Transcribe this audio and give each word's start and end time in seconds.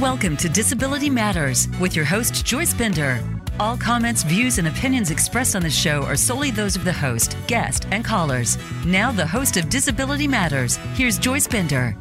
Welcome 0.00 0.36
to 0.38 0.48
Disability 0.48 1.08
Matters 1.08 1.68
with 1.78 1.94
your 1.94 2.04
host, 2.04 2.44
Joyce 2.44 2.74
Bender. 2.74 3.22
All 3.60 3.76
comments, 3.76 4.24
views, 4.24 4.58
and 4.58 4.66
opinions 4.66 5.12
expressed 5.12 5.54
on 5.54 5.62
the 5.62 5.70
show 5.70 6.02
are 6.02 6.16
solely 6.16 6.50
those 6.50 6.74
of 6.74 6.82
the 6.82 6.92
host, 6.92 7.36
guest, 7.46 7.86
and 7.92 8.04
callers. 8.04 8.58
Now, 8.84 9.12
the 9.12 9.24
host 9.24 9.56
of 9.56 9.70
Disability 9.70 10.26
Matters, 10.26 10.78
here's 10.94 11.16
Joyce 11.16 11.46
Bender. 11.46 11.96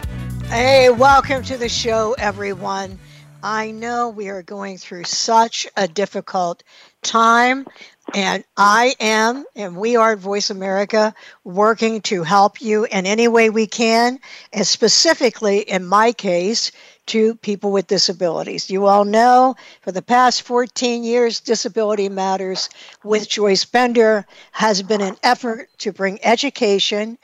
Hey, 0.46 0.90
welcome 0.90 1.44
to 1.44 1.56
the 1.56 1.70
show, 1.70 2.16
everyone. 2.18 2.98
I 3.44 3.70
know 3.70 4.10
we 4.10 4.30
are 4.30 4.42
going 4.42 4.80
through 4.80 5.04
such 5.04 5.68
a 5.78 5.88
difficult 5.88 6.64
time, 7.04 7.68
and 8.16 8.44
I 8.58 8.96
am, 9.00 9.46
and 9.56 9.76
we 9.76 9.98
are 9.98 10.14
at 10.14 10.20
Voice 10.20 10.50
America, 10.50 11.14
working 11.44 12.02
to 12.04 12.24
help 12.24 12.60
you 12.60 12.86
in 12.86 13.06
any 13.06 13.28
way 13.28 13.52
we 13.52 13.68
can, 13.68 14.20
and 14.52 14.66
specifically 14.66 15.60
in 15.60 15.86
my 15.86 16.12
case, 16.12 16.72
to 17.08 17.36
people 17.36 17.72
with 17.72 17.88
disabilities. 17.88 18.70
You 18.70 18.86
all 18.86 19.06
know 19.06 19.56
for 19.82 19.92
the 19.92 20.02
past 20.02 20.44
14 20.44 21.04
years, 21.04 21.40
Disability 21.40 22.10
Matters 22.10 22.70
with 23.04 23.28
Joyce 23.30 23.66
Bender 23.66 24.26
has 24.52 24.82
been 24.82 25.02
an 25.02 25.18
effort 25.24 25.70
to 25.80 25.92
bring 25.92 26.24
education, 26.24 27.18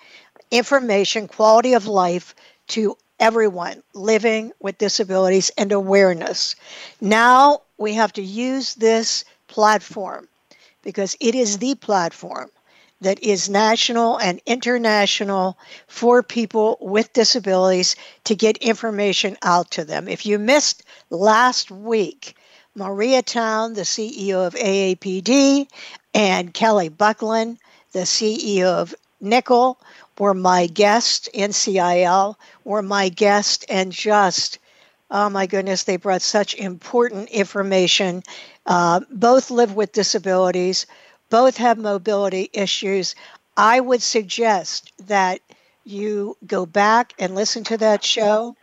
information, 0.52 1.27
quality 1.27 1.73
of 1.73 1.88
life 1.88 2.35
to 2.67 2.97
everyone 3.19 3.83
living 3.93 4.52
with 4.59 4.77
disabilities 4.77 5.52
and 5.57 5.71
awareness. 5.71 6.55
Now 7.02 7.61
we 7.77 7.93
have 7.93 8.13
to 8.13 8.21
use 8.21 8.75
this 8.75 9.25
platform 9.47 10.27
because 10.83 11.16
it 11.19 11.35
is 11.35 11.57
the 11.57 11.75
platform 11.75 12.49
that 13.02 13.21
is 13.23 13.49
national 13.49 14.17
and 14.17 14.41
international 14.45 15.58
for 15.88 16.21
people 16.21 16.77
with 16.81 17.13
disabilities 17.13 17.95
to 18.25 18.35
get 18.35 18.58
information 18.58 19.38
out 19.41 19.72
to 19.72 19.86
them. 19.86 20.08
If 20.08 20.25
you 20.25 20.38
missed 20.38 20.83
last 21.09 21.72
week, 21.72 22.36
Maria 22.75 23.22
Town, 23.22 23.73
the 23.73 23.81
CEO 23.81 24.45
of 24.45 24.53
AAPD, 24.53 25.67
and 26.14 26.53
Kelly 26.53 26.89
Buckland, 26.89 27.58
the 27.94 28.00
CEO 28.00 28.66
of 28.66 28.94
Nickel, 29.22 29.80
were 30.17 30.34
my 30.34 30.67
guests. 30.67 31.30
NCIL 31.34 32.36
were 32.63 32.81
my 32.81 33.09
guests, 33.09 33.66
and 33.69 33.91
just 33.91 34.59
oh 35.11 35.30
my 35.30 35.47
goodness, 35.47 35.84
they 35.84 35.97
brought 35.97 36.22
such 36.22 36.53
important 36.56 37.30
information. 37.30 38.23
Uh, 38.66 39.00
both 39.11 39.50
live 39.50 39.73
with 39.73 39.91
disabilities 39.91 40.86
both 41.30 41.58
have 41.58 41.77
mobility 41.77 42.49
issues. 42.53 43.16
I 43.55 43.80
would 43.80 44.02
suggest 44.02 44.91
that 45.08 45.41
you 45.83 46.38
go 46.45 46.66
back 46.66 47.13
and 47.19 47.35
listen 47.35 47.63
to 47.66 47.77
that 47.77 48.03
show. 48.03 48.55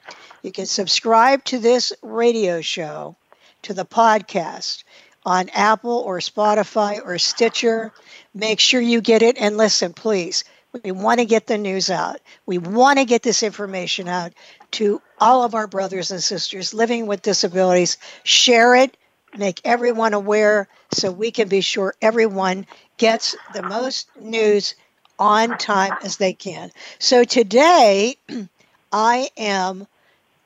You 0.43 0.53
can 0.53 0.67
subscribe 0.67 1.45
to 1.45 1.59
this 1.59 1.93
radio 2.03 2.61
show, 2.61 3.17
to 3.63 3.75
the 3.75 3.85
podcast 3.85 4.85
on 5.25 5.49
Apple 5.49 5.99
or 6.07 6.21
Spotify 6.21 7.05
or 7.05 7.19
Stitcher. 7.19 7.93
Make 8.33 8.61
sure 8.61 8.81
you 8.81 9.01
get 9.01 9.23
it 9.23 9.37
and 9.39 9.57
listen, 9.57 9.93
please. 9.93 10.45
We 10.85 10.93
want 10.93 11.21
to 11.21 11.27
get 11.27 11.47
the 11.47 11.59
news 11.59 11.91
out. 11.91 12.21
We 12.45 12.59
want 12.59 12.99
to 12.99 13.05
get 13.05 13.23
this 13.23 13.43
information 13.43 14.09
out 14.09 14.33
to 14.73 15.01
all 15.19 15.43
of 15.43 15.55
our 15.55 15.67
brothers 15.67 16.11
and 16.11 16.23
sisters 16.23 16.75
living 16.75 17.07
with 17.07 17.23
disabilities. 17.23 17.97
Share 18.25 18.77
it 18.77 18.97
make 19.39 19.61
everyone 19.65 20.15
aware 20.15 20.69
so 20.93 21.11
we 21.11 21.31
can 21.31 21.49
be 21.49 21.61
sure 21.61 21.95
everyone 22.01 22.67
gets 22.97 23.37
the 23.53 23.63
most 23.63 24.09
news 24.21 24.75
on 25.19 25.57
time 25.59 25.97
as 26.03 26.17
they 26.17 26.33
can. 26.33 26.71
So 26.99 27.25
today, 27.25 28.17
I 28.93 29.31
am, 29.37 29.87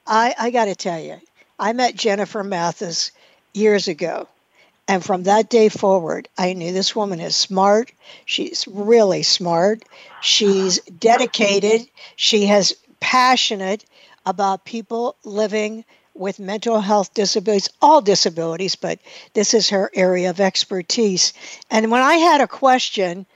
I, 0.06 0.34
I 0.38 0.50
got 0.50 0.66
to 0.66 0.74
tell 0.74 1.00
you, 1.00 1.20
I 1.58 1.72
met 1.72 1.94
Jennifer 1.94 2.42
Mathis 2.42 3.12
years 3.52 3.88
ago. 3.88 4.28
And 4.88 5.04
from 5.04 5.22
that 5.24 5.48
day 5.48 5.68
forward, 5.68 6.28
I 6.36 6.52
knew 6.52 6.72
this 6.72 6.96
woman 6.96 7.20
is 7.20 7.36
smart. 7.36 7.92
She's 8.24 8.66
really 8.66 9.22
smart. 9.22 9.84
She's 10.20 10.80
dedicated. 10.80 11.88
She 12.16 12.46
has 12.46 12.74
passionate 12.98 13.84
about 14.26 14.64
people 14.64 15.16
living 15.24 15.84
with 16.14 16.38
mental 16.38 16.80
health 16.80 17.14
disabilities, 17.14 17.68
all 17.80 18.00
disabilities, 18.00 18.76
but 18.76 18.98
this 19.34 19.54
is 19.54 19.70
her 19.70 19.90
area 19.94 20.30
of 20.30 20.40
expertise. 20.40 21.32
And 21.70 21.90
when 21.90 22.02
I 22.02 22.14
had 22.14 22.40
a 22.40 22.46
question, 22.46 23.26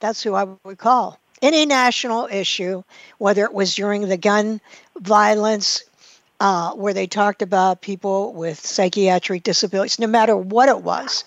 that's 0.00 0.22
who 0.22 0.34
I 0.34 0.46
would 0.64 0.78
call. 0.78 1.18
Any 1.42 1.66
national 1.66 2.28
issue, 2.30 2.82
whether 3.18 3.44
it 3.44 3.52
was 3.52 3.74
during 3.74 4.08
the 4.08 4.16
gun 4.16 4.60
violence, 4.98 5.84
uh, 6.40 6.72
where 6.72 6.94
they 6.94 7.06
talked 7.06 7.42
about 7.42 7.80
people 7.80 8.32
with 8.32 8.64
psychiatric 8.64 9.42
disabilities, 9.42 9.98
no 9.98 10.06
matter 10.06 10.36
what 10.36 10.68
it 10.68 10.82
was, 10.82 11.24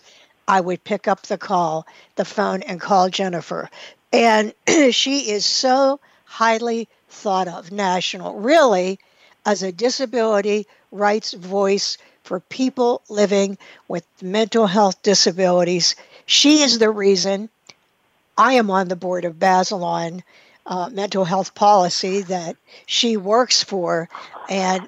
I 0.48 0.62
would 0.62 0.84
pick 0.84 1.08
up 1.08 1.24
the 1.24 1.38
call, 1.38 1.86
the 2.16 2.26
phone, 2.26 2.64
and 2.64 2.82
call 2.82 3.10
Jennifer. 3.10 3.70
And 4.12 4.54
she 4.92 5.32
is 5.32 5.46
so 5.46 6.00
highly 6.26 6.88
thought 7.10 7.48
of 7.48 7.72
national. 7.72 8.40
Really, 8.40 9.00
as 9.50 9.64
a 9.64 9.72
disability 9.72 10.68
rights 10.92 11.34
voice 11.34 11.98
for 12.22 12.40
people 12.40 13.02
living 13.10 13.58
with 13.88 14.06
mental 14.22 14.68
health 14.68 15.02
disabilities. 15.02 15.96
She 16.28 16.62
is 16.62 16.78
the 16.78 16.92
reason 16.92 17.50
I 18.38 18.54
am 18.54 18.70
on 18.70 18.90
the 18.90 18.96
board 18.96 19.26
of 19.26 19.40
Bazelon 19.40 20.22
uh, 20.68 20.90
Mental 20.92 21.26
Health 21.26 21.56
Policy 21.56 22.22
that 22.22 22.58
she 22.86 23.18
works 23.18 23.64
for. 23.64 24.08
And 24.50 24.88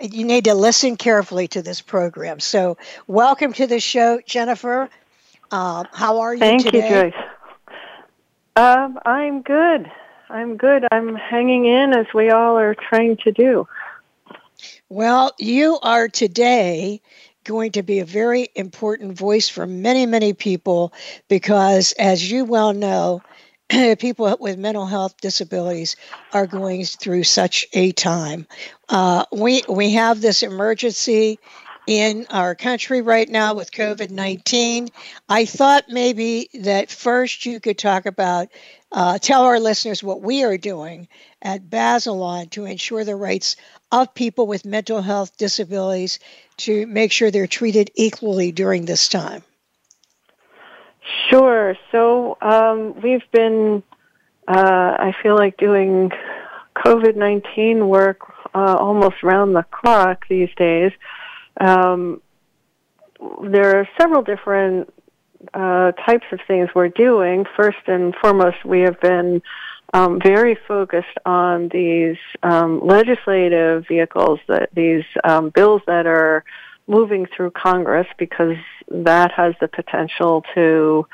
you 0.00 0.24
need 0.24 0.44
to 0.44 0.54
listen 0.54 0.96
carefully 0.96 1.46
to 1.48 1.60
this 1.60 1.82
program. 1.82 2.40
So, 2.40 2.78
welcome 3.06 3.52
to 3.52 3.66
the 3.66 3.78
show, 3.78 4.22
Jennifer. 4.24 4.88
Uh, 5.50 5.84
how 5.92 6.20
are 6.20 6.34
you 6.34 6.40
Thank 6.40 6.62
today? 6.62 6.78
you, 6.78 7.10
Joyce. 7.10 7.22
Um, 8.56 8.98
I'm 9.04 9.42
good. 9.42 9.92
I'm 10.32 10.56
good. 10.56 10.86
I'm 10.90 11.14
hanging 11.14 11.66
in 11.66 11.92
as 11.94 12.06
we 12.14 12.30
all 12.30 12.56
are 12.56 12.74
trying 12.74 13.18
to 13.18 13.32
do. 13.32 13.68
Well, 14.92 15.32
you 15.38 15.78
are 15.82 16.06
today 16.06 17.00
going 17.44 17.72
to 17.72 17.82
be 17.82 18.00
a 18.00 18.04
very 18.04 18.48
important 18.54 19.16
voice 19.16 19.48
for 19.48 19.66
many, 19.66 20.04
many 20.04 20.34
people 20.34 20.92
because, 21.28 21.92
as 21.92 22.30
you 22.30 22.44
well 22.44 22.74
know, 22.74 23.22
people 23.98 24.36
with 24.38 24.58
mental 24.58 24.84
health 24.84 25.16
disabilities 25.18 25.96
are 26.34 26.46
going 26.46 26.84
through 26.84 27.24
such 27.24 27.66
a 27.72 27.92
time. 27.92 28.46
Uh, 28.90 29.24
we 29.32 29.62
we 29.66 29.92
have 29.92 30.20
this 30.20 30.42
emergency 30.42 31.38
in 31.86 32.26
our 32.28 32.54
country 32.54 33.00
right 33.00 33.30
now 33.30 33.54
with 33.54 33.72
COVID 33.72 34.10
nineteen. 34.10 34.88
I 35.26 35.46
thought 35.46 35.84
maybe 35.88 36.50
that 36.52 36.90
first 36.90 37.46
you 37.46 37.60
could 37.60 37.78
talk 37.78 38.04
about, 38.04 38.48
uh, 38.92 39.18
tell 39.18 39.44
our 39.44 39.58
listeners 39.58 40.02
what 40.02 40.20
we 40.20 40.44
are 40.44 40.58
doing 40.58 41.08
at 41.40 41.70
Bazelon 41.70 42.50
to 42.50 42.66
ensure 42.66 43.04
the 43.04 43.16
rights 43.16 43.56
of 43.92 44.14
people 44.14 44.46
with 44.46 44.64
mental 44.64 45.02
health 45.02 45.36
disabilities 45.36 46.18
to 46.56 46.86
make 46.86 47.12
sure 47.12 47.30
they're 47.30 47.46
treated 47.46 47.90
equally 47.94 48.50
during 48.50 48.86
this 48.86 49.08
time? 49.08 49.42
Sure. 51.28 51.76
So 51.92 52.38
um, 52.40 53.00
we've 53.02 53.30
been, 53.32 53.82
uh, 54.48 54.96
I 54.98 55.14
feel 55.22 55.36
like, 55.36 55.56
doing 55.58 56.10
COVID 56.76 57.16
19 57.16 57.86
work 57.86 58.20
uh, 58.54 58.76
almost 58.78 59.22
round 59.22 59.54
the 59.54 59.64
clock 59.70 60.26
these 60.28 60.50
days. 60.56 60.92
Um, 61.60 62.20
there 63.42 63.78
are 63.78 63.88
several 64.00 64.22
different 64.22 64.92
uh, 65.54 65.92
types 65.92 66.24
of 66.32 66.40
things 66.46 66.70
we're 66.74 66.88
doing. 66.88 67.44
First 67.56 67.78
and 67.86 68.14
foremost, 68.20 68.64
we 68.64 68.80
have 68.80 69.00
been 69.00 69.42
um, 69.92 70.20
very 70.22 70.56
focused 70.66 71.18
on 71.26 71.68
these 71.68 72.16
um, 72.42 72.80
legislative 72.84 73.86
vehicles, 73.86 74.40
that 74.48 74.70
these 74.74 75.04
um, 75.22 75.50
bills 75.50 75.82
that 75.86 76.06
are 76.06 76.44
moving 76.86 77.26
through 77.26 77.50
Congress, 77.50 78.06
because 78.18 78.56
that 78.88 79.32
has 79.32 79.54
the 79.60 79.68
potential 79.68 80.44
to, 80.54 81.06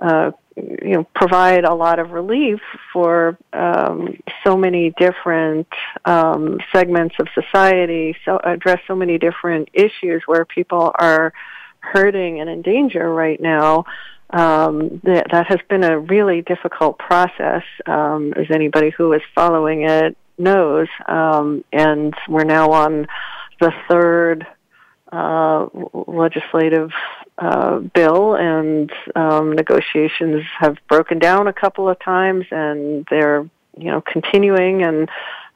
uh, 0.00 0.30
you 0.56 0.94
know, 0.94 1.04
provide 1.14 1.64
a 1.64 1.74
lot 1.74 1.98
of 1.98 2.10
relief 2.10 2.60
for 2.92 3.36
um, 3.52 4.18
so 4.44 4.56
many 4.56 4.94
different 4.98 5.68
um, 6.04 6.58
segments 6.74 7.14
of 7.20 7.28
society, 7.34 8.16
so 8.24 8.38
address 8.42 8.80
so 8.86 8.96
many 8.96 9.18
different 9.18 9.68
issues 9.74 10.22
where 10.26 10.44
people 10.44 10.90
are 10.98 11.32
hurting 11.80 12.40
and 12.40 12.48
in 12.48 12.62
danger 12.62 13.12
right 13.12 13.40
now 13.40 13.84
um, 14.32 15.00
that, 15.04 15.26
that 15.30 15.46
has 15.48 15.60
been 15.68 15.84
a 15.84 15.98
really 15.98 16.42
difficult 16.42 16.98
process, 16.98 17.62
um, 17.86 18.32
as 18.34 18.46
anybody 18.50 18.90
who 18.90 19.12
is 19.12 19.22
following 19.34 19.82
it 19.82 20.16
knows. 20.38 20.88
Um, 21.06 21.64
and 21.72 22.14
we're 22.28 22.44
now 22.44 22.70
on 22.70 23.06
the 23.60 23.72
third 23.88 24.46
uh, 25.12 25.66
legislative 26.06 26.90
uh, 27.38 27.78
bill, 27.78 28.34
and 28.34 28.90
um, 29.14 29.52
negotiations 29.52 30.42
have 30.58 30.78
broken 30.88 31.18
down 31.18 31.46
a 31.46 31.52
couple 31.52 31.88
of 31.88 31.98
times, 32.00 32.46
and 32.50 33.06
they're 33.10 33.48
you 33.76 33.90
know 33.90 34.02
continuing 34.02 34.82
and 34.82 35.08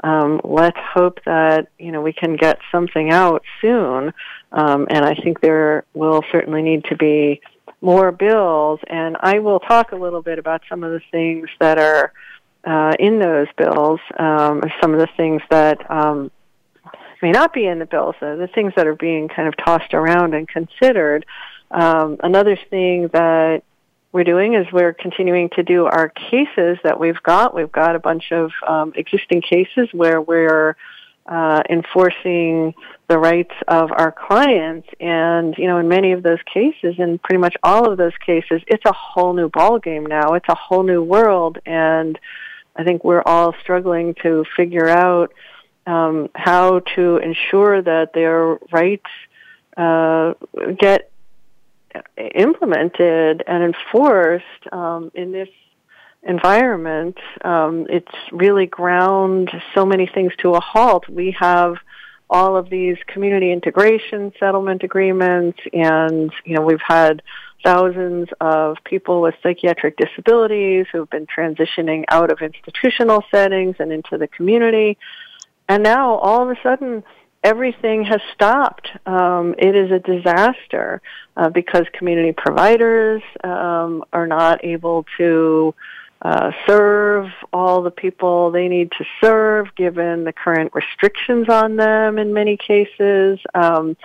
um, 0.03 0.41
let's 0.45 0.79
hope 0.79 1.21
that 1.25 1.69
you 1.79 1.93
know 1.93 2.03
we 2.03 2.13
can 2.13 2.37
get 2.37 2.59
something 2.71 3.11
out 3.11 3.43
soon. 3.61 4.13
Um, 4.53 4.87
and 4.91 5.05
I 5.05 5.15
think 5.15 5.41
there 5.41 5.85
will 5.95 6.23
certainly 6.31 6.63
need 6.63 6.85
to 6.85 6.97
be 6.97 7.41
more 7.81 8.13
bills. 8.13 8.81
And 8.87 9.17
I 9.21 9.39
will 9.39 9.61
talk 9.61 9.93
a 9.93 9.97
little 9.97 10.23
bit 10.23 10.39
about 10.39 10.63
some 10.69 10.83
of 10.85 10.93
the 10.93 11.01
things 11.11 11.49
that 11.61 11.79
are 11.79 12.13
uh, 12.65 12.95
in 12.99 13.19
those 13.19 13.47
bills, 13.57 14.01
um, 14.19 14.63
some 14.81 14.93
of 14.93 14.99
the 14.99 15.09
things 15.17 15.41
that 15.51 15.89
um, 15.91 16.31
may 17.23 17.31
not 17.31 17.53
be 17.53 17.67
in 17.67 17.79
the 17.79 17.87
bills, 17.87 18.17
uh, 18.21 18.37
the 18.37 18.49
things 18.49 18.73
that 18.77 18.87
are 18.87 18.97
being 18.97 19.29
kind 19.29 19.49
of 19.49 19.57
tossed 19.57 19.95
around 19.95 20.35
and 20.35 20.49
considered. 20.49 21.25
Um, 21.71 22.19
another 22.23 22.59
thing 22.71 23.09
that 23.13 23.63
we're 24.13 24.25
doing 24.25 24.55
is 24.55 24.67
we're 24.73 24.95
continuing 24.95 25.51
to 25.51 25.63
do 25.63 25.87
our 25.87 26.09
cases 26.09 26.79
that 26.85 26.99
we've 26.99 27.23
got. 27.23 27.55
We've 27.55 27.71
got 27.71 27.97
a 27.97 27.99
bunch 27.99 28.33
of 28.33 28.51
um, 28.67 28.93
existing 28.97 29.43
cases 29.43 29.89
where 29.93 30.21
we're 30.21 30.77
uh, 31.29 31.63
enforcing 31.69 32.75
the 33.09 33.19
rights 33.19 33.55
of 33.69 33.91
our 33.93 34.13
clients. 34.13 34.89
And, 35.01 35.57
you 35.59 35.67
know, 35.67 35.79
in 35.79 35.89
many 35.89 36.13
of 36.13 36.23
those 36.23 36.39
cases, 36.53 36.97
in 36.99 37.19
pretty 37.19 37.39
much 37.39 37.57
all 37.63 37.91
of 37.91 37.99
those 37.99 38.17
cases, 38.25 38.63
it's 38.67 38.85
a 38.85 38.93
whole 38.93 39.33
new 39.33 39.49
ballgame 39.49 40.07
now. 40.07 40.35
It's 40.35 40.49
a 40.49 40.55
whole 40.55 40.83
new 40.83 41.03
world. 41.03 41.59
And 41.67 42.19
I 42.75 42.85
think 42.85 43.05
we're 43.05 43.23
all 43.25 43.55
struggling 43.61 44.15
to 44.23 44.45
figure 44.57 44.89
out 44.89 45.33
um, 45.87 46.31
how 46.35 46.81
to 46.95 47.17
ensure 47.19 47.81
that 47.81 48.13
their 48.13 48.59
rights 48.73 49.11
uh, 49.77 50.35
get 50.79 51.11
implemented 52.35 53.43
and 53.47 53.63
enforced 53.63 54.45
um, 54.73 55.11
in 55.15 55.33
this 55.33 55.49
environment. 56.27 57.17
Um, 57.43 57.87
it's 57.89 58.13
really 58.33 58.67
ground 58.67 59.51
so 59.75 59.87
many 59.87 60.07
things 60.13 60.33
to 60.39 60.55
a 60.55 60.61
halt. 60.61 61.09
We 61.09 61.37
have 61.39 61.77
all 62.29 62.57
of 62.57 62.69
these 62.69 62.97
community 63.07 63.53
integration 63.53 64.33
settlement 64.39 64.83
agreements, 64.83 65.59
and 65.73 66.33
you 66.45 66.55
know 66.55 66.63
we've 66.63 66.81
had 66.87 67.23
thousands 67.65 68.29
of 68.41 68.77
people 68.85 69.21
with 69.21 69.35
psychiatric 69.43 69.97
disabilities 69.97 70.87
who've 70.93 71.11
been 71.11 71.27
transitioning 71.27 72.05
out 72.09 72.31
of 72.31 72.39
institutional 72.41 73.25
settings 73.31 73.77
and 73.79 73.93
into 73.93 74.19
the 74.19 74.29
community. 74.29 74.97
And 75.69 75.83
now 75.83 76.15
all 76.17 76.43
of 76.43 76.57
a 76.57 76.61
sudden, 76.63 77.03
everything 77.43 78.05
has 78.05 78.21
stopped. 78.35 78.89
Um, 79.07 79.55
it 79.59 79.75
is 79.75 79.91
a 79.91 79.99
disaster 79.99 81.01
uh, 81.37 81.49
because 81.49 81.87
community 81.93 82.33
providers 82.33 83.23
um, 83.43 84.05
are 84.13 84.27
not 84.27 84.65
able 84.65 85.05
to 85.19 85.75
uh, 86.23 86.51
serve 86.67 87.31
all 87.53 87.83
the 87.83 87.91
people 87.91 88.51
they 88.51 88.69
need 88.69 88.91
to 88.93 89.05
serve 89.21 89.75
given 89.77 90.25
the 90.25 90.33
current 90.33 90.73
restrictions 90.75 91.49
on 91.49 91.77
them 91.77 92.19
in 92.19 92.33
many 92.33 92.57
cases. 92.57 93.39
Um, 93.55 93.97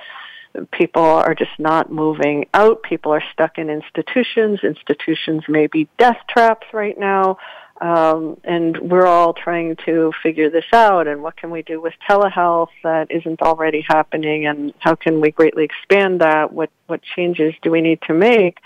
people 0.71 1.03
are 1.03 1.35
just 1.35 1.57
not 1.57 1.91
moving 1.91 2.45
out. 2.53 2.83
People 2.83 3.13
are 3.13 3.23
stuck 3.31 3.57
in 3.57 3.69
institutions. 3.69 4.59
Institutions 4.63 5.43
may 5.47 5.67
be 5.67 5.87
death 5.97 6.17
traps 6.29 6.67
right 6.73 6.97
now. 6.99 7.37
Um, 7.79 8.37
and 8.43 8.77
we're 8.77 9.07
all 9.07 9.33
trying 9.33 9.75
to 9.85 10.11
figure 10.21 10.51
this 10.51 10.65
out 10.71 11.07
and 11.07 11.23
what 11.23 11.35
can 11.35 11.49
we 11.49 11.63
do 11.63 11.81
with 11.81 11.93
telehealth 12.07 12.69
that 12.83 13.09
isn't 13.09 13.41
already 13.41 13.81
happening 13.81 14.45
and 14.45 14.71
how 14.77 14.93
can 14.93 15.19
we 15.19 15.31
greatly 15.31 15.63
expand 15.63 16.21
that? 16.21 16.53
What, 16.53 16.69
what 16.85 17.01
changes 17.15 17.55
do 17.63 17.71
we 17.71 17.81
need 17.81 17.99
to 18.03 18.13
make 18.13 18.59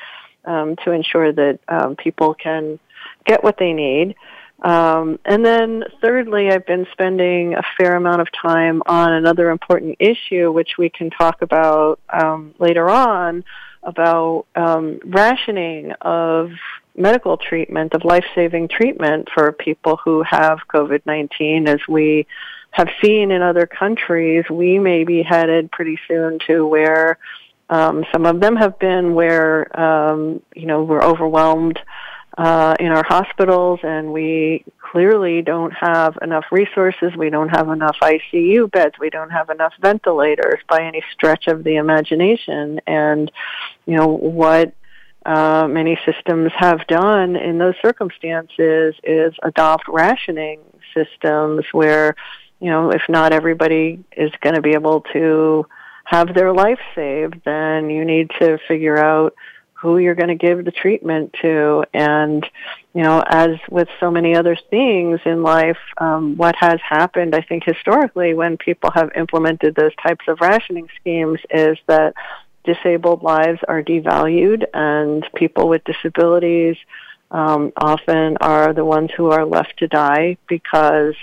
um, 0.43 0.75
to 0.83 0.91
ensure 0.91 1.31
that 1.31 1.59
um, 1.69 1.95
people 1.95 2.33
can 2.33 2.77
get 3.25 3.43
what 3.43 3.57
they 3.57 3.73
need? 3.73 4.15
Um, 4.61 5.19
and 5.25 5.45
then 5.45 5.83
thirdly, 6.01 6.49
I've 6.49 6.65
been 6.65 6.87
spending 6.91 7.55
a 7.55 7.63
fair 7.77 7.95
amount 7.95 8.21
of 8.21 8.27
time 8.31 8.81
on 8.85 9.13
another 9.13 9.49
important 9.49 9.97
issue, 9.99 10.51
which 10.51 10.77
we 10.77 10.89
can 10.89 11.09
talk 11.09 11.41
about 11.41 11.99
um, 12.09 12.55
later 12.57 12.89
on, 12.89 13.43
about 13.83 14.45
um, 14.55 14.99
rationing 15.05 15.91
of 16.01 16.51
medical 16.95 17.37
treatment, 17.37 17.93
of 17.93 18.05
life-saving 18.05 18.69
treatment 18.69 19.27
for 19.33 19.51
people 19.51 19.99
who 20.03 20.23
have 20.23 20.59
COVID-19 20.73 21.67
as 21.67 21.79
we 21.89 22.25
have 22.71 22.89
seen 23.01 23.31
in 23.31 23.41
other 23.41 23.65
countries, 23.65 24.43
we 24.49 24.79
may 24.79 25.03
be 25.03 25.23
headed 25.23 25.71
pretty 25.71 25.97
soon 26.07 26.39
to 26.45 26.65
where 26.67 27.17
um, 27.69 28.03
some 28.11 28.25
of 28.25 28.41
them 28.41 28.55
have 28.57 28.77
been 28.79 29.15
where, 29.15 29.79
um, 29.79 30.41
you 30.53 30.65
know, 30.65 30.83
we're 30.83 31.01
overwhelmed 31.01 31.79
uh, 32.37 32.75
in 32.79 32.87
our 32.87 33.03
hospitals 33.03 33.79
and 33.83 34.11
we 34.11 34.65
clearly 34.79 35.41
don't 35.41 35.71
have 35.71 36.17
enough 36.21 36.45
resources. 36.51 37.15
We 37.17 37.29
don't 37.29 37.49
have 37.49 37.69
enough 37.69 37.97
ICU 38.01 38.71
beds. 38.71 38.95
We 38.99 39.09
don't 39.09 39.29
have 39.29 39.49
enough 39.49 39.73
ventilators 39.79 40.59
by 40.69 40.83
any 40.83 41.01
stretch 41.13 41.47
of 41.47 41.63
the 41.63 41.75
imagination. 41.75 42.81
And, 42.87 43.31
you 43.85 43.95
know, 43.95 44.07
what 44.07 44.73
uh, 45.25 45.67
many 45.69 45.97
systems 46.05 46.51
have 46.57 46.85
done 46.87 47.35
in 47.35 47.57
those 47.57 47.75
circumstances 47.81 48.95
is 49.03 49.33
adopt 49.41 49.87
rationing 49.87 50.59
systems 50.93 51.65
where, 51.71 52.15
you 52.59 52.69
know, 52.69 52.91
if 52.91 53.01
not 53.07 53.31
everybody 53.31 54.03
is 54.15 54.31
going 54.41 54.55
to 54.55 54.61
be 54.61 54.71
able 54.71 55.01
to 55.13 55.65
have 56.03 56.33
their 56.33 56.53
life 56.53 56.79
saved, 56.93 57.41
then 57.45 57.89
you 57.89 58.05
need 58.05 58.29
to 58.39 58.59
figure 58.67 58.97
out 58.97 59.33
who 59.85 59.97
you're 59.97 60.15
going 60.15 60.29
to 60.29 60.35
give 60.35 60.65
the 60.65 60.71
treatment 60.71 61.35
to. 61.41 61.85
And, 61.93 62.45
you 62.93 63.03
know, 63.03 63.23
as 63.25 63.51
with 63.69 63.87
so 63.99 64.11
many 64.11 64.35
other 64.35 64.57
things 64.69 65.19
in 65.25 65.43
life, 65.43 65.77
um, 65.97 66.35
what 66.35 66.55
has 66.57 66.79
happened, 66.87 67.35
I 67.35 67.41
think, 67.41 67.63
historically 67.63 68.33
when 68.33 68.57
people 68.57 68.91
have 68.93 69.11
implemented 69.15 69.75
those 69.75 69.95
types 70.05 70.25
of 70.27 70.41
rationing 70.41 70.89
schemes 70.99 71.39
is 71.49 71.77
that 71.87 72.15
disabled 72.63 73.23
lives 73.23 73.59
are 73.67 73.83
devalued 73.83 74.65
and 74.73 75.25
people 75.35 75.69
with 75.69 75.83
disabilities 75.83 76.75
um, 77.31 77.71
often 77.77 78.37
are 78.37 78.73
the 78.73 78.85
ones 78.85 79.11
who 79.15 79.31
are 79.31 79.45
left 79.45 79.77
to 79.77 79.87
die 79.87 80.37
because 80.47 81.15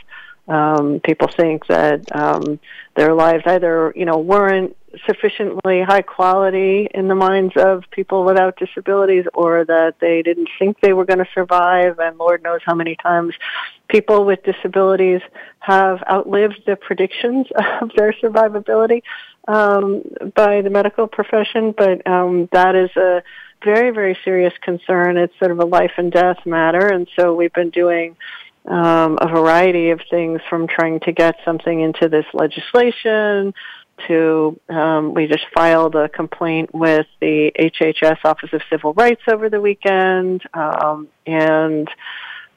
um, 0.49 1.01
people 1.05 1.29
think 1.29 1.67
that 1.69 2.15
um, 2.15 2.59
their 2.97 3.15
lives 3.15 3.45
either 3.47 3.93
you 3.95 4.05
know 4.05 4.19
weren't 4.19 4.77
sufficiently 5.07 5.83
high 5.83 6.03
quality 6.03 6.89
in 6.93 7.09
the 7.09 7.15
minds 7.15 7.55
of 7.57 7.85
people 7.91 8.25
without 8.25 8.57
disabilities 8.57 9.25
or 9.35 9.65
that 9.65 9.95
they 10.01 10.23
didn't 10.23 10.49
think 10.59 10.79
they 10.81 10.93
were 10.93 11.05
going 11.05 11.19
to 11.19 11.29
survive. 11.35 11.99
And 11.99 12.19
lord 12.19 12.43
knows 12.43 12.61
how 12.65 12.75
many 12.75 12.97
times 12.97 13.35
people 13.89 14.25
with 14.25 14.43
disabilities 14.43 15.21
have 15.61 16.03
outlived 16.11 16.63
the 16.67 16.77
predictions 16.77 17.47
of 17.81 17.91
their 17.97 18.13
survivability 18.13 19.03
um, 19.49 20.03
by 20.35 20.63
the 20.63 20.71
medical 20.71 21.07
profession, 21.07 21.75
but 21.77 22.07
um, 22.07 22.49
that 22.53 22.75
is 22.75 22.91
a 22.97 23.23
very, 23.65 23.91
very 23.91 24.17
serious 24.25 24.53
concern. 24.61 25.17
It's 25.17 25.37
sort 25.39 25.53
of 25.53 25.61
a 25.61 25.65
life 25.65 25.93
and 25.97 26.13
death 26.13 26.39
matter, 26.45 26.89
and 26.89 27.09
so 27.19 27.35
we've 27.35 27.53
been 27.53 27.71
doing 27.71 28.17
um, 28.67 29.19
a 29.21 29.29
variety 29.29 29.91
of 29.91 30.01
things 30.11 30.41
from 30.49 30.67
trying 30.67 31.01
to 31.01 31.13
get 31.13 31.37
something 31.45 31.81
into 31.81 32.09
this 32.09 32.27
legislation 32.33 33.55
to 34.09 34.59
um, 34.69 35.15
we 35.15 35.27
just 35.27 35.45
filed 35.55 35.95
a 35.95 36.09
complaint 36.09 36.75
with 36.75 37.07
the 37.21 37.53
HHS 37.59 38.19
Office 38.25 38.51
of 38.53 38.63
Civil 38.71 38.95
Rights 38.95 39.23
over 39.31 39.49
the 39.49 39.61
weekend, 39.61 40.43
um, 40.55 41.09
and 41.27 41.89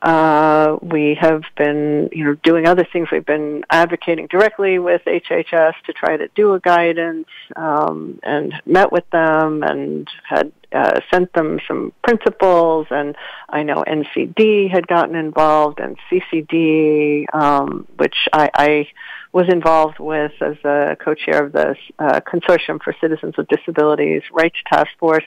uh, 0.05 0.77
we 0.83 1.17
have 1.19 1.41
been, 1.57 2.09
you 2.11 2.25
know, 2.25 2.35
doing 2.43 2.67
other 2.67 2.87
things. 2.93 3.07
We've 3.11 3.25
been 3.25 3.63
advocating 3.71 4.27
directly 4.27 4.77
with 4.77 5.01
HHS 5.05 5.73
to 5.87 5.93
try 5.93 6.15
to 6.15 6.27
do 6.35 6.53
a 6.53 6.59
guidance, 6.59 7.27
um, 7.55 8.19
and 8.21 8.53
met 8.67 8.91
with 8.91 9.09
them 9.09 9.63
and 9.63 10.07
had 10.23 10.51
uh, 10.71 10.99
sent 11.11 11.33
them 11.33 11.59
some 11.67 11.91
principles. 12.03 12.85
And 12.91 13.15
I 13.49 13.63
know 13.63 13.83
NCD 13.87 14.69
had 14.69 14.85
gotten 14.87 15.15
involved, 15.15 15.79
and 15.79 15.97
CCD, 16.11 17.25
um, 17.33 17.87
which 17.97 18.27
I, 18.31 18.51
I 18.53 18.87
was 19.35 19.49
involved 19.49 19.99
with 19.99 20.33
as 20.39 20.55
a 20.63 20.95
co-chair 21.03 21.45
of 21.45 21.51
the 21.51 21.75
uh, 21.97 22.21
Consortium 22.21 22.79
for 22.81 22.95
Citizens 23.01 23.35
with 23.35 23.47
Disabilities 23.47 24.21
Rights 24.31 24.57
Task 24.71 24.87
Force. 24.99 25.25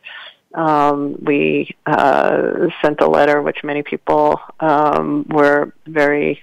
Um, 0.54 1.16
we 1.22 1.76
uh, 1.86 2.68
sent 2.82 3.00
a 3.00 3.08
letter, 3.08 3.42
which 3.42 3.58
many 3.62 3.82
people 3.82 4.40
um, 4.60 5.26
were 5.28 5.74
very 5.86 6.42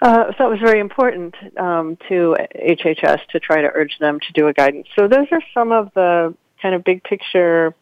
uh, 0.00 0.32
thought 0.36 0.50
was 0.50 0.60
very 0.60 0.78
important 0.78 1.34
um, 1.58 1.98
to 2.08 2.36
HHS 2.54 3.26
to 3.30 3.40
try 3.40 3.62
to 3.62 3.70
urge 3.74 3.98
them 3.98 4.20
to 4.20 4.32
do 4.32 4.46
a 4.46 4.52
guidance. 4.52 4.86
So 4.96 5.08
those 5.08 5.26
are 5.32 5.42
some 5.52 5.72
of 5.72 5.90
the 5.94 6.34
kind 6.62 6.74
of 6.74 6.84
big 6.84 7.02
picture. 7.02 7.74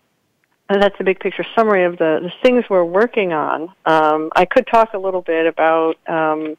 That's 0.68 0.96
a 0.98 1.04
big 1.04 1.20
picture 1.20 1.44
summary 1.54 1.84
of 1.84 1.98
the, 1.98 2.20
the 2.22 2.32
things 2.42 2.64
we're 2.70 2.84
working 2.84 3.32
on. 3.32 3.68
Um, 3.84 4.30
I 4.34 4.46
could 4.46 4.66
talk 4.66 4.94
a 4.94 4.98
little 4.98 5.20
bit 5.20 5.46
about 5.46 5.96
um, 6.08 6.56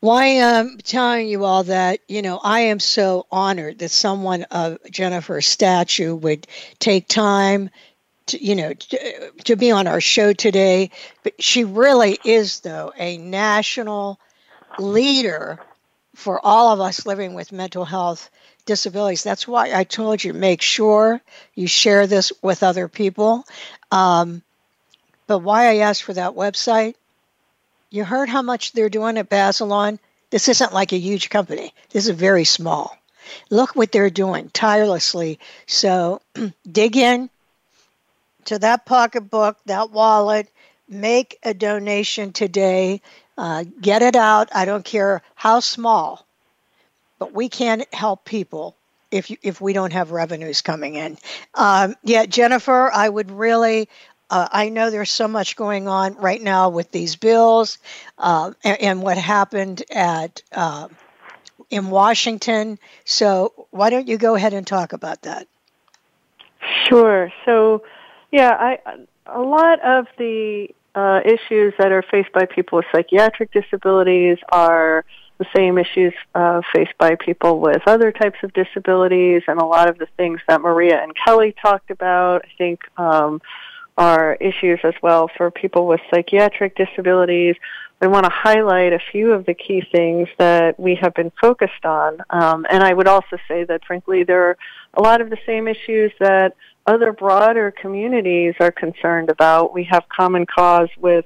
Why 0.01 0.41
I'm 0.41 0.77
telling 0.77 1.27
you 1.27 1.43
all 1.43 1.65
that, 1.65 1.99
you 2.07 2.21
know, 2.21 2.39
I 2.41 2.61
am 2.61 2.79
so 2.79 3.27
honored 3.31 3.79
that 3.79 3.91
someone 3.91 4.43
of 4.43 4.77
Jennifer's 4.89 5.45
statue 5.45 6.15
would 6.15 6.47
take 6.79 7.09
time 7.09 7.69
to, 8.29 8.43
you 8.43 8.55
know, 8.55 8.73
to, 8.73 9.31
to 9.45 9.55
be 9.55 9.71
on 9.71 9.87
our 9.87 10.01
show 10.01 10.33
today. 10.33 10.91
But 11.23 11.41
she 11.41 11.63
really 11.63 12.19
is, 12.23 12.61
though, 12.61 12.93
a 12.97 13.17
national 13.17 14.19
leader 14.77 15.59
for 16.15 16.43
all 16.45 16.73
of 16.73 16.79
us 16.79 17.05
living 17.05 17.33
with 17.33 17.51
mental 17.51 17.85
health 17.85 18.29
disabilities. 18.65 19.23
That's 19.23 19.47
why 19.47 19.73
I 19.73 19.83
told 19.83 20.23
you 20.23 20.33
make 20.33 20.61
sure 20.61 21.21
you 21.55 21.67
share 21.67 22.07
this 22.07 22.31
with 22.41 22.63
other 22.63 22.87
people. 22.87 23.45
Um, 23.91 24.41
but 25.27 25.39
why 25.39 25.69
I 25.69 25.77
asked 25.77 26.03
for 26.03 26.13
that 26.13 26.33
website 26.33 26.95
you 27.89 28.03
heard 28.03 28.29
how 28.29 28.41
much 28.41 28.73
they're 28.73 28.89
doing 28.89 29.17
at 29.17 29.29
Bazelon? 29.29 29.97
This 30.29 30.47
isn't 30.47 30.73
like 30.73 30.91
a 30.91 30.99
huge 30.99 31.29
company. 31.29 31.73
This 31.89 32.07
is 32.07 32.15
very 32.15 32.45
small. 32.45 32.95
Look 33.49 33.75
what 33.75 33.91
they're 33.91 34.11
doing 34.11 34.49
tirelessly. 34.53 35.39
So 35.65 36.21
dig 36.71 36.97
in 36.97 37.29
to 38.45 38.59
that 38.59 38.85
pocketbook, 38.85 39.57
that 39.65 39.91
wallet, 39.91 40.49
make 40.87 41.37
a 41.43 41.53
donation 41.53 42.33
today. 42.33 43.01
Uh, 43.37 43.63
get 43.79 44.01
it 44.01 44.15
out. 44.15 44.49
I 44.53 44.65
don't 44.65 44.83
care 44.83 45.21
how 45.35 45.61
small, 45.61 46.25
but 47.19 47.33
we 47.33 47.47
can't 47.47 47.91
help 47.93 48.25
people 48.25 48.75
if 49.11 49.29
you, 49.29 49.37
if 49.41 49.61
we 49.61 49.73
don't 49.73 49.93
have 49.93 50.11
revenues 50.11 50.61
coming 50.61 50.95
in. 50.95 51.17
Um, 51.55 51.95
yeah, 52.03 52.25
Jennifer, 52.25 52.91
I 52.93 53.07
would 53.07 53.31
really 53.31 53.87
uh, 54.29 54.47
I 54.51 54.69
know 54.69 54.89
there's 54.89 55.11
so 55.11 55.27
much 55.27 55.55
going 55.55 55.87
on 55.87 56.15
right 56.15 56.41
now 56.41 56.69
with 56.69 56.91
these 56.91 57.15
bills 57.15 57.79
uh, 58.17 58.51
and, 58.63 58.81
and, 58.81 59.01
what 59.01 59.17
happened 59.17 59.83
at 59.89 60.43
uh, 60.51 60.87
in 61.69 61.89
Washington. 61.89 62.77
So 63.05 63.67
why 63.71 63.89
don't 63.89 64.07
you 64.07 64.17
go 64.17 64.35
ahead 64.35 64.53
and 64.53 64.67
talk 64.67 64.93
about 64.93 65.23
that? 65.23 65.47
Sure. 66.87 67.31
So, 67.45 67.83
yeah, 68.31 68.51
I, 68.51 68.79
a 69.25 69.41
lot 69.41 69.79
of 69.83 70.07
the 70.17 70.69
uh, 70.95 71.21
issues 71.25 71.73
that 71.77 71.91
are 71.91 72.03
faced 72.03 72.31
by 72.31 72.45
people 72.45 72.77
with 72.77 72.85
psychiatric 72.91 73.51
disabilities 73.51 74.37
are 74.51 75.05
the 75.37 75.45
same 75.55 75.77
issues 75.77 76.13
uh, 76.35 76.61
faced 76.73 76.97
by 76.97 77.15
people 77.15 77.59
with 77.59 77.81
other 77.87 78.11
types 78.11 78.37
of 78.43 78.51
disabilities, 78.53 79.43
and 79.47 79.59
a 79.59 79.65
lot 79.65 79.89
of 79.89 79.97
the 79.97 80.07
things 80.17 80.41
that 80.47 80.61
Maria 80.61 81.01
and 81.01 81.13
Kelly 81.15 81.53
talked 81.61 81.91
about. 81.91 82.43
I 82.45 82.49
think. 82.57 82.81
Um, 82.97 83.41
are 83.99 84.35
issues 84.35 84.79
as 84.85 84.93
well 85.03 85.29
for 85.35 85.51
people 85.51 85.85
with 85.85 85.99
psychiatric 86.09 86.73
disabilities. 86.77 87.57
I 88.01 88.07
want 88.07 88.23
to 88.23 88.31
highlight 88.31 88.93
a 88.93 88.99
few 89.11 89.33
of 89.33 89.45
the 89.45 89.53
key 89.53 89.83
things 89.91 90.29
that 90.37 90.79
we 90.79 90.95
have 90.95 91.13
been 91.13 91.33
focused 91.41 91.83
on. 91.83 92.19
Um, 92.29 92.65
and 92.69 92.81
I 92.81 92.93
would 92.93 93.09
also 93.09 93.37
say 93.45 93.65
that, 93.65 93.83
frankly, 93.85 94.23
there 94.23 94.47
are 94.47 94.57
a 94.93 95.01
lot 95.01 95.19
of 95.19 95.29
the 95.29 95.37
same 95.45 95.67
issues 95.67 96.13
that 96.21 96.55
other 96.85 97.13
broader 97.13 97.71
communities 97.71 98.55
are 98.59 98.71
concerned 98.71 99.29
about. 99.29 99.73
We 99.73 99.83
have 99.85 100.07
common 100.09 100.45
cause 100.45 100.89
with 100.97 101.25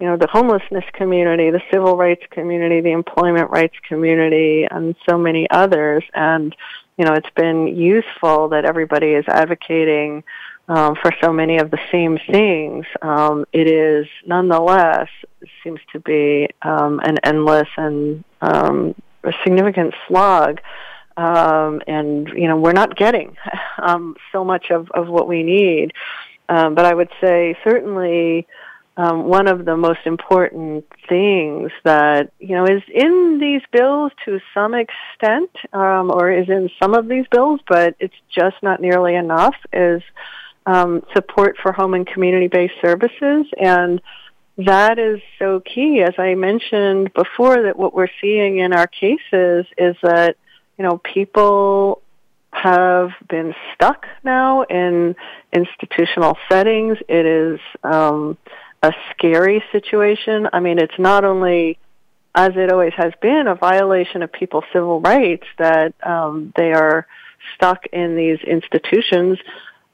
you 0.00 0.06
know, 0.06 0.16
the 0.16 0.26
homelessness 0.26 0.84
community, 0.92 1.50
the 1.50 1.62
civil 1.72 1.96
rights 1.96 2.24
community, 2.30 2.80
the 2.80 2.90
employment 2.90 3.50
rights 3.50 3.76
community, 3.88 4.66
and 4.68 4.96
so 5.08 5.16
many 5.16 5.48
others. 5.50 6.02
And, 6.14 6.54
you 6.98 7.04
know, 7.04 7.12
it's 7.14 7.30
been 7.36 7.68
useful 7.68 8.48
that 8.48 8.64
everybody 8.64 9.12
is 9.12 9.24
advocating 9.28 10.24
um, 10.68 10.96
for 10.96 11.12
so 11.22 11.32
many 11.32 11.58
of 11.58 11.70
the 11.70 11.78
same 11.92 12.18
things, 12.30 12.86
um, 13.02 13.44
it 13.52 13.66
is 13.66 14.06
nonetheless 14.26 15.08
seems 15.62 15.80
to 15.92 16.00
be 16.00 16.48
um, 16.62 17.00
an 17.00 17.18
endless 17.22 17.68
and 17.76 18.24
um, 18.40 18.94
a 19.24 19.32
significant 19.42 19.94
slog. 20.08 20.60
Um, 21.16 21.80
and 21.86 22.28
you 22.28 22.48
know 22.48 22.56
we're 22.56 22.72
not 22.72 22.96
getting 22.96 23.36
um, 23.78 24.16
so 24.32 24.44
much 24.44 24.70
of, 24.70 24.90
of 24.90 25.08
what 25.08 25.28
we 25.28 25.42
need. 25.42 25.92
Um, 26.48 26.74
but 26.74 26.84
I 26.84 26.94
would 26.94 27.10
say 27.20 27.56
certainly 27.64 28.46
um, 28.96 29.24
one 29.24 29.48
of 29.48 29.64
the 29.64 29.76
most 29.76 30.00
important 30.04 30.84
things 31.08 31.72
that 31.84 32.32
you 32.38 32.54
know 32.54 32.64
is 32.64 32.82
in 32.92 33.38
these 33.40 33.62
bills 33.72 34.12
to 34.24 34.40
some 34.52 34.74
extent, 34.74 35.50
um, 35.72 36.10
or 36.10 36.30
is 36.30 36.48
in 36.48 36.70
some 36.80 36.94
of 36.94 37.08
these 37.08 37.26
bills, 37.30 37.60
but 37.68 37.96
it's 37.98 38.14
just 38.30 38.56
not 38.62 38.80
nearly 38.80 39.14
enough. 39.14 39.56
Is 39.72 40.02
um, 40.66 41.02
support 41.12 41.56
for 41.62 41.72
home 41.72 41.94
and 41.94 42.06
community-based 42.06 42.74
services, 42.80 43.46
and 43.58 44.00
that 44.58 44.98
is 44.98 45.20
so 45.38 45.60
key. 45.60 46.02
As 46.02 46.14
I 46.16 46.34
mentioned 46.34 47.12
before, 47.14 47.62
that 47.62 47.76
what 47.76 47.94
we're 47.94 48.08
seeing 48.20 48.58
in 48.58 48.72
our 48.72 48.86
cases 48.86 49.66
is 49.76 49.96
that 50.02 50.36
you 50.78 50.84
know 50.84 50.98
people 50.98 52.02
have 52.50 53.10
been 53.28 53.54
stuck 53.74 54.06
now 54.22 54.62
in 54.62 55.16
institutional 55.52 56.36
settings. 56.48 56.98
It 57.08 57.26
is 57.26 57.60
um, 57.82 58.38
a 58.82 58.92
scary 59.10 59.62
situation. 59.72 60.48
I 60.52 60.60
mean, 60.60 60.78
it's 60.78 60.98
not 60.98 61.24
only 61.24 61.78
as 62.34 62.52
it 62.56 62.72
always 62.72 62.92
has 62.96 63.12
been, 63.20 63.46
a 63.46 63.54
violation 63.54 64.22
of 64.22 64.32
people's 64.32 64.64
civil 64.72 65.00
rights 65.00 65.46
that 65.58 65.94
um, 66.04 66.52
they 66.56 66.72
are 66.72 67.06
stuck 67.54 67.86
in 67.92 68.16
these 68.16 68.38
institutions, 68.40 69.38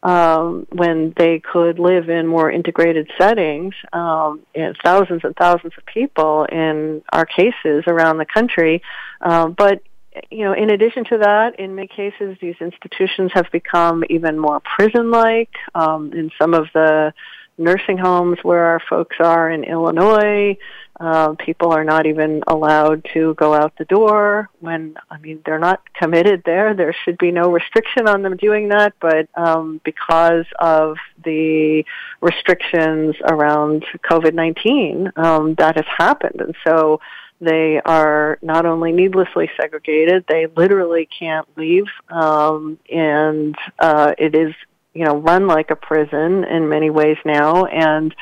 um, 0.02 0.66
when 0.72 1.12
they 1.16 1.40
could 1.40 1.78
live 1.78 2.08
in 2.08 2.26
more 2.26 2.50
integrated 2.50 3.10
settings, 3.18 3.75
um, 3.92 4.40
and 4.54 4.75
thousands 4.82 5.20
and 5.25 5.37
thousands 5.37 5.75
of 5.76 5.84
people 5.84 6.44
in 6.44 7.02
our 7.12 7.26
cases 7.26 7.84
around 7.87 8.16
the 8.16 8.25
country. 8.25 8.82
Um, 9.20 9.52
but 9.52 9.82
you 10.31 10.45
know, 10.45 10.52
in 10.52 10.71
addition 10.71 11.05
to 11.05 11.19
that, 11.19 11.59
in 11.59 11.75
many 11.75 11.88
cases, 11.88 12.37
these 12.40 12.57
institutions 12.61 13.31
have 13.35 13.50
become 13.52 14.05
even 14.11 14.38
more 14.38 14.61
prison-like. 14.61 15.52
Um, 15.75 16.12
in 16.12 16.31
some 16.38 16.55
of 16.55 16.67
the 16.75 17.12
nursing 17.61 17.99
homes 17.99 18.38
where 18.43 18.64
our 18.64 18.81
folks 18.88 19.17
are 19.21 19.50
in 19.50 19.64
Illinois. 19.64 20.57
Uh, 20.99 21.35
people 21.35 21.73
are 21.73 21.85
not 21.85 22.05
even 22.07 22.43
allowed 22.47 23.07
to 23.14 23.35
go 23.35 23.55
out 23.55 23.73
the 23.79 23.87
door 23.87 24.50
when, 24.61 24.95
I 25.11 25.19
mean, 25.19 25.40
they're 25.47 25.59
not 25.59 25.81
committed 25.95 26.43
there. 26.45 26.75
There 26.75 26.95
should 27.05 27.17
be 27.17 27.31
no 27.31 27.50
restriction 27.50 28.07
on 28.07 28.23
them 28.23 28.37
doing 28.37 28.69
that, 28.69 28.93
but 29.00 29.29
um, 29.35 29.81
because 29.83 30.45
of 30.59 30.97
the 31.25 31.85
restrictions 32.21 33.17
around 33.23 33.87
COVID-19, 34.11 35.17
um, 35.17 35.55
that 35.55 35.76
has 35.76 35.87
happened. 35.87 36.40
And 36.40 36.55
so 36.67 37.00
they 37.40 37.80
are 37.80 38.38
not 38.42 38.66
only 38.66 38.92
needlessly 38.92 39.50
segregated, 39.61 40.25
they 40.28 40.47
literally 40.47 41.06
can't 41.06 41.49
leave, 41.56 41.87
um, 42.09 42.78
and 42.90 43.56
uh, 43.78 44.14
it 44.18 44.35
is 44.35 44.54
you 44.94 45.04
know, 45.04 45.16
run 45.16 45.47
like 45.47 45.70
a 45.70 45.76
prison 45.76 46.44
in 46.44 46.68
many 46.68 46.90
ways 46.90 47.16
now, 47.25 47.64
and 47.66 48.14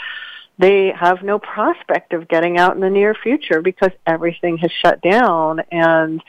they 0.59 0.93
have 0.93 1.23
no 1.23 1.39
prospect 1.39 2.13
of 2.13 2.29
getting 2.29 2.59
out 2.59 2.75
in 2.75 2.81
the 2.81 2.91
near 2.91 3.15
future 3.15 3.63
because 3.63 3.93
everything 4.07 4.59
has 4.59 4.73
shut 4.73 5.01
down 5.01 5.61
and 5.71 6.23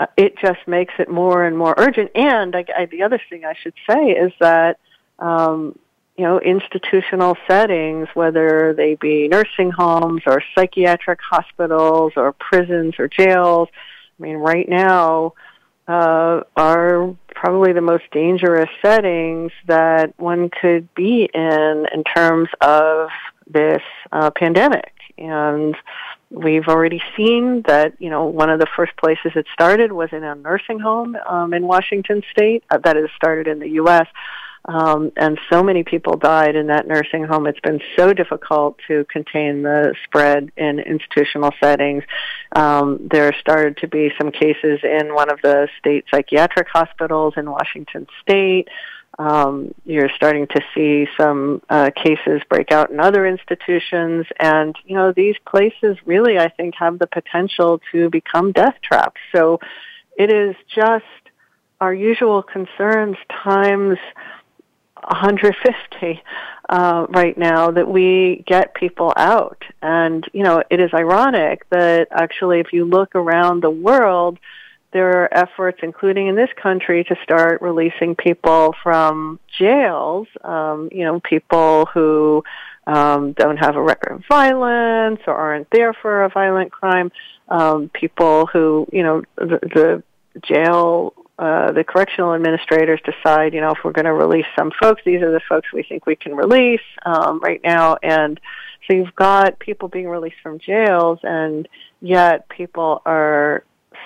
uh, 0.00 0.06
it 0.16 0.38
just 0.38 0.66
makes 0.66 0.94
it 0.98 1.10
more 1.10 1.44
and 1.44 1.56
more 1.56 1.74
urgent. 1.76 2.10
And 2.14 2.56
I, 2.56 2.64
I, 2.76 2.86
the 2.86 3.02
other 3.02 3.20
thing 3.28 3.44
I 3.44 3.54
should 3.54 3.74
say 3.88 4.12
is 4.12 4.32
that, 4.40 4.78
um, 5.18 5.78
you 6.18 6.24
know, 6.24 6.40
institutional 6.40 7.36
settings, 7.46 8.08
whether 8.14 8.74
they 8.76 8.96
be 8.96 9.28
nursing 9.28 9.70
homes 9.70 10.22
or 10.26 10.42
psychiatric 10.52 11.20
hospitals 11.22 12.12
or 12.16 12.32
prisons 12.32 12.94
or 12.98 13.06
jails, 13.06 13.68
I 14.18 14.22
mean, 14.22 14.36
right 14.36 14.68
now, 14.68 15.34
uh, 15.86 16.40
are 16.56 17.14
probably 17.34 17.72
the 17.72 17.80
most 17.80 18.02
dangerous 18.10 18.68
settings 18.84 19.52
that 19.68 20.12
one 20.18 20.50
could 20.50 20.92
be 20.94 21.30
in 21.32 21.86
in 21.94 22.02
terms 22.02 22.48
of 22.60 23.10
this 23.48 23.82
uh, 24.10 24.30
pandemic. 24.32 24.92
And 25.16 25.76
we've 26.30 26.66
already 26.66 27.00
seen 27.16 27.62
that, 27.68 27.94
you 28.00 28.10
know, 28.10 28.24
one 28.24 28.50
of 28.50 28.58
the 28.58 28.66
first 28.76 28.96
places 28.96 29.32
it 29.36 29.46
started 29.52 29.92
was 29.92 30.10
in 30.12 30.24
a 30.24 30.34
nursing 30.34 30.80
home 30.80 31.16
um, 31.28 31.54
in 31.54 31.66
Washington 31.66 32.22
state. 32.32 32.64
Uh, 32.70 32.78
that 32.78 32.96
is 32.96 33.08
started 33.16 33.46
in 33.46 33.60
the 33.60 33.68
U.S. 33.70 34.08
Um, 34.64 35.12
and 35.16 35.38
so 35.50 35.62
many 35.62 35.82
people 35.82 36.16
died 36.16 36.56
in 36.56 36.66
that 36.66 36.86
nursing 36.86 37.24
home. 37.24 37.46
It's 37.46 37.60
been 37.60 37.80
so 37.96 38.12
difficult 38.12 38.78
to 38.88 39.06
contain 39.10 39.62
the 39.62 39.94
spread 40.04 40.52
in 40.56 40.78
institutional 40.78 41.52
settings. 41.62 42.04
Um, 42.54 43.08
there 43.10 43.34
started 43.40 43.78
to 43.78 43.88
be 43.88 44.10
some 44.18 44.30
cases 44.30 44.80
in 44.82 45.14
one 45.14 45.30
of 45.30 45.40
the 45.42 45.68
state 45.78 46.04
psychiatric 46.10 46.68
hospitals 46.68 47.34
in 47.36 47.50
Washington 47.50 48.06
state. 48.20 48.68
Um, 49.18 49.74
you're 49.84 50.10
starting 50.14 50.46
to 50.46 50.60
see 50.74 51.08
some 51.18 51.60
uh, 51.68 51.90
cases 51.90 52.40
break 52.48 52.70
out 52.70 52.90
in 52.90 53.00
other 53.00 53.26
institutions, 53.26 54.26
and 54.38 54.76
you 54.84 54.94
know 54.94 55.12
these 55.12 55.34
places 55.44 55.96
really, 56.04 56.38
I 56.38 56.48
think, 56.48 56.74
have 56.78 57.00
the 57.00 57.08
potential 57.08 57.80
to 57.90 58.10
become 58.10 58.52
death 58.52 58.76
traps. 58.80 59.20
So 59.34 59.58
it 60.16 60.32
is 60.32 60.54
just 60.72 61.04
our 61.80 61.92
usual 61.92 62.42
concerns 62.42 63.16
times 63.44 63.98
150 65.02 66.22
uh, 66.68 67.06
right 67.08 67.36
now 67.36 67.70
that 67.70 67.88
we 67.88 68.44
get 68.46 68.74
people 68.74 69.12
out. 69.16 69.62
And, 69.82 70.24
you 70.32 70.42
know, 70.42 70.62
it 70.70 70.80
is 70.80 70.90
ironic 70.92 71.68
that 71.70 72.08
actually 72.10 72.60
if 72.60 72.72
you 72.72 72.84
look 72.84 73.14
around 73.14 73.62
the 73.62 73.70
world, 73.70 74.38
there 74.92 75.22
are 75.22 75.34
efforts, 75.34 75.80
including 75.82 76.28
in 76.28 76.34
this 76.34 76.48
country, 76.60 77.04
to 77.04 77.16
start 77.22 77.60
releasing 77.60 78.16
people 78.16 78.74
from 78.82 79.38
jails, 79.58 80.28
um, 80.42 80.88
you 80.90 81.04
know, 81.04 81.20
people 81.20 81.86
who 81.92 82.42
um, 82.86 83.32
don't 83.32 83.58
have 83.58 83.76
a 83.76 83.82
record 83.82 84.14
of 84.14 84.24
violence 84.26 85.20
or 85.26 85.34
aren't 85.34 85.68
there 85.70 85.92
for 85.92 86.24
a 86.24 86.30
violent 86.30 86.72
crime, 86.72 87.12
um, 87.48 87.90
people 87.90 88.46
who, 88.46 88.88
you 88.90 89.02
know, 89.02 89.22
the, 89.36 89.58
the 89.74 90.02
jail 90.42 91.12
uh, 91.38 91.70
the 91.70 91.84
correctional 91.84 92.34
administrators 92.34 93.00
decide, 93.04 93.54
you 93.54 93.60
know, 93.60 93.70
if 93.70 93.78
we're 93.84 93.92
going 93.92 94.06
to 94.06 94.12
release 94.12 94.46
some 94.58 94.72
folks, 94.80 95.02
these 95.04 95.22
are 95.22 95.30
the 95.30 95.40
folks 95.48 95.72
we 95.72 95.84
think 95.84 96.04
we 96.04 96.16
can 96.16 96.34
release 96.34 96.80
um, 97.06 97.38
right 97.40 97.60
now. 97.62 97.96
And 98.02 98.40
so 98.86 98.96
you've 98.96 99.14
got 99.14 99.58
people 99.60 99.88
being 99.88 100.08
released 100.08 100.36
from 100.42 100.58
jails, 100.58 101.20
and 101.22 101.68
yet 102.00 102.48
people 102.48 103.02
are 103.06 103.62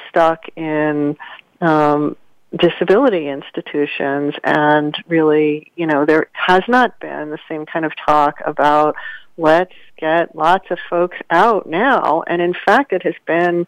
stuck 0.09 0.41
in 0.57 1.17
um, 1.63 2.17
disability 2.59 3.29
institutions. 3.29 4.35
And 4.45 4.95
really, 5.09 5.73
you 5.75 5.87
know, 5.87 6.05
there 6.05 6.27
has 6.33 6.63
not 6.69 7.01
been 7.01 7.31
the 7.31 7.39
same 7.49 7.65
kind 7.65 7.87
of 7.87 7.93
talk 8.07 8.37
about 8.45 8.95
let's 9.37 9.75
get 9.99 10.35
lots 10.35 10.71
of 10.71 10.79
folks 10.91 11.17
out 11.31 11.69
now. 11.69 12.23
And 12.27 12.43
in 12.43 12.55
fact, 12.67 12.93
it 12.93 13.03
has 13.05 13.15
been 13.27 13.67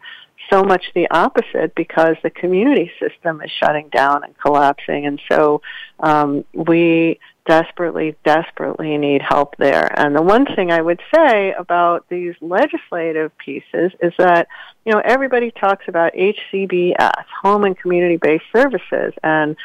so 0.51 0.63
much 0.63 0.85
the 0.93 1.09
opposite 1.09 1.73
because 1.75 2.15
the 2.23 2.29
community 2.29 2.91
system 2.99 3.41
is 3.41 3.51
shutting 3.59 3.89
down 3.89 4.23
and 4.23 4.37
collapsing. 4.37 5.05
And 5.05 5.19
so 5.29 5.61
um, 5.99 6.45
we 6.53 7.19
desperately, 7.47 8.15
desperately 8.23 8.97
need 8.97 9.21
help 9.21 9.55
there. 9.57 9.91
And 9.99 10.15
the 10.15 10.21
one 10.21 10.45
thing 10.45 10.71
I 10.71 10.81
would 10.81 10.99
say 11.13 11.53
about 11.53 12.05
these 12.09 12.35
legislative 12.41 13.37
pieces 13.37 13.91
is 14.01 14.13
that, 14.17 14.47
you 14.83 14.93
know, 14.93 15.01
everybody 15.03 15.51
talks 15.51 15.85
about 15.87 16.13
HCBS, 16.13 17.25
home 17.43 17.63
and 17.63 17.77
community-based 17.77 18.45
services, 18.55 19.13
and 19.23 19.55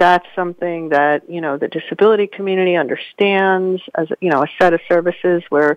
that's 0.00 0.26
something 0.34 0.88
that, 0.88 1.30
you 1.30 1.40
know, 1.40 1.56
the 1.56 1.68
disability 1.68 2.26
community 2.26 2.74
understands 2.74 3.80
as, 3.94 4.08
you 4.20 4.30
know, 4.30 4.42
a 4.42 4.48
set 4.60 4.74
of 4.74 4.80
services 4.88 5.44
where 5.50 5.76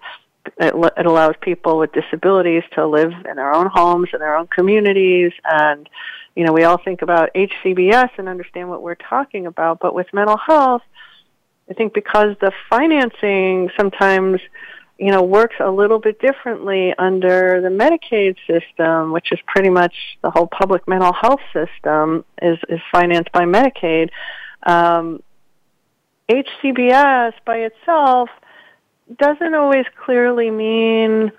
it, 0.58 0.74
it 0.98 1.06
allows 1.06 1.36
people 1.42 1.78
with 1.78 1.92
disabilities 1.94 2.64
to 2.74 2.88
live 2.88 3.12
in 3.30 3.36
their 3.36 3.54
own 3.54 3.68
homes 3.68 4.10
in 4.14 4.20
their 4.20 4.36
own 4.36 4.48
communities. 4.48 5.32
And 5.44 5.88
you 6.36 6.46
know 6.46 6.54
we 6.54 6.64
all 6.64 6.78
think 6.78 7.02
about 7.02 7.34
HCBS 7.34 8.10
and 8.18 8.28
understand 8.28 8.70
what 8.70 8.82
we're 8.82 8.96
talking 8.96 9.46
about 9.46 9.80
but 9.80 9.94
with 9.94 10.08
mental 10.14 10.38
health 10.38 10.82
I 11.70 11.74
think 11.74 11.94
because 11.94 12.36
the 12.42 12.52
financing 12.70 13.70
sometimes 13.78 14.42
you 15.04 15.12
know 15.12 15.24
works 15.24 15.56
a 15.60 15.70
little 15.70 16.00
bit 16.00 16.20
differently 16.20 16.94
under 16.98 17.62
the 17.62 17.70
Medicaid 17.70 18.36
system 18.48 19.12
which 19.12 19.32
is 19.32 19.40
pretty 19.48 19.70
much 19.70 19.94
the 20.22 20.32
whole 20.32 20.48
public 20.48 20.88
mental 20.88 21.14
health 21.14 21.42
system 21.52 22.24
is 22.42 22.58
is 22.70 22.80
financed 22.92 23.32
by 23.32 23.44
Medicaid 23.44 24.10
um, 24.66 25.22
HCBS 26.30 27.34
by 27.46 27.58
itself 27.58 28.30
doesn't 29.18 29.54
always 29.54 29.86
clearly 30.06 30.50
mean 30.50 31.32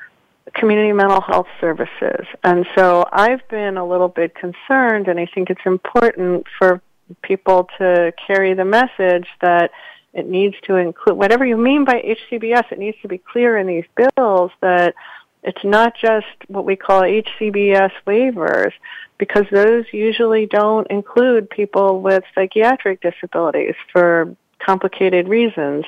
community 0.55 0.93
mental 0.93 1.21
health 1.21 1.47
services. 1.61 2.27
And 2.43 2.67
so 2.77 3.05
I've 3.11 3.47
been 3.49 3.77
a 3.77 3.87
little 3.87 4.09
bit 4.09 4.35
concerned, 4.35 5.09
and 5.09 5.19
I 5.19 5.27
think 5.35 5.51
it's 5.51 5.65
important 5.65 6.47
for 6.59 6.81
people 7.23 7.69
to 7.79 8.13
carry 8.27 8.55
the 8.55 8.65
message 8.65 9.27
that 9.41 9.71
it 10.15 10.29
needs 10.29 10.55
to 10.63 10.77
include 10.77 11.17
whatever 11.17 11.45
you 11.45 11.57
mean 11.57 11.85
by 11.85 12.01
HCBS, 12.01 12.73
it 12.73 12.79
needs 12.79 12.97
to 13.03 13.09
be 13.09 13.19
clear 13.19 13.59
in 13.59 13.67
these 13.67 13.85
bills 13.97 14.53
that 14.61 14.95
it's 15.43 15.65
not 15.65 15.95
just 16.01 16.27
what 16.47 16.65
we 16.65 16.77
call 16.77 17.03
HCBS 17.03 17.91
waivers, 18.07 18.73
because 19.19 19.45
those 19.51 19.85
usually 19.93 20.47
don't 20.47 20.87
include 20.91 21.51
people 21.51 22.01
with 22.01 22.25
psychiatric 22.35 23.01
disabilities 23.03 23.75
for 23.93 24.35
complicated 24.59 25.29
reasons. 25.29 25.85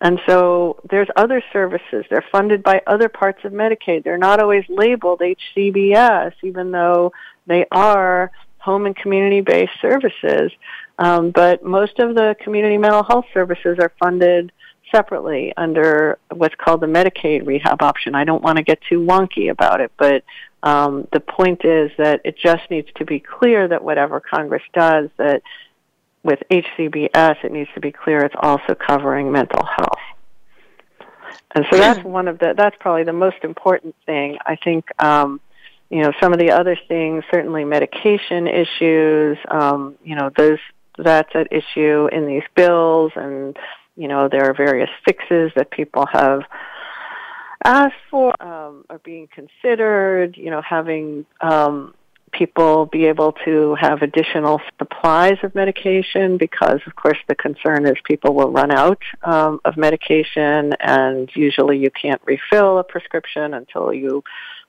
And 0.00 0.20
so 0.26 0.80
there's 0.88 1.08
other 1.16 1.42
services. 1.52 2.04
They're 2.08 2.24
funded 2.30 2.62
by 2.62 2.82
other 2.86 3.08
parts 3.08 3.44
of 3.44 3.52
Medicaid. 3.52 4.04
They're 4.04 4.18
not 4.18 4.40
always 4.40 4.64
labeled 4.68 5.20
HCBS, 5.20 6.32
even 6.42 6.70
though 6.70 7.12
they 7.46 7.66
are 7.70 8.30
home 8.58 8.86
and 8.86 8.96
community-based 8.96 9.80
services. 9.80 10.52
Um, 10.98 11.30
but 11.30 11.64
most 11.64 11.98
of 12.00 12.14
the 12.14 12.34
community 12.42 12.76
mental 12.76 13.04
health 13.04 13.26
services 13.32 13.78
are 13.80 13.92
funded 14.00 14.52
separately 14.90 15.52
under 15.56 16.18
what's 16.34 16.54
called 16.56 16.80
the 16.80 16.86
Medicaid 16.86 17.46
rehab 17.46 17.82
option. 17.82 18.14
I 18.14 18.24
don't 18.24 18.42
want 18.42 18.56
to 18.56 18.64
get 18.64 18.80
too 18.88 19.00
wonky 19.00 19.50
about 19.50 19.80
it, 19.80 19.92
but 19.96 20.24
um, 20.62 21.06
the 21.12 21.20
point 21.20 21.64
is 21.64 21.90
that 21.98 22.20
it 22.24 22.36
just 22.36 22.68
needs 22.70 22.88
to 22.96 23.04
be 23.04 23.20
clear 23.20 23.68
that 23.68 23.84
whatever 23.84 24.20
Congress 24.20 24.62
does, 24.72 25.08
that 25.18 25.42
with 26.22 26.40
HCBS, 26.50 27.44
it 27.44 27.52
needs 27.52 27.70
to 27.74 27.80
be 27.80 27.92
clear 27.92 28.24
it's 28.24 28.34
also 28.38 28.74
covering 28.74 29.30
mental 29.30 29.64
health. 29.64 30.00
And 31.54 31.64
so 31.70 31.78
that's 31.78 32.02
one 32.04 32.28
of 32.28 32.38
the, 32.38 32.54
that's 32.56 32.76
probably 32.80 33.04
the 33.04 33.12
most 33.12 33.38
important 33.42 33.94
thing. 34.04 34.38
I 34.44 34.56
think, 34.56 34.84
um, 35.02 35.40
you 35.90 36.02
know, 36.02 36.12
some 36.20 36.32
of 36.32 36.38
the 36.38 36.50
other 36.50 36.76
things, 36.88 37.24
certainly 37.30 37.64
medication 37.64 38.46
issues, 38.46 39.38
um, 39.48 39.96
you 40.04 40.16
know, 40.16 40.30
those, 40.36 40.58
that's 40.98 41.30
at 41.34 41.52
issue 41.52 42.08
in 42.12 42.26
these 42.26 42.42
bills 42.54 43.12
and, 43.16 43.56
you 43.96 44.08
know, 44.08 44.28
there 44.28 44.50
are 44.50 44.54
various 44.54 44.90
fixes 45.04 45.52
that 45.56 45.70
people 45.70 46.06
have 46.12 46.42
asked 47.64 47.94
for, 48.10 48.34
um, 48.42 48.84
are 48.90 48.98
being 48.98 49.28
considered, 49.34 50.36
you 50.36 50.50
know, 50.50 50.62
having, 50.62 51.24
um, 51.40 51.94
people 52.32 52.86
be 52.86 53.06
able 53.06 53.32
to 53.44 53.74
have 53.80 54.02
additional 54.02 54.60
supplies 54.78 55.38
of 55.42 55.54
medication 55.54 56.36
because, 56.36 56.80
of 56.86 56.94
course, 56.94 57.18
the 57.28 57.34
concern 57.34 57.86
is 57.86 57.94
people 58.04 58.34
will 58.34 58.50
run 58.50 58.70
out 58.70 59.02
um, 59.22 59.60
of 59.64 59.76
medication, 59.76 60.72
and 60.80 61.30
usually 61.34 61.78
you 61.78 61.90
can't 61.90 62.20
refill 62.24 62.78
a 62.78 62.84
prescription 62.84 63.54
until 63.54 63.92
you 63.92 64.22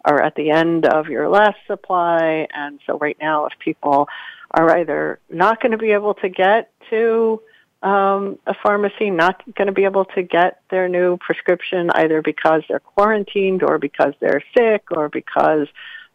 are 0.06 0.22
at 0.22 0.36
the 0.36 0.50
end 0.52 0.86
of 0.86 1.08
your 1.08 1.28
last 1.30 1.58
supply. 1.68 2.48
And 2.54 2.80
so, 2.86 2.98
right 2.98 3.18
now, 3.22 3.46
if 3.46 3.54
people 3.60 4.08
are 4.52 4.78
either 4.78 5.20
not 5.30 5.62
going 5.62 5.72
to 5.72 5.78
be 5.78 5.92
able 5.92 6.14
to 6.16 6.30
get 6.30 6.72
to 6.90 7.42
um, 7.82 8.38
a 8.46 8.54
pharmacy, 8.62 9.10
not 9.10 9.42
going 9.56 9.68
to 9.68 9.74
be 9.74 9.86
able 9.86 10.06
to 10.06 10.22
get 10.22 10.62
their 10.70 10.90
new 10.90 11.18
prescription 11.18 11.90
either 11.92 12.22
because 12.22 12.64
they're 12.68 12.80
quarantined 12.82 13.64
or 13.64 13.78
because 13.78 14.14
they're 14.20 14.44
sick 14.56 14.84
or 14.92 15.08
because 15.08 15.68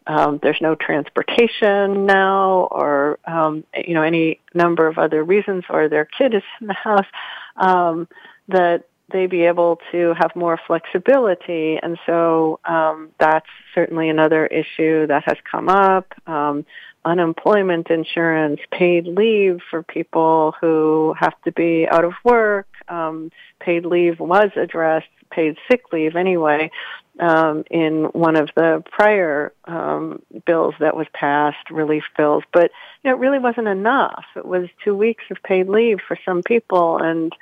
um, 0.07 0.39
there's 0.43 0.61
no 0.61 0.75
transportation 0.75 2.05
now, 2.05 2.67
or 2.71 3.19
um, 3.25 3.63
you 3.75 3.95
know 3.95 4.03
any 4.03 4.39
number 4.53 4.87
of 4.87 4.97
other 4.97 5.23
reasons, 5.23 5.63
or 5.69 5.89
their 5.89 6.05
kid 6.05 6.33
is 6.35 6.43
in 6.61 6.67
the 6.67 6.73
house, 6.73 7.07
um, 7.55 8.07
that 8.47 8.83
they 9.11 9.25
be 9.25 9.43
able 9.43 9.79
to 9.91 10.13
have 10.19 10.35
more 10.35 10.59
flexibility, 10.67 11.79
and 11.81 11.97
so 12.05 12.59
um, 12.65 13.09
that's 13.19 13.47
certainly 13.73 14.09
another 14.09 14.45
issue 14.45 15.07
that 15.07 15.23
has 15.25 15.37
come 15.49 15.69
up. 15.69 16.13
Um, 16.27 16.65
unemployment 17.05 17.89
insurance, 17.89 18.59
paid 18.71 19.05
leave 19.05 19.59
for 19.69 19.83
people 19.83 20.55
who 20.59 21.15
have 21.19 21.39
to 21.43 21.51
be 21.51 21.87
out 21.87 22.03
of 22.03 22.13
work. 22.23 22.67
Um, 22.87 23.31
paid 23.59 23.85
leave 23.85 24.19
was 24.19 24.51
addressed 24.55 25.07
paid 25.31 25.57
sick 25.69 25.81
leave 25.91 26.15
anyway 26.15 26.71
um, 27.19 27.63
in 27.69 28.05
one 28.05 28.35
of 28.35 28.49
the 28.55 28.83
prior 28.91 29.53
um, 29.65 30.21
bills 30.45 30.75
that 30.79 30.95
was 30.95 31.07
passed, 31.13 31.69
relief 31.69 32.03
bills. 32.17 32.43
But 32.51 32.71
you 33.03 33.09
know, 33.09 33.17
it 33.17 33.19
really 33.19 33.39
wasn't 33.39 33.67
enough. 33.67 34.25
It 34.35 34.45
was 34.45 34.67
two 34.83 34.95
weeks 34.95 35.23
of 35.31 35.37
paid 35.43 35.67
leave 35.67 35.99
for 36.07 36.17
some 36.25 36.41
people, 36.43 36.97
and 36.97 37.33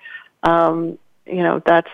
um, 0.43 0.97
you 1.26 1.43
know 1.43 1.62
that's 1.65 1.91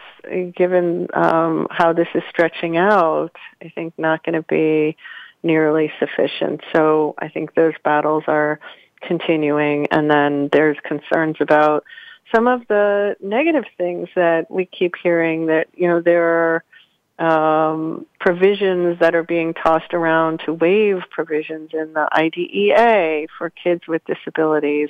given 0.56 1.08
um, 1.14 1.68
how 1.70 1.94
this 1.94 2.08
is 2.16 2.24
stretching 2.30 2.78
out. 2.78 3.36
I 3.64 3.70
think 3.70 3.94
not 3.98 4.24
going 4.24 4.36
to 4.36 4.44
be 4.44 4.98
nearly 5.44 5.92
sufficient. 6.00 6.62
So 6.74 7.16
I 7.18 7.30
think 7.30 7.54
those 7.54 7.74
battles 7.84 8.24
are 8.28 8.60
continuing, 9.02 9.88
and 9.92 10.10
then 10.10 10.50
there's 10.52 10.78
concerns 10.84 11.38
about 11.40 11.84
some 12.34 12.48
of 12.48 12.68
the 12.68 13.16
negative 13.22 13.66
things 13.78 14.10
that 14.16 14.52
we 14.52 14.66
keep 14.66 14.94
hearing 15.02 15.48
that 15.48 15.68
you 15.74 15.88
know 15.88 16.02
there 16.02 16.24
are 16.24 16.64
um, 17.20 18.06
provisions 18.20 18.98
that 19.00 19.14
are 19.14 19.24
being 19.24 19.54
tossed 19.54 19.94
around 19.94 20.42
to 20.46 20.54
waive 20.54 21.02
provisions 21.12 21.72
in 21.74 21.92
the 21.94 22.08
IDEA 22.14 23.28
for 23.38 23.50
kids 23.50 23.82
with 23.88 24.02
disabilities, 24.06 24.90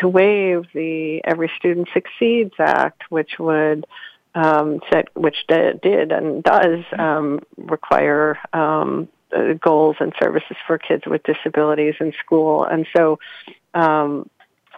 to 0.00 0.08
waive 0.08 0.64
the 0.74 1.20
Every 1.24 1.50
Student 1.58 1.88
Succeeds 1.94 2.54
Act, 2.58 3.02
which 3.08 3.38
would 3.38 3.86
um, 4.34 4.80
set, 4.92 5.08
which 5.16 5.36
did 5.48 5.84
and 5.84 6.42
does 6.42 6.84
um, 6.98 7.40
require 7.56 8.38
um, 8.52 9.08
uh, 9.36 9.54
goals 9.54 9.96
and 10.00 10.12
services 10.20 10.56
for 10.66 10.78
kids 10.78 11.04
with 11.06 11.22
disabilities 11.22 11.94
in 12.00 12.12
school, 12.24 12.64
and 12.64 12.86
so 12.96 13.18
um, 13.74 14.28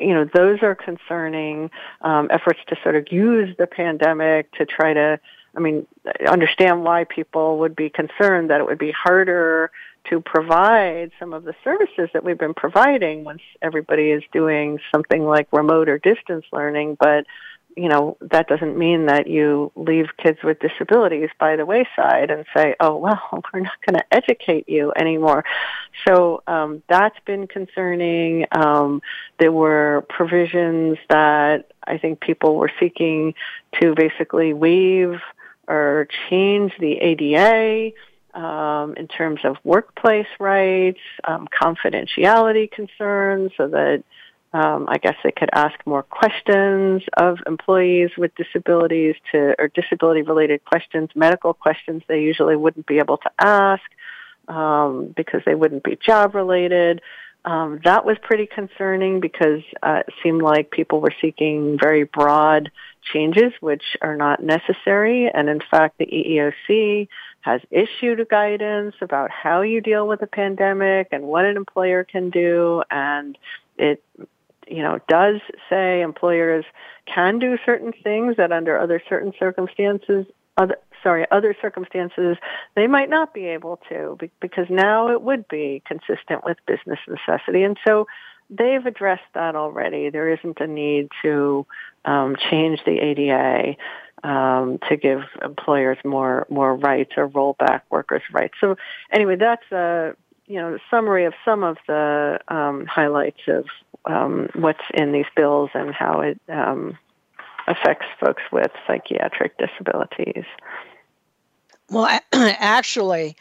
you 0.00 0.14
know, 0.14 0.28
those 0.34 0.62
are 0.62 0.74
concerning 0.74 1.70
um, 2.00 2.28
efforts 2.30 2.60
to 2.68 2.76
sort 2.82 2.96
of 2.96 3.10
use 3.10 3.54
the 3.58 3.66
pandemic 3.66 4.50
to 4.52 4.66
try 4.66 4.92
to, 4.92 5.20
I 5.56 5.60
mean, 5.60 5.86
understand 6.26 6.82
why 6.84 7.04
people 7.04 7.58
would 7.60 7.76
be 7.76 7.90
concerned 7.90 8.50
that 8.50 8.60
it 8.60 8.66
would 8.66 8.78
be 8.78 8.92
harder 8.92 9.70
to 10.10 10.20
provide 10.20 11.12
some 11.20 11.32
of 11.32 11.44
the 11.44 11.54
services 11.62 12.08
that 12.12 12.24
we've 12.24 12.38
been 12.38 12.54
providing 12.54 13.22
once 13.22 13.42
everybody 13.60 14.10
is 14.10 14.22
doing 14.32 14.80
something 14.92 15.24
like 15.24 15.46
remote 15.52 15.88
or 15.88 15.98
distance 15.98 16.44
learning, 16.52 16.96
but 16.98 17.24
you 17.76 17.88
know, 17.88 18.16
that 18.20 18.48
doesn't 18.48 18.76
mean 18.76 19.06
that 19.06 19.26
you 19.26 19.72
leave 19.76 20.06
kids 20.22 20.38
with 20.42 20.58
disabilities 20.60 21.30
by 21.38 21.56
the 21.56 21.64
wayside 21.64 22.30
and 22.30 22.44
say, 22.54 22.74
oh, 22.80 22.96
well, 22.96 23.20
we're 23.52 23.60
not 23.60 23.72
going 23.86 23.98
to 23.98 24.04
educate 24.10 24.68
you 24.68 24.92
anymore. 24.96 25.44
So 26.06 26.42
um, 26.46 26.82
that's 26.88 27.18
been 27.24 27.46
concerning. 27.46 28.46
Um, 28.52 29.02
there 29.38 29.52
were 29.52 30.04
provisions 30.08 30.98
that 31.08 31.72
I 31.86 31.98
think 31.98 32.20
people 32.20 32.56
were 32.56 32.72
seeking 32.80 33.34
to 33.80 33.94
basically 33.94 34.52
waive 34.52 35.20
or 35.68 36.08
change 36.28 36.72
the 36.78 36.98
ADA. 36.98 37.92
Um, 38.34 38.94
in 38.96 39.08
terms 39.08 39.40
of 39.44 39.56
workplace 39.62 40.26
rights, 40.40 41.00
um, 41.24 41.46
confidentiality 41.48 42.70
concerns, 42.70 43.52
so 43.58 43.68
that 43.68 44.04
um, 44.52 44.86
I 44.88 44.98
guess 44.98 45.16
they 45.24 45.32
could 45.32 45.48
ask 45.52 45.74
more 45.86 46.02
questions 46.02 47.02
of 47.16 47.38
employees 47.46 48.10
with 48.18 48.34
disabilities 48.34 49.14
to, 49.32 49.54
or 49.58 49.68
disability 49.68 50.22
related 50.22 50.64
questions, 50.64 51.08
medical 51.14 51.54
questions 51.54 52.02
they 52.06 52.20
usually 52.20 52.56
wouldn't 52.56 52.86
be 52.86 52.98
able 52.98 53.16
to 53.18 53.30
ask 53.38 53.82
um, 54.48 55.12
because 55.16 55.40
they 55.46 55.54
wouldn't 55.54 55.84
be 55.84 55.96
job 55.96 56.34
related. 56.34 57.00
Um, 57.44 57.80
that 57.84 58.04
was 58.04 58.18
pretty 58.22 58.46
concerning 58.46 59.20
because 59.20 59.62
uh, 59.82 60.02
it 60.06 60.14
seemed 60.22 60.42
like 60.42 60.70
people 60.70 61.00
were 61.00 61.14
seeking 61.20 61.78
very 61.80 62.04
broad 62.04 62.70
changes, 63.12 63.52
which 63.60 63.82
are 64.00 64.16
not 64.16 64.42
necessary. 64.42 65.30
And 65.32 65.48
in 65.48 65.60
fact, 65.70 65.98
the 65.98 66.06
EEOC 66.06 67.08
has 67.40 67.60
issued 67.70 68.28
guidance 68.28 68.94
about 69.00 69.30
how 69.30 69.62
you 69.62 69.80
deal 69.80 70.06
with 70.06 70.22
a 70.22 70.26
pandemic 70.26 71.08
and 71.10 71.24
what 71.24 71.44
an 71.44 71.56
employer 71.56 72.04
can 72.04 72.30
do. 72.30 72.82
And 72.90 73.36
it 73.76 74.04
you 74.72 74.82
know, 74.82 74.98
does 75.06 75.40
say 75.68 76.00
employers 76.00 76.64
can 77.12 77.38
do 77.38 77.58
certain 77.64 77.92
things 78.02 78.36
that 78.38 78.52
under 78.52 78.78
other 78.78 79.02
certain 79.06 79.32
circumstances, 79.38 80.24
other, 80.56 80.76
sorry, 81.02 81.26
other 81.30 81.54
circumstances 81.60 82.36
they 82.74 82.86
might 82.86 83.10
not 83.10 83.34
be 83.34 83.46
able 83.46 83.78
to 83.90 84.18
because 84.40 84.66
now 84.70 85.10
it 85.10 85.20
would 85.20 85.46
be 85.48 85.82
consistent 85.86 86.44
with 86.44 86.56
business 86.66 86.98
necessity. 87.06 87.64
And 87.64 87.76
so 87.86 88.06
they've 88.48 88.84
addressed 88.84 89.30
that 89.34 89.56
already. 89.56 90.08
There 90.08 90.32
isn't 90.32 90.58
a 90.60 90.66
need 90.66 91.08
to 91.22 91.66
um, 92.06 92.36
change 92.50 92.80
the 92.86 92.98
ADA 92.98 93.76
um, 94.26 94.78
to 94.88 94.96
give 94.96 95.20
employers 95.42 95.98
more 96.04 96.46
more 96.48 96.74
rights 96.76 97.12
or 97.16 97.26
roll 97.26 97.56
back 97.58 97.84
workers' 97.90 98.22
rights. 98.32 98.54
So 98.60 98.76
anyway, 99.12 99.36
that's 99.36 99.70
a 99.72 100.14
you 100.52 100.58
know 100.58 100.78
summary 100.90 101.24
of 101.24 101.32
some 101.46 101.62
of 101.62 101.78
the 101.86 102.38
um, 102.48 102.84
highlights 102.84 103.40
of 103.48 103.64
um, 104.04 104.50
what's 104.54 104.84
in 104.92 105.12
these 105.12 105.26
bills 105.34 105.70
and 105.72 105.94
how 105.94 106.20
it 106.20 106.38
um, 106.50 106.98
affects 107.66 108.04
folks 108.20 108.42
with 108.52 108.70
psychiatric 108.86 109.56
disabilities. 109.56 110.44
Well, 111.88 112.20
actually, 112.32 113.36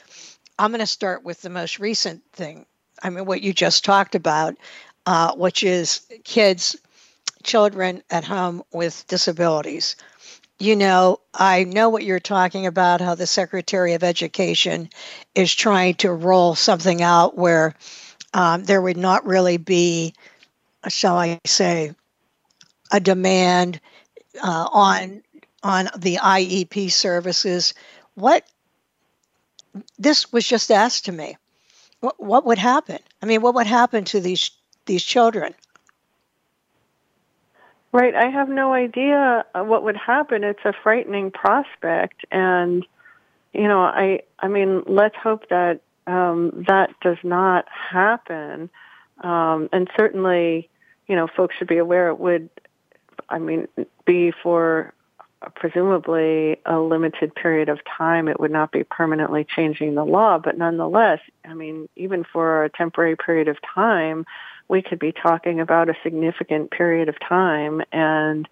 I'm 0.57 0.71
going 0.71 0.79
to 0.79 0.87
start 0.87 1.25
with 1.25 1.41
the 1.41 1.49
most 1.49 1.79
recent 1.79 2.23
thing. 2.31 2.65
I 3.03 3.09
mean, 3.09 3.25
what 3.25 3.41
you 3.41 3.51
just 3.51 3.83
talked 3.83 4.15
about, 4.15 4.55
uh, 5.05 5.35
which 5.35 5.63
is 5.63 6.01
kids, 6.23 6.77
children 7.43 8.03
at 8.09 8.23
home 8.23 8.63
with 8.71 9.05
disabilities. 9.07 9.97
You 10.61 10.75
know, 10.75 11.19
I 11.33 11.63
know 11.63 11.89
what 11.89 12.03
you're 12.03 12.19
talking 12.19 12.67
about, 12.67 13.01
how 13.01 13.15
the 13.15 13.27
Secretary 13.27 13.93
of 13.93 14.03
Education 14.03 14.89
is 15.33 15.53
trying 15.53 15.95
to 15.95 16.11
roll 16.11 16.55
something 16.55 17.01
out 17.01 17.37
where 17.37 17.73
um, 18.33 18.63
there 18.63 18.81
would 18.81 18.97
not 18.97 19.25
really 19.25 19.57
be 19.57 20.13
shall 20.89 21.17
I 21.17 21.39
say, 21.45 21.93
a 22.91 22.99
demand 22.99 23.79
uh, 24.41 24.67
on 24.71 25.23
on 25.63 25.89
the 25.97 26.17
IEP 26.17 26.91
services. 26.91 27.73
What 28.15 28.45
this 29.99 30.31
was 30.33 30.45
just 30.45 30.71
asked 30.71 31.05
to 31.05 31.11
me. 31.11 31.37
What 31.99 32.19
what 32.19 32.45
would 32.45 32.57
happen? 32.57 32.99
I 33.21 33.25
mean, 33.25 33.41
what 33.41 33.55
would 33.55 33.67
happen 33.67 34.05
to 34.05 34.19
these 34.19 34.51
these 34.85 35.03
children? 35.03 35.53
Right, 37.93 38.15
I 38.15 38.29
have 38.29 38.47
no 38.47 38.73
idea 38.73 39.45
what 39.53 39.83
would 39.83 39.97
happen. 39.97 40.45
It's 40.45 40.63
a 40.63 40.71
frightening 40.81 41.29
prospect, 41.29 42.25
and 42.31 42.85
you 43.51 43.67
know, 43.67 43.81
I 43.81 44.21
I 44.39 44.47
mean, 44.47 44.83
let's 44.87 45.15
hope 45.21 45.49
that 45.49 45.81
um, 46.07 46.63
that 46.67 46.91
does 47.01 47.17
not 47.23 47.65
happen. 47.69 48.69
Um, 49.21 49.69
and 49.73 49.89
certainly, 49.97 50.69
you 51.07 51.15
know, 51.17 51.27
folks 51.27 51.55
should 51.57 51.67
be 51.67 51.77
aware 51.77 52.07
it 52.07 52.17
would, 52.19 52.49
I 53.29 53.39
mean, 53.39 53.67
be 54.05 54.31
for 54.41 54.93
presumably 55.55 56.57
a 56.65 56.79
limited 56.79 57.35
period 57.35 57.67
of 57.67 57.79
time. 57.97 58.27
It 58.27 58.39
would 58.39 58.51
not 58.51 58.71
be 58.71 58.83
permanently 58.83 59.43
changing 59.43 59.95
the 59.95 60.05
law, 60.05 60.37
but 60.37 60.57
nonetheless, 60.57 61.19
I 61.43 61.53
mean, 61.55 61.89
even 61.95 62.23
for 62.23 62.63
a 62.63 62.69
temporary 62.69 63.15
period 63.17 63.47
of 63.47 63.57
time, 63.61 64.25
we 64.71 64.81
could 64.81 64.99
be 64.99 65.11
talking 65.11 65.59
about 65.59 65.89
a 65.89 65.93
significant 66.01 66.71
period 66.71 67.09
of 67.09 67.15
time 67.19 67.81
and 67.91 68.47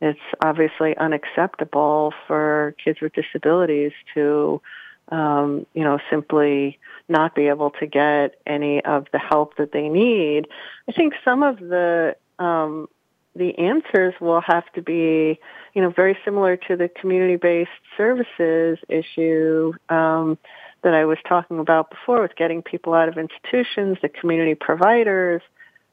it's 0.00 0.20
obviously 0.40 0.96
unacceptable 0.96 2.14
for 2.28 2.76
kids 2.82 3.00
with 3.00 3.12
disabilities 3.12 3.90
to 4.14 4.62
um, 5.10 5.66
you 5.74 5.82
know, 5.84 5.98
simply 6.10 6.78
not 7.08 7.34
be 7.34 7.48
able 7.48 7.70
to 7.80 7.86
get 7.86 8.36
any 8.46 8.84
of 8.84 9.06
the 9.12 9.18
help 9.18 9.56
that 9.56 9.72
they 9.72 9.88
need. 9.88 10.46
I 10.88 10.92
think 10.92 11.14
some 11.24 11.42
of 11.42 11.58
the 11.58 12.14
um, 12.38 12.88
the 13.34 13.56
answers 13.58 14.14
will 14.20 14.42
have 14.42 14.70
to 14.74 14.82
be, 14.82 15.40
you 15.74 15.82
know, 15.82 15.90
very 15.90 16.18
similar 16.24 16.56
to 16.56 16.76
the 16.76 16.88
community-based 16.88 17.70
services 17.96 18.78
issue 18.88 19.72
um, 19.88 20.36
that 20.82 20.94
I 20.94 21.04
was 21.04 21.18
talking 21.28 21.58
about 21.58 21.90
before, 21.90 22.22
with 22.22 22.36
getting 22.36 22.62
people 22.62 22.94
out 22.94 23.08
of 23.08 23.18
institutions. 23.18 23.98
The 24.00 24.08
community 24.08 24.54
providers, 24.54 25.42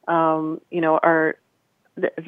um, 0.07 0.61
you 0.69 0.81
know, 0.81 0.99
are 1.01 1.35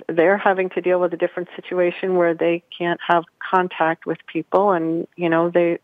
they're 0.08 0.38
having 0.38 0.70
to 0.70 0.82
deal 0.82 1.00
with 1.00 1.14
a 1.14 1.18
different 1.18 1.50
situation 1.56 2.16
where 2.16 2.34
they 2.34 2.64
can't 2.78 3.00
have 3.06 3.26
contact 3.52 4.06
with 4.06 4.18
people 4.26 4.72
and 4.72 5.08
you 5.18 5.30
know 5.30 5.50
they 5.50 5.80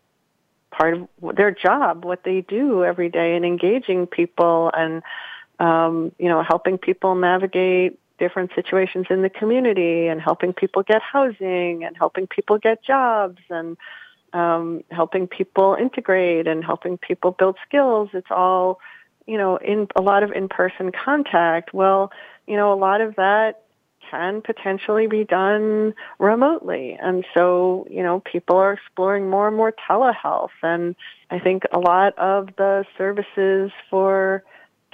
part 0.70 0.94
of 0.94 1.36
their 1.36 1.52
job, 1.52 2.04
what 2.04 2.24
they 2.24 2.40
do 2.40 2.82
every 2.84 3.08
day, 3.08 3.36
and 3.36 3.44
engaging 3.44 4.06
people 4.06 4.70
and 4.74 5.02
um, 5.60 6.12
you 6.18 6.28
know 6.28 6.42
helping 6.42 6.78
people 6.78 7.14
navigate 7.14 7.98
different 8.18 8.50
situations 8.54 9.06
in 9.10 9.22
the 9.22 9.30
community 9.30 10.06
and 10.06 10.20
helping 10.20 10.52
people 10.52 10.82
get 10.82 11.02
housing 11.02 11.84
and 11.84 11.96
helping 11.96 12.26
people 12.26 12.58
get 12.58 12.82
jobs 12.82 13.38
and 13.50 13.76
um, 14.34 14.84
helping 14.90 15.26
people 15.26 15.76
integrate 15.80 16.46
and 16.46 16.62
helping 16.62 16.98
people 16.98 17.30
build 17.30 17.56
skills. 17.66 18.10
It's 18.12 18.30
all 18.30 18.80
you 19.26 19.38
know 19.38 19.56
in 19.56 19.88
a 19.96 20.02
lot 20.02 20.22
of 20.22 20.32
in-person 20.32 20.92
contact. 20.92 21.72
Well, 21.72 22.12
you 22.46 22.56
know 22.56 22.72
a 22.72 22.76
lot 22.76 23.00
of 23.00 23.16
that 23.16 23.62
can 24.10 24.42
potentially 24.42 25.06
be 25.06 25.24
done 25.24 25.94
remotely. 26.18 26.96
And 27.00 27.24
so, 27.34 27.86
you 27.90 28.02
know, 28.02 28.20
people 28.20 28.56
are 28.56 28.72
exploring 28.72 29.30
more 29.30 29.48
and 29.48 29.56
more 29.56 29.72
telehealth. 29.72 30.50
And 30.62 30.94
I 31.30 31.38
think 31.38 31.64
a 31.72 31.78
lot 31.78 32.16
of 32.18 32.48
the 32.56 32.84
services 32.98 33.70
for 33.90 34.44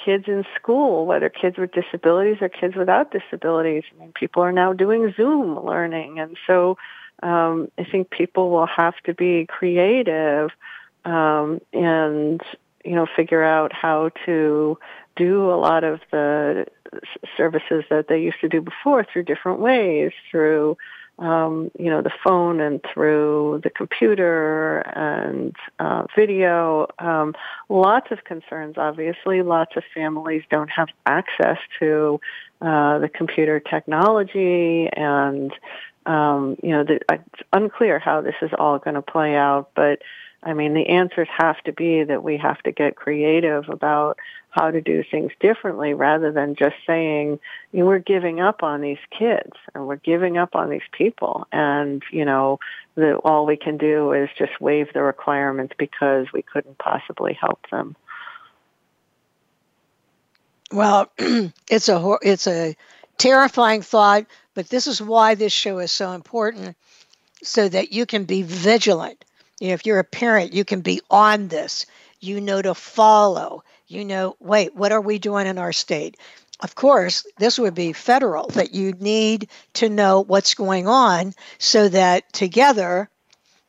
kids 0.02 0.24
in 0.26 0.44
school, 0.56 1.06
whether 1.06 1.28
kids 1.28 1.58
with 1.58 1.72
disabilities 1.72 2.38
or 2.40 2.48
kids 2.48 2.74
without 2.76 3.12
disabilities, 3.12 3.84
I 3.94 4.00
mean, 4.00 4.12
people 4.12 4.42
are 4.42 4.52
now 4.52 4.72
doing 4.72 5.12
Zoom 5.16 5.64
learning. 5.64 6.18
And 6.18 6.36
so 6.46 6.78
um, 7.22 7.70
I 7.78 7.84
think 7.84 8.10
people 8.10 8.50
will 8.50 8.66
have 8.66 8.94
to 9.04 9.14
be 9.14 9.46
creative 9.46 10.50
um, 11.04 11.60
and, 11.72 12.40
you 12.84 12.94
know, 12.94 13.06
figure 13.16 13.42
out 13.42 13.72
how 13.72 14.10
to 14.26 14.78
do 15.16 15.50
a 15.50 15.56
lot 15.56 15.84
of 15.84 16.00
the 16.10 16.66
services 17.36 17.84
that 17.90 18.08
they 18.08 18.20
used 18.20 18.40
to 18.40 18.48
do 18.48 18.60
before 18.60 19.04
through 19.04 19.24
different 19.24 19.60
ways, 19.60 20.12
through 20.30 20.76
um, 21.20 21.70
you 21.78 21.90
know 21.90 22.00
the 22.00 22.12
phone 22.24 22.60
and 22.60 22.80
through 22.82 23.60
the 23.62 23.70
computer 23.70 24.78
and 24.78 25.54
uh, 25.78 26.04
video. 26.16 26.88
Um, 26.98 27.34
lots 27.68 28.10
of 28.10 28.24
concerns, 28.24 28.76
obviously. 28.78 29.42
Lots 29.42 29.76
of 29.76 29.84
families 29.94 30.42
don't 30.50 30.70
have 30.70 30.88
access 31.04 31.58
to 31.78 32.20
uh, 32.62 32.98
the 32.98 33.08
computer 33.08 33.60
technology, 33.60 34.88
and 34.96 35.52
um, 36.06 36.56
you 36.62 36.70
know 36.70 36.84
the, 36.84 37.00
it's 37.10 37.42
unclear 37.52 37.98
how 37.98 38.20
this 38.20 38.34
is 38.42 38.50
all 38.58 38.78
going 38.78 38.94
to 38.94 39.02
play 39.02 39.36
out, 39.36 39.70
but. 39.74 40.00
I 40.42 40.54
mean, 40.54 40.72
the 40.72 40.86
answers 40.86 41.28
have 41.36 41.62
to 41.64 41.72
be 41.74 42.02
that 42.02 42.24
we 42.24 42.38
have 42.38 42.62
to 42.62 42.72
get 42.72 42.96
creative 42.96 43.68
about 43.68 44.18
how 44.50 44.70
to 44.70 44.80
do 44.80 45.04
things 45.08 45.32
differently 45.38 45.94
rather 45.94 46.32
than 46.32 46.56
just 46.56 46.74
saying, 46.86 47.38
you 47.72 47.80
know, 47.80 47.86
we're 47.86 47.98
giving 47.98 48.40
up 48.40 48.62
on 48.62 48.80
these 48.80 48.98
kids 49.16 49.52
and 49.74 49.86
we're 49.86 49.96
giving 49.96 50.38
up 50.38 50.54
on 50.54 50.70
these 50.70 50.80
people 50.92 51.46
and, 51.52 52.02
you 52.10 52.24
know, 52.24 52.58
that 52.96 53.16
all 53.16 53.46
we 53.46 53.56
can 53.56 53.76
do 53.76 54.12
is 54.12 54.28
just 54.36 54.60
waive 54.60 54.92
the 54.92 55.02
requirements 55.02 55.74
because 55.78 56.26
we 56.32 56.42
couldn't 56.42 56.78
possibly 56.78 57.34
help 57.34 57.60
them. 57.70 57.94
Well, 60.72 61.10
it's 61.18 61.88
a 61.88 62.18
it's 62.22 62.46
a 62.46 62.76
terrifying 63.18 63.82
thought, 63.82 64.26
but 64.54 64.68
this 64.68 64.86
is 64.86 65.00
why 65.00 65.34
this 65.34 65.52
show 65.52 65.78
is 65.78 65.92
so 65.92 66.12
important 66.12 66.76
so 67.42 67.68
that 67.68 67.92
you 67.92 68.06
can 68.06 68.24
be 68.24 68.42
vigilant. 68.42 69.24
You 69.60 69.68
know, 69.68 69.74
if 69.74 69.86
you're 69.86 69.98
a 69.98 70.04
parent, 70.04 70.52
you 70.52 70.64
can 70.64 70.80
be 70.80 71.00
on 71.10 71.48
this. 71.48 71.86
You 72.20 72.40
know 72.40 72.60
to 72.60 72.74
follow. 72.74 73.62
You 73.86 74.04
know, 74.04 74.36
wait, 74.40 74.74
what 74.74 74.92
are 74.92 75.00
we 75.00 75.18
doing 75.18 75.46
in 75.46 75.58
our 75.58 75.72
state? 75.72 76.16
Of 76.60 76.74
course, 76.74 77.26
this 77.38 77.58
would 77.58 77.74
be 77.74 77.92
federal, 77.94 78.48
that 78.48 78.74
you 78.74 78.92
need 78.92 79.48
to 79.74 79.88
know 79.88 80.20
what's 80.20 80.54
going 80.54 80.86
on 80.86 81.32
so 81.58 81.88
that 81.88 82.30
together 82.32 83.08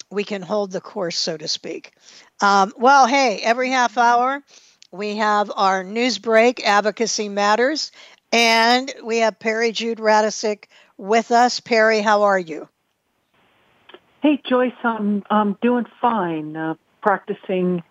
we 0.09 0.25
can 0.25 0.41
hold 0.41 0.71
the 0.71 0.81
course, 0.81 1.17
so 1.17 1.37
to 1.37 1.47
speak. 1.47 1.93
Um, 2.41 2.73
well, 2.77 3.07
hey, 3.07 3.39
every 3.41 3.69
half 3.69 3.97
hour 3.97 4.43
we 4.91 5.15
have 5.15 5.51
our 5.55 5.83
news 5.83 6.19
break, 6.19 6.67
Advocacy 6.67 7.29
Matters, 7.29 7.91
and 8.31 8.93
we 9.03 9.17
have 9.17 9.39
Peri 9.39 9.71
Jude 9.71 9.99
Radecic 9.99 10.65
with 10.97 11.31
us. 11.31 11.59
Peri, 11.59 12.01
how 12.01 12.23
are 12.23 12.39
you? 12.39 12.67
Hey, 14.21 14.39
Joyce, 14.47 14.71
I'm, 14.83 15.23
I'm 15.29 15.57
doing 15.61 15.85
fine. 15.99 16.55
Uh, 16.55 16.75
practicing, 17.01 17.83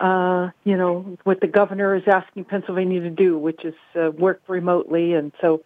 uh, 0.00 0.50
you 0.64 0.76
know, 0.76 1.16
what 1.24 1.40
the 1.40 1.46
governor 1.46 1.96
is 1.96 2.02
asking 2.06 2.44
Pennsylvania 2.44 3.00
to 3.00 3.10
do, 3.10 3.38
which 3.38 3.64
is 3.64 3.74
uh, 3.98 4.10
work 4.10 4.42
remotely. 4.48 5.14
And 5.14 5.32
so 5.40 5.62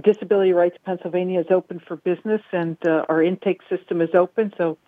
Disability 0.00 0.52
Rights 0.52 0.78
Pennsylvania 0.84 1.40
is 1.40 1.46
open 1.50 1.80
for 1.86 1.96
business 1.96 2.42
and 2.52 2.76
uh, 2.86 3.04
our 3.08 3.22
intake 3.22 3.60
system 3.68 4.00
is 4.00 4.14
open. 4.14 4.52
So, 4.56 4.78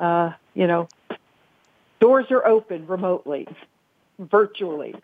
uh, 0.00 0.32
you 0.54 0.66
know, 0.66 0.88
doors 2.00 2.26
are 2.30 2.46
open 2.46 2.86
remotely, 2.86 3.46
virtually. 4.18 4.94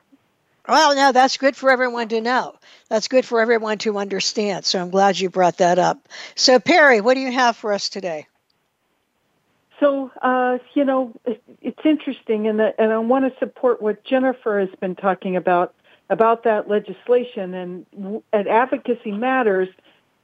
Well, 0.67 0.97
no, 0.97 1.13
that's 1.13 1.37
good 1.37 1.57
for 1.57 1.71
everyone 1.71 2.09
to 2.09 2.21
know. 2.21 2.55
That's 2.89 3.09
good 3.09 3.27
for 3.27 3.41
everyone 3.41 3.79
to 3.79 3.99
understand. 3.99 4.65
So 4.65 4.81
I'm 4.81 4.91
glad 4.91 5.19
you 5.19 5.29
brought 5.29 5.59
that 5.59 5.79
up. 5.79 6.09
So, 6.35 6.59
Peri, 6.59 7.01
what 7.01 7.15
do 7.15 7.21
you 7.21 7.33
have 7.33 7.57
for 7.57 7.73
us 7.73 7.89
today? 7.91 8.27
So, 9.81 10.11
uh, 10.23 10.59
you 10.75 10.85
know, 10.85 11.13
it's 11.27 11.81
interesting, 11.85 12.47
and, 12.47 12.61
and 12.61 12.93
I 12.93 12.99
want 12.99 13.31
to 13.31 13.39
support 13.39 13.83
what 13.83 14.05
Jennifer 14.05 14.61
has 14.61 14.71
been 14.81 14.95
talking 14.95 15.37
about 15.37 15.75
about 16.11 16.45
that 16.45 16.69
legislation. 16.69 17.55
And 17.55 18.23
at 18.33 18.47
Advocacy 18.47 19.11
Matters, 19.11 19.69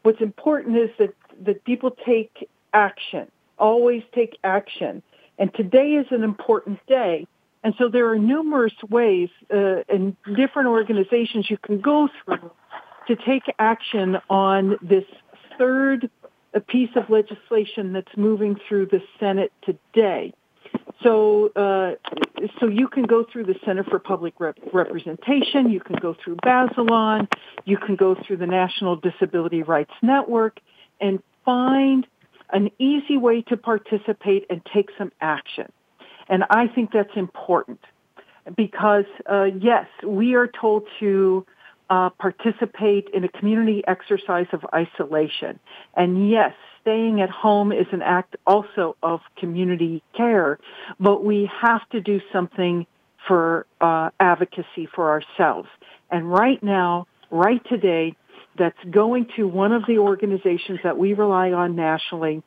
what's 0.03 0.20
important 0.20 0.76
is 0.76 0.90
that 0.98 1.14
that 1.42 1.64
people 1.64 1.90
take 1.90 2.48
action, 2.72 3.31
always 3.59 4.03
take 4.14 4.38
action. 4.44 5.03
And 5.38 5.53
today 5.55 5.94
is 5.94 6.07
an 6.11 6.22
important 6.22 6.87
day. 6.87 7.26
And 7.62 7.75
so 7.79 7.88
there 7.88 8.09
are 8.11 8.18
numerous 8.18 8.73
ways 8.88 9.29
uh, 9.53 9.83
and 9.88 10.16
different 10.37 10.68
organizations 10.68 11.51
you 11.51 11.59
can 11.59 11.81
go 11.81 12.09
through 12.25 12.51
to 13.09 13.16
take 13.16 13.42
action 13.59 14.16
on 14.29 14.79
this 14.83 15.05
third 15.59 16.11
piece 16.68 16.90
of 16.96 17.11
legislation 17.11 17.92
that's 17.92 18.16
moving 18.16 18.57
through 18.68 18.87
the 18.87 19.01
Senate 19.18 19.53
today. 19.62 20.33
So, 21.03 21.51
uh, 21.57 21.92
so 22.59 22.66
you 22.66 22.88
can 22.88 23.05
go 23.05 23.25
through 23.31 23.44
the 23.44 23.55
Center 23.64 23.85
for 23.85 23.99
Public 23.99 24.35
Rep- 24.38 24.59
Representation, 24.73 25.70
you 25.70 25.81
can 25.81 25.96
go 25.96 26.14
through 26.23 26.37
Bazelon, 26.37 27.27
you 27.64 27.79
can 27.79 27.96
go 27.96 28.14
through 28.14 28.37
the 28.38 28.46
National 28.46 28.96
Disability 28.96 29.62
Rights 29.62 29.92
Network, 30.03 30.61
and 31.01 31.23
find 31.44 32.07
an 32.53 32.70
easy 32.79 33.16
way 33.16 33.42
to 33.42 33.57
participate 33.57 34.46
and 34.51 34.61
take 34.73 34.90
some 34.99 35.11
action. 35.20 35.70
And 36.31 36.45
I 36.49 36.69
think 36.69 36.93
that's 36.93 37.16
important 37.16 37.81
because, 38.57 39.05
uh, 39.31 39.49
yes, 39.61 39.87
we 40.07 40.35
are 40.35 40.47
told 40.47 40.85
to 41.01 41.45
uh, 41.90 42.11
participate 42.11 43.09
in 43.12 43.25
a 43.25 43.29
community 43.29 43.83
exercise 43.87 44.47
of 44.53 44.64
isolation. 44.73 45.59
And 45.95 46.31
yes, 46.31 46.55
staying 46.81 47.21
at 47.21 47.31
home 47.31 47.73
is 47.73 47.87
an 47.93 48.01
act 48.01 48.37
also 48.47 48.97
of 49.03 49.21
community 49.37 50.03
care, 50.16 50.61
but 51.01 51.25
we 51.25 51.51
have 51.61 51.87
to 51.90 52.01
do 52.01 52.21
something 52.33 52.87
for 53.27 53.66
uh, 53.81 54.11
advocacy 54.21 54.88
for 54.95 55.11
ourselves. 55.11 55.69
And 56.11 56.33
right 56.33 56.62
now, 56.62 57.09
right 57.31 57.61
today, 57.69 58.14
that's 58.57 58.79
going 58.90 59.27
to 59.37 59.47
one 59.47 59.73
of 59.73 59.83
the 59.87 59.99
organizations 59.99 60.81
that 60.85 60.97
we 60.97 61.14
rely 61.14 61.53
on 61.53 61.77
nationally 61.77 62.43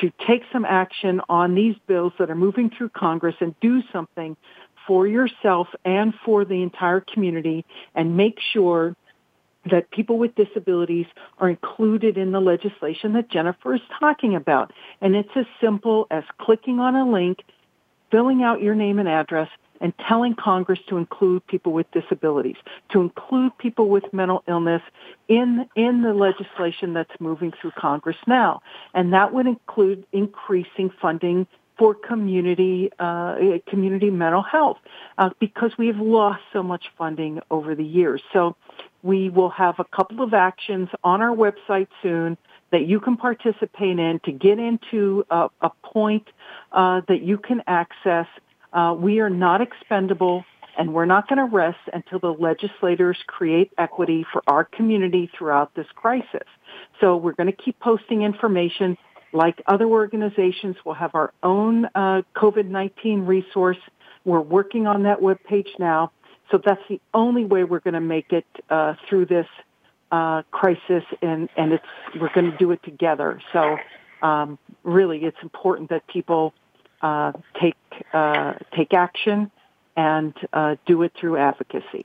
to 0.00 0.12
take 0.26 0.42
some 0.52 0.64
action 0.64 1.20
on 1.28 1.54
these 1.54 1.76
bills 1.86 2.12
that 2.18 2.30
are 2.30 2.36
moving 2.36 2.70
through 2.70 2.90
Congress 2.90 3.34
and 3.40 3.54
do 3.60 3.82
something 3.92 4.36
for 4.86 5.06
yourself 5.06 5.68
and 5.84 6.14
for 6.24 6.44
the 6.44 6.62
entire 6.62 7.00
community 7.00 7.64
and 7.94 8.16
make 8.16 8.38
sure 8.52 8.94
that 9.70 9.90
people 9.90 10.18
with 10.18 10.34
disabilities 10.36 11.06
are 11.38 11.48
included 11.48 12.16
in 12.16 12.30
the 12.30 12.40
legislation 12.40 13.14
that 13.14 13.28
Jennifer 13.28 13.74
is 13.74 13.80
talking 13.98 14.36
about. 14.36 14.72
And 15.00 15.16
it's 15.16 15.28
as 15.34 15.46
simple 15.60 16.06
as 16.10 16.22
clicking 16.40 16.78
on 16.78 16.94
a 16.94 17.10
link, 17.10 17.38
filling 18.10 18.42
out 18.42 18.62
your 18.62 18.74
name 18.74 18.98
and 18.98 19.08
address, 19.08 19.48
and 19.80 19.92
telling 20.08 20.34
Congress 20.34 20.78
to 20.88 20.96
include 20.96 21.46
people 21.46 21.72
with 21.72 21.90
disabilities, 21.92 22.56
to 22.90 23.00
include 23.00 23.56
people 23.58 23.88
with 23.88 24.04
mental 24.12 24.42
illness 24.48 24.82
in, 25.28 25.66
in 25.74 26.02
the 26.02 26.12
legislation 26.12 26.94
that's 26.94 27.20
moving 27.20 27.52
through 27.60 27.72
Congress 27.72 28.16
now. 28.26 28.62
And 28.94 29.12
that 29.12 29.32
would 29.32 29.46
include 29.46 30.06
increasing 30.12 30.90
funding 31.00 31.46
for 31.78 31.94
community 31.94 32.90
uh, 32.98 33.36
community 33.68 34.10
mental 34.10 34.42
health 34.42 34.78
uh, 35.18 35.30
because 35.38 35.72
we've 35.76 35.98
lost 35.98 36.40
so 36.52 36.62
much 36.62 36.86
funding 36.96 37.40
over 37.50 37.74
the 37.74 37.84
years. 37.84 38.22
So 38.32 38.56
we 39.02 39.28
will 39.28 39.50
have 39.50 39.78
a 39.78 39.84
couple 39.84 40.22
of 40.22 40.32
actions 40.34 40.88
on 41.04 41.20
our 41.20 41.34
website 41.36 41.88
soon 42.02 42.38
that 42.72 42.86
you 42.86 42.98
can 42.98 43.16
participate 43.16 43.98
in 43.98 44.20
to 44.24 44.32
get 44.32 44.58
into 44.58 45.24
a, 45.30 45.48
a 45.60 45.70
point 45.84 46.26
uh, 46.72 47.02
that 47.08 47.22
you 47.22 47.38
can 47.38 47.62
access. 47.66 48.26
Uh, 48.76 48.92
we 48.92 49.20
are 49.20 49.30
not 49.30 49.62
expendable 49.62 50.44
and 50.78 50.92
we're 50.92 51.06
not 51.06 51.26
going 51.28 51.38
to 51.38 51.56
rest 51.56 51.78
until 51.94 52.18
the 52.18 52.34
legislators 52.38 53.16
create 53.26 53.72
equity 53.78 54.26
for 54.30 54.42
our 54.46 54.64
community 54.64 55.30
throughout 55.36 55.74
this 55.74 55.86
crisis. 55.94 56.46
So 57.00 57.16
we're 57.16 57.32
going 57.32 57.50
to 57.50 57.56
keep 57.56 57.80
posting 57.80 58.22
information 58.22 58.98
like 59.32 59.62
other 59.66 59.86
organizations, 59.86 60.76
we'll 60.84 60.94
have 60.94 61.14
our 61.14 61.32
own 61.42 61.86
uh, 61.94 62.22
COVID-19 62.36 63.26
resource. 63.26 63.78
We're 64.24 64.40
working 64.40 64.86
on 64.86 65.02
that 65.04 65.20
web 65.20 65.38
page 65.44 65.68
now. 65.78 66.12
So 66.50 66.60
that's 66.64 66.80
the 66.88 67.00
only 67.12 67.44
way 67.44 67.64
we're 67.64 67.80
going 67.80 67.94
to 67.94 68.00
make 68.00 68.32
it 68.32 68.46
uh, 68.70 68.94
through 69.08 69.26
this 69.26 69.46
uh, 70.12 70.42
crisis, 70.52 71.02
and, 71.20 71.48
and 71.56 71.72
it's 71.72 71.84
we're 72.20 72.32
going 72.32 72.50
to 72.50 72.56
do 72.56 72.70
it 72.70 72.82
together. 72.84 73.42
So 73.52 73.76
um, 74.22 74.58
really, 74.84 75.18
it's 75.24 75.36
important 75.42 75.90
that 75.90 76.06
people 76.06 76.54
uh, 77.06 77.32
take 77.60 77.76
uh, 78.12 78.54
take 78.74 78.92
action 78.92 79.50
and 79.96 80.34
uh, 80.52 80.74
do 80.86 81.02
it 81.02 81.12
through 81.18 81.36
advocacy. 81.36 82.04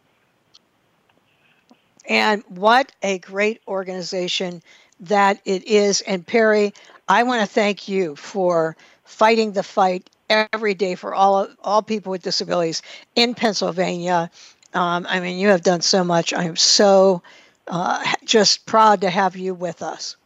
And 2.07 2.43
what 2.47 2.91
a 3.01 3.17
great 3.19 3.61
organization 3.67 4.61
that 5.01 5.41
it 5.45 5.67
is. 5.67 6.01
And 6.01 6.25
Peri, 6.25 6.73
I 7.07 7.23
want 7.23 7.41
to 7.41 7.47
thank 7.47 7.87
you 7.87 8.15
for 8.15 8.75
fighting 9.03 9.51
the 9.51 9.63
fight 9.63 10.09
every 10.29 10.73
day 10.73 10.95
for 10.95 11.13
all 11.13 11.47
all 11.63 11.81
people 11.81 12.11
with 12.11 12.23
disabilities 12.23 12.81
in 13.15 13.33
Pennsylvania. 13.33 14.29
Um, 14.73 15.05
I 15.07 15.19
mean, 15.19 15.39
you 15.39 15.49
have 15.49 15.61
done 15.61 15.81
so 15.81 16.03
much. 16.03 16.33
I'm 16.33 16.55
so 16.55 17.21
uh, 17.67 18.03
just 18.25 18.65
proud 18.65 19.01
to 19.01 19.09
have 19.09 19.35
you 19.35 19.53
with 19.53 19.81
us. 19.81 20.17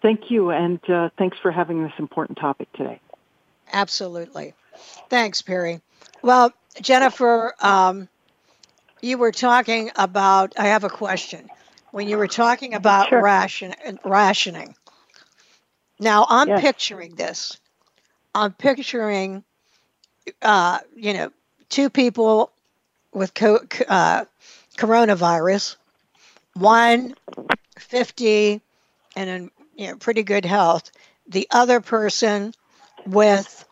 Thank 0.00 0.30
you, 0.30 0.50
and 0.50 0.78
uh, 0.88 1.10
thanks 1.18 1.38
for 1.38 1.50
having 1.50 1.82
this 1.82 1.92
important 1.98 2.38
topic 2.38 2.72
today. 2.72 3.00
Absolutely. 3.72 4.54
Thanks, 5.10 5.42
Peri. 5.42 5.80
Well, 6.22 6.52
Jennifer, 6.80 7.54
um, 7.60 8.08
you 9.00 9.18
were 9.18 9.32
talking 9.32 9.90
about, 9.96 10.54
I 10.58 10.68
have 10.68 10.84
a 10.84 10.88
question. 10.88 11.48
When 11.90 12.08
you 12.08 12.18
were 12.18 12.28
talking 12.28 12.74
about 12.74 13.08
sure. 13.08 13.22
ration, 13.22 13.74
rationing, 14.04 14.74
now 15.98 16.26
I'm 16.28 16.48
yes. 16.48 16.60
picturing 16.60 17.14
this. 17.14 17.58
I'm 18.34 18.52
picturing, 18.52 19.44
uh, 20.42 20.78
you 20.94 21.14
know, 21.14 21.30
two 21.68 21.90
people 21.90 22.52
with 23.12 23.34
co- 23.34 23.66
uh, 23.88 24.24
coronavirus, 24.76 25.76
one 26.54 27.14
50 27.78 28.60
and 29.16 29.30
in 29.30 29.50
you 29.76 29.86
know, 29.88 29.96
pretty 29.96 30.22
good 30.22 30.44
health, 30.44 30.90
the 31.28 31.46
other 31.50 31.80
person 31.80 32.52
with 33.06 33.64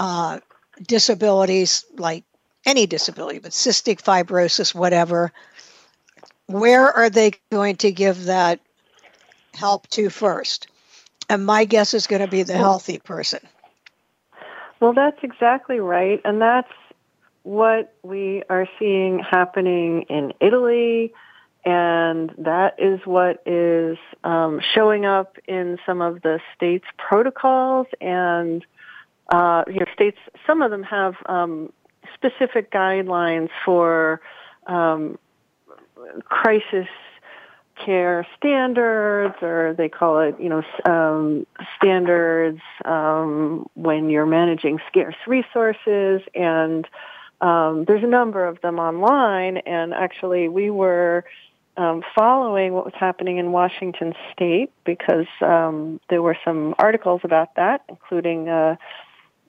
uh, 0.00 0.40
disabilities 0.86 1.84
like 1.96 2.24
any 2.64 2.86
disability, 2.86 3.38
but 3.38 3.52
cystic 3.52 4.02
fibrosis, 4.02 4.74
whatever, 4.74 5.32
where 6.46 6.90
are 6.90 7.10
they 7.10 7.32
going 7.50 7.76
to 7.76 7.92
give 7.92 8.24
that 8.24 8.60
help 9.54 9.86
to 9.88 10.10
first? 10.10 10.68
And 11.28 11.44
my 11.44 11.64
guess 11.64 11.94
is 11.94 12.06
going 12.06 12.22
to 12.22 12.28
be 12.28 12.42
the 12.44 12.56
healthy 12.56 12.98
person. 12.98 13.40
Well, 14.80 14.92
that's 14.92 15.18
exactly 15.22 15.80
right. 15.80 16.20
And 16.24 16.40
that's 16.40 16.72
what 17.42 17.94
we 18.02 18.42
are 18.50 18.68
seeing 18.78 19.18
happening 19.20 20.02
in 20.02 20.32
Italy. 20.40 21.12
And 21.64 22.32
that 22.38 22.74
is 22.78 23.00
what 23.04 23.42
is 23.46 23.98
um, 24.22 24.60
showing 24.74 25.04
up 25.04 25.36
in 25.48 25.78
some 25.84 26.00
of 26.00 26.22
the 26.22 26.40
states' 26.54 26.86
protocols. 26.96 27.86
And, 28.00 28.64
uh, 29.32 29.64
you 29.66 29.80
know, 29.80 29.86
states, 29.94 30.18
some 30.46 30.62
of 30.62 30.70
them 30.70 30.84
have 30.84 31.14
um, 31.26 31.72
specific 32.14 32.70
guidelines 32.70 33.50
for 33.64 34.20
um, 34.66 35.18
crisis 36.24 36.88
care 37.84 38.26
standards, 38.36 39.34
or 39.42 39.74
they 39.76 39.88
call 39.88 40.20
it, 40.20 40.36
you 40.40 40.48
know, 40.48 40.62
um, 40.84 41.46
standards 41.76 42.60
um, 42.84 43.68
when 43.74 44.10
you're 44.10 44.26
managing 44.26 44.78
scarce 44.88 45.16
resources. 45.26 46.22
And 46.34 46.86
um, 47.40 47.84
there's 47.86 48.02
a 48.02 48.08
number 48.08 48.46
of 48.46 48.60
them 48.60 48.78
online. 48.78 49.58
And 49.58 49.92
actually, 49.92 50.48
we 50.48 50.70
were 50.70 51.24
um, 51.76 52.02
following 52.14 52.72
what 52.72 52.84
was 52.84 52.94
happening 52.98 53.38
in 53.38 53.52
Washington 53.52 54.14
State 54.32 54.72
because 54.84 55.26
um, 55.42 56.00
there 56.08 56.22
were 56.22 56.36
some 56.44 56.74
articles 56.78 57.20
about 57.24 57.54
that, 57.56 57.82
including 57.88 58.48
uh, 58.48 58.76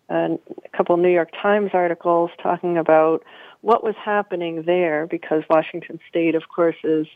a 0.09 0.37
couple 0.75 0.97
New 0.97 1.09
York 1.09 1.29
Times 1.41 1.71
articles 1.73 2.31
talking 2.41 2.77
about 2.77 3.23
what 3.61 3.83
was 3.83 3.95
happening 4.03 4.63
there 4.63 5.07
because 5.07 5.43
Washington 5.49 5.99
State, 6.09 6.35
of 6.35 6.43
course, 6.53 6.75
is 6.83 7.07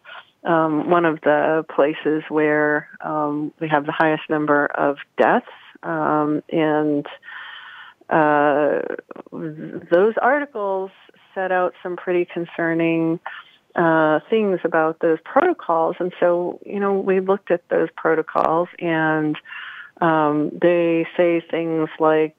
um, 0.43 0.89
one 0.89 1.05
of 1.05 1.21
the 1.21 1.65
places 1.73 2.23
where 2.29 2.89
um, 3.01 3.53
we 3.59 3.67
have 3.67 3.85
the 3.85 3.91
highest 3.91 4.23
number 4.29 4.65
of 4.65 4.97
deaths, 5.17 5.45
um, 5.83 6.41
and 6.51 7.05
uh, 8.09 8.79
those 9.31 10.13
articles 10.21 10.91
set 11.33 11.51
out 11.51 11.73
some 11.81 11.95
pretty 11.95 12.25
concerning 12.25 13.19
uh, 13.75 14.19
things 14.29 14.59
about 14.63 14.99
those 14.99 15.19
protocols. 15.23 15.95
And 15.99 16.11
so, 16.19 16.59
you 16.65 16.79
know, 16.79 16.99
we 16.99 17.19
looked 17.19 17.51
at 17.51 17.67
those 17.69 17.89
protocols, 17.95 18.67
and 18.79 19.37
um, 20.01 20.51
they 20.61 21.07
say 21.15 21.41
things 21.49 21.89
like 21.99 22.35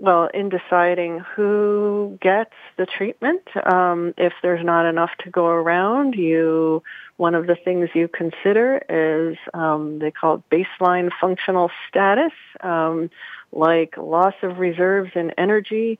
well, 0.00 0.30
in 0.32 0.48
deciding 0.48 1.18
who 1.36 2.18
gets 2.22 2.54
the 2.78 2.86
treatment, 2.86 3.42
um, 3.70 4.14
if 4.16 4.32
there's 4.42 4.64
not 4.64 4.86
enough 4.86 5.10
to 5.24 5.30
go 5.30 5.46
around, 5.46 6.14
you 6.14 6.82
one 7.18 7.34
of 7.34 7.46
the 7.46 7.54
things 7.54 7.90
you 7.94 8.08
consider 8.08 8.82
is 8.88 9.36
um, 9.52 9.98
they 9.98 10.10
call 10.10 10.36
it 10.36 10.42
baseline 10.50 11.10
functional 11.20 11.70
status, 11.86 12.32
um, 12.62 13.10
like 13.52 13.94
loss 13.98 14.32
of 14.42 14.58
reserves 14.58 15.10
in 15.14 15.32
energy, 15.36 15.98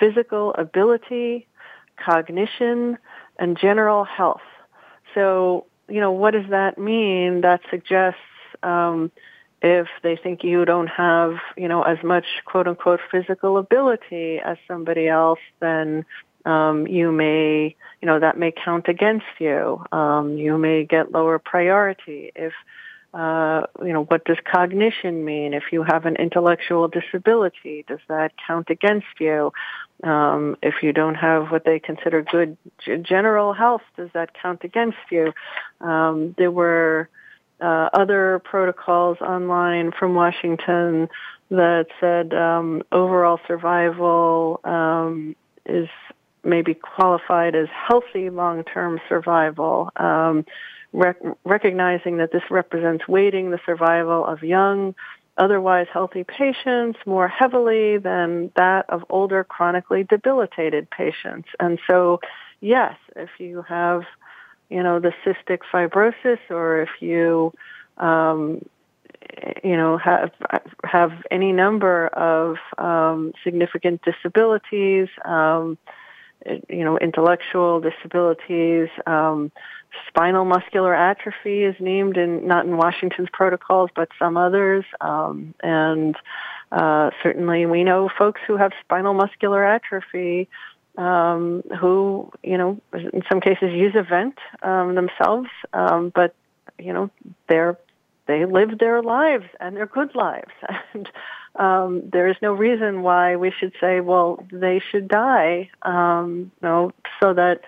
physical 0.00 0.52
ability, 0.54 1.46
cognition, 2.04 2.98
and 3.38 3.56
general 3.56 4.02
health. 4.02 4.42
So, 5.14 5.66
you 5.88 6.00
know, 6.00 6.10
what 6.10 6.32
does 6.32 6.50
that 6.50 6.78
mean? 6.78 7.42
That 7.42 7.60
suggests 7.70 8.18
um, 8.64 9.12
if 9.62 9.88
they 10.02 10.16
think 10.16 10.44
you 10.44 10.64
don't 10.64 10.88
have, 10.88 11.36
you 11.56 11.68
know, 11.68 11.82
as 11.82 11.98
much 12.04 12.26
quote 12.44 12.68
unquote 12.68 13.00
physical 13.10 13.58
ability 13.58 14.38
as 14.38 14.58
somebody 14.68 15.08
else, 15.08 15.38
then 15.60 16.04
um, 16.44 16.86
you 16.86 17.10
may, 17.10 17.74
you 18.00 18.06
know, 18.06 18.20
that 18.20 18.38
may 18.38 18.52
count 18.52 18.88
against 18.88 19.26
you. 19.38 19.84
Um, 19.92 20.36
you 20.36 20.56
may 20.58 20.84
get 20.84 21.10
lower 21.10 21.38
priority. 21.38 22.30
If, 22.36 22.52
uh, 23.12 23.66
you 23.82 23.92
know, 23.92 24.04
what 24.04 24.24
does 24.24 24.36
cognition 24.44 25.24
mean? 25.24 25.54
If 25.54 25.64
you 25.72 25.82
have 25.82 26.04
an 26.06 26.16
intellectual 26.16 26.86
disability, 26.86 27.84
does 27.88 27.98
that 28.08 28.32
count 28.46 28.68
against 28.70 29.06
you? 29.18 29.52
Um, 30.04 30.56
if 30.62 30.82
you 30.82 30.92
don't 30.92 31.14
have 31.14 31.50
what 31.50 31.64
they 31.64 31.80
consider 31.80 32.22
good 32.22 32.56
general 33.02 33.54
health, 33.54 33.82
does 33.96 34.10
that 34.12 34.30
count 34.40 34.62
against 34.62 34.98
you? 35.10 35.32
Um, 35.80 36.34
there 36.36 36.50
were 36.50 37.08
uh, 37.60 37.88
other 37.92 38.40
protocols 38.44 39.18
online 39.20 39.92
from 39.98 40.14
Washington 40.14 41.08
that 41.50 41.86
said 42.00 42.34
um, 42.34 42.82
overall 42.92 43.38
survival 43.46 44.60
um, 44.64 45.36
is 45.64 45.88
maybe 46.44 46.74
qualified 46.74 47.54
as 47.54 47.68
healthy 47.70 48.30
long-term 48.30 49.00
survival, 49.08 49.90
um, 49.96 50.44
rec- 50.92 51.20
recognizing 51.44 52.18
that 52.18 52.32
this 52.32 52.42
represents 52.50 53.06
weighting 53.08 53.50
the 53.50 53.58
survival 53.66 54.24
of 54.24 54.42
young, 54.42 54.94
otherwise 55.38 55.86
healthy 55.92 56.24
patients 56.24 56.98
more 57.04 57.28
heavily 57.28 57.98
than 57.98 58.50
that 58.56 58.88
of 58.88 59.04
older 59.10 59.44
chronically 59.44 60.04
debilitated 60.04 60.88
patients. 60.90 61.48
And 61.60 61.78
so, 61.86 62.20
yes, 62.60 62.96
if 63.14 63.30
you 63.38 63.62
have 63.62 64.02
you 64.68 64.82
know, 64.82 65.00
the 65.00 65.12
cystic 65.24 65.60
fibrosis 65.72 66.38
or 66.50 66.82
if 66.82 66.90
you, 67.00 67.52
um, 67.98 68.64
you 69.62 69.76
know, 69.76 69.98
have, 69.98 70.32
have 70.84 71.12
any 71.30 71.52
number 71.52 72.08
of 72.08 72.56
um, 72.78 73.32
significant 73.44 74.02
disabilities, 74.02 75.08
um, 75.24 75.78
you 76.68 76.84
know, 76.84 76.98
intellectual 76.98 77.80
disabilities, 77.80 78.88
um, 79.06 79.50
spinal 80.08 80.44
muscular 80.44 80.94
atrophy 80.94 81.64
is 81.64 81.74
named 81.80 82.16
in, 82.16 82.46
not 82.46 82.66
in 82.66 82.76
Washington's 82.76 83.28
protocols, 83.32 83.90
but 83.94 84.08
some 84.18 84.36
others. 84.36 84.84
Um, 85.00 85.54
and 85.62 86.16
uh, 86.72 87.10
certainly 87.22 87.66
we 87.66 87.84
know 87.84 88.08
folks 88.16 88.40
who 88.46 88.56
have 88.56 88.72
spinal 88.84 89.14
muscular 89.14 89.64
atrophy 89.64 90.48
um, 90.96 91.62
who, 91.78 92.30
you 92.42 92.56
know, 92.56 92.80
in 92.92 93.22
some 93.28 93.40
cases 93.40 93.72
use 93.72 93.94
a 93.94 94.02
vent 94.02 94.38
um, 94.62 94.94
themselves, 94.94 95.50
um, 95.72 96.10
but 96.14 96.34
you 96.78 96.92
know, 96.92 97.10
they're 97.48 97.78
they 98.26 98.44
live 98.44 98.78
their 98.78 99.02
lives 99.02 99.46
and 99.60 99.76
they're 99.76 99.86
good 99.86 100.14
lives, 100.14 100.52
and 100.94 101.08
um, 101.56 102.02
there 102.10 102.28
is 102.28 102.36
no 102.42 102.52
reason 102.52 103.02
why 103.02 103.36
we 103.36 103.50
should 103.50 103.72
say, 103.80 104.00
well, 104.00 104.44
they 104.50 104.80
should 104.90 105.08
die, 105.08 105.70
um, 105.82 106.50
you 106.62 106.68
know, 106.68 106.92
so 107.20 107.34
that. 107.34 107.62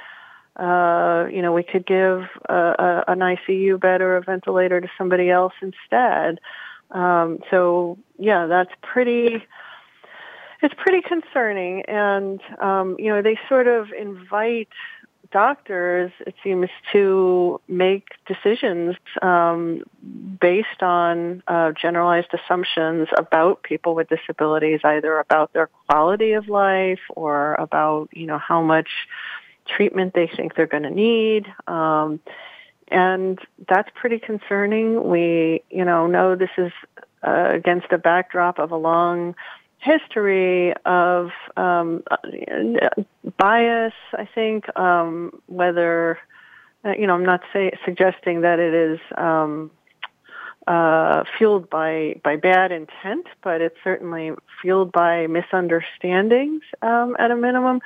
Uh, 0.57 1.29
you 1.31 1.41
know, 1.41 1.53
we 1.53 1.63
could 1.63 1.87
give 1.87 2.27
a, 2.49 2.53
a, 2.53 3.05
an 3.07 3.21
ICU 3.21 3.79
bed 3.79 4.01
or 4.01 4.17
a 4.17 4.21
ventilator 4.21 4.81
to 4.81 4.89
somebody 4.99 5.31
else 5.31 5.53
instead. 5.63 6.41
Um, 6.91 7.39
so, 7.49 7.97
yeah, 8.19 8.47
that's 8.47 8.73
pretty 8.83 9.47
it's 10.63 10.75
pretty 10.77 11.03
concerning, 11.03 11.83
and 11.87 12.41
um, 12.61 12.97
you 12.99 13.13
know 13.13 13.23
they 13.23 13.39
sort 13.49 13.69
of 13.69 13.93
invite 13.93 14.69
doctors, 15.31 16.11
it 16.27 16.35
seems, 16.43 16.69
to 16.93 17.61
make 17.69 18.05
decisions 18.27 18.97
um, 19.21 19.83
based 20.41 20.83
on 20.83 21.43
uh, 21.47 21.73
generalized 21.73 22.29
assumptions 22.33 23.09
about 23.17 23.63
people 23.63 23.95
with 23.95 24.09
disabilities, 24.09 24.81
either 24.85 25.19
about 25.19 25.53
their 25.53 25.69
quality 25.87 26.33
of 26.33 26.49
life 26.49 27.01
or 27.11 27.55
about 27.55 28.09
you 28.13 28.27
know 28.27 28.39
how 28.39 28.63
much 28.63 28.89
treatment 29.67 30.15
they 30.15 30.31
think 30.35 30.55
they're 30.55 30.67
going 30.67 30.83
to 30.83 30.91
need. 30.91 31.47
Um, 31.67 32.21
and 32.91 33.39
that's 33.69 33.91
pretty 33.95 34.19
concerning. 34.19 35.09
We, 35.09 35.63
you 35.71 35.85
know, 35.85 36.07
know 36.07 36.37
this 36.37 36.51
is 36.57 36.73
uh, 37.23 37.51
against 37.53 37.93
a 37.93 37.99
backdrop 37.99 38.59
of 38.59 38.71
a 38.71 38.77
long 38.77 39.35
history 39.79 40.75
of 40.85 41.31
um, 41.57 42.03
bias. 43.37 43.95
I 44.13 44.29
think 44.35 44.65
um, 44.77 45.41
whether 45.47 46.19
uh, 46.85 46.93
you 46.99 47.07
know, 47.07 47.15
I'm 47.15 47.25
not 47.25 47.41
say, 47.53 47.71
suggesting 47.85 48.43
that 48.43 48.59
it 48.59 48.75
is 48.75 49.01
um, 49.17 49.71
uh, 50.67 51.25
fueled 51.37 51.69
by 51.69 52.21
by 52.23 52.37
bad 52.37 52.73
intent, 52.73 53.27
but 53.43 53.61
it's 53.61 53.77
certainly 53.83 54.33
fueled 54.61 54.93
by 54.93 55.27
misunderstandings 55.27 56.63
um, 56.83 57.17
at 57.19 57.31
a 57.31 57.37
minimum. 57.37 57.81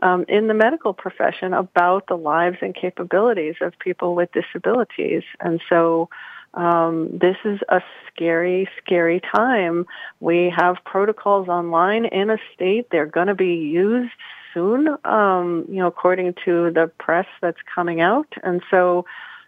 Um, 0.00 0.24
in 0.28 0.46
the 0.46 0.54
medical 0.54 0.94
profession 0.94 1.52
about 1.52 2.06
the 2.06 2.16
lives 2.16 2.58
and 2.62 2.72
capabilities 2.72 3.56
of 3.60 3.76
people 3.80 4.14
with 4.14 4.30
disabilities. 4.30 5.24
And 5.40 5.60
so 5.68 6.08
um, 6.54 7.18
this 7.18 7.36
is 7.44 7.60
a 7.68 7.80
scary, 8.08 8.68
scary 8.82 9.20
time. 9.20 9.86
We 10.20 10.52
have 10.56 10.76
protocols 10.84 11.48
online 11.48 12.04
in 12.06 12.30
a 12.30 12.38
state. 12.54 12.88
They're 12.90 13.06
going 13.06 13.28
to 13.28 13.34
be 13.34 13.54
used 13.54 14.12
soon, 14.54 14.88
um, 15.04 15.66
you 15.68 15.76
know, 15.76 15.86
according 15.86 16.34
to 16.44 16.70
the 16.70 16.90
press 16.98 17.26
that's 17.40 17.58
coming 17.74 18.00
out. 18.00 18.32
And 18.42 18.62
so 18.70 19.04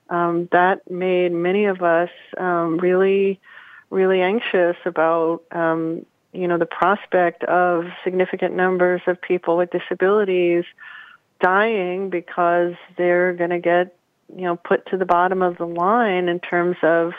um, 0.09 0.49
that 0.53 0.91
made 0.91 1.33
many 1.33 1.65
of 1.67 1.83
us 1.83 2.11
um, 2.37 2.79
really, 2.79 3.41
really 3.91 4.21
anxious 4.21 4.77
about, 4.85 5.43
um, 5.53 6.05
you 6.33 6.47
know, 6.47 6.59
the 6.59 6.67
prospect 6.67 7.43
of 7.45 7.87
significant 8.05 8.55
numbers 8.55 9.01
of 9.07 9.21
people 9.21 9.57
with 9.57 9.71
disabilities 9.71 10.65
dying 11.41 12.11
because 12.11 12.75
they're 12.97 13.33
going 13.33 13.51
to 13.51 13.59
get, 13.59 13.97
you 14.35 14.43
know, 14.43 14.57
put 14.57 14.87
to 14.87 14.97
the 14.97 15.05
bottom 15.05 15.43
of 15.43 15.59
the 15.59 15.67
line 15.67 16.29
in 16.29 16.41
terms 16.41 16.77
of, 16.83 17.13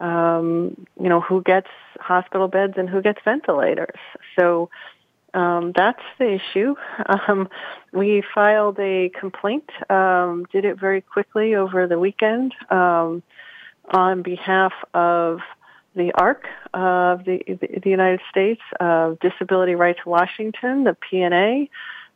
um, 0.00 0.86
you 1.00 1.08
know, 1.08 1.20
who 1.20 1.42
gets 1.42 1.68
hospital 2.00 2.48
beds 2.48 2.74
and 2.76 2.88
who 2.88 3.02
gets 3.02 3.18
ventilators. 3.24 3.98
So 4.38 4.70
um, 5.34 5.72
that's 5.74 6.02
the 6.18 6.34
issue. 6.34 6.74
Um, 7.28 7.48
we 7.92 8.22
filed 8.34 8.78
a 8.78 9.10
complaint, 9.18 9.70
um, 9.88 10.46
did 10.52 10.64
it 10.64 10.78
very 10.78 11.00
quickly 11.00 11.54
over 11.54 11.86
the 11.86 11.98
weekend 11.98 12.54
um, 12.70 13.22
on 13.90 14.22
behalf 14.22 14.72
of 14.92 15.40
the 15.94 16.12
ARC 16.12 16.46
of 16.74 17.24
the, 17.24 17.40
the 17.82 17.90
United 17.90 18.20
States, 18.30 18.60
uh, 18.78 19.14
Disability 19.20 19.74
Rights 19.74 20.00
Washington, 20.04 20.84
the 20.84 20.96
P&A, 21.10 21.70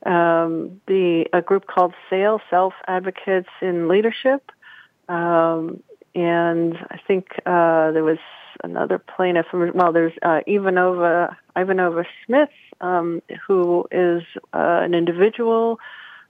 um, 0.04 0.80
the 0.86 1.26
a 1.32 1.42
group 1.42 1.66
called 1.66 1.94
SAIL, 2.10 2.40
Self 2.50 2.74
Advocates 2.86 3.48
in 3.60 3.88
Leadership, 3.88 4.50
um, 5.08 5.82
and 6.14 6.76
I 6.90 6.98
think 7.06 7.28
uh, 7.46 7.92
there 7.92 8.04
was 8.04 8.18
another 8.64 8.98
plaintiff. 8.98 9.46
Well, 9.52 9.92
there's 9.92 10.12
uh, 10.22 10.40
Ivanova 10.46 11.36
Ivanova 11.56 12.04
Smith, 12.26 12.50
um, 12.80 13.22
who 13.46 13.86
is 13.90 14.22
uh, 14.52 14.80
an 14.82 14.94
individual 14.94 15.78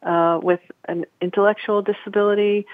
uh, 0.03 0.39
with 0.43 0.61
an 0.87 1.07
intellectual 1.21 1.83
disability. 1.83 2.67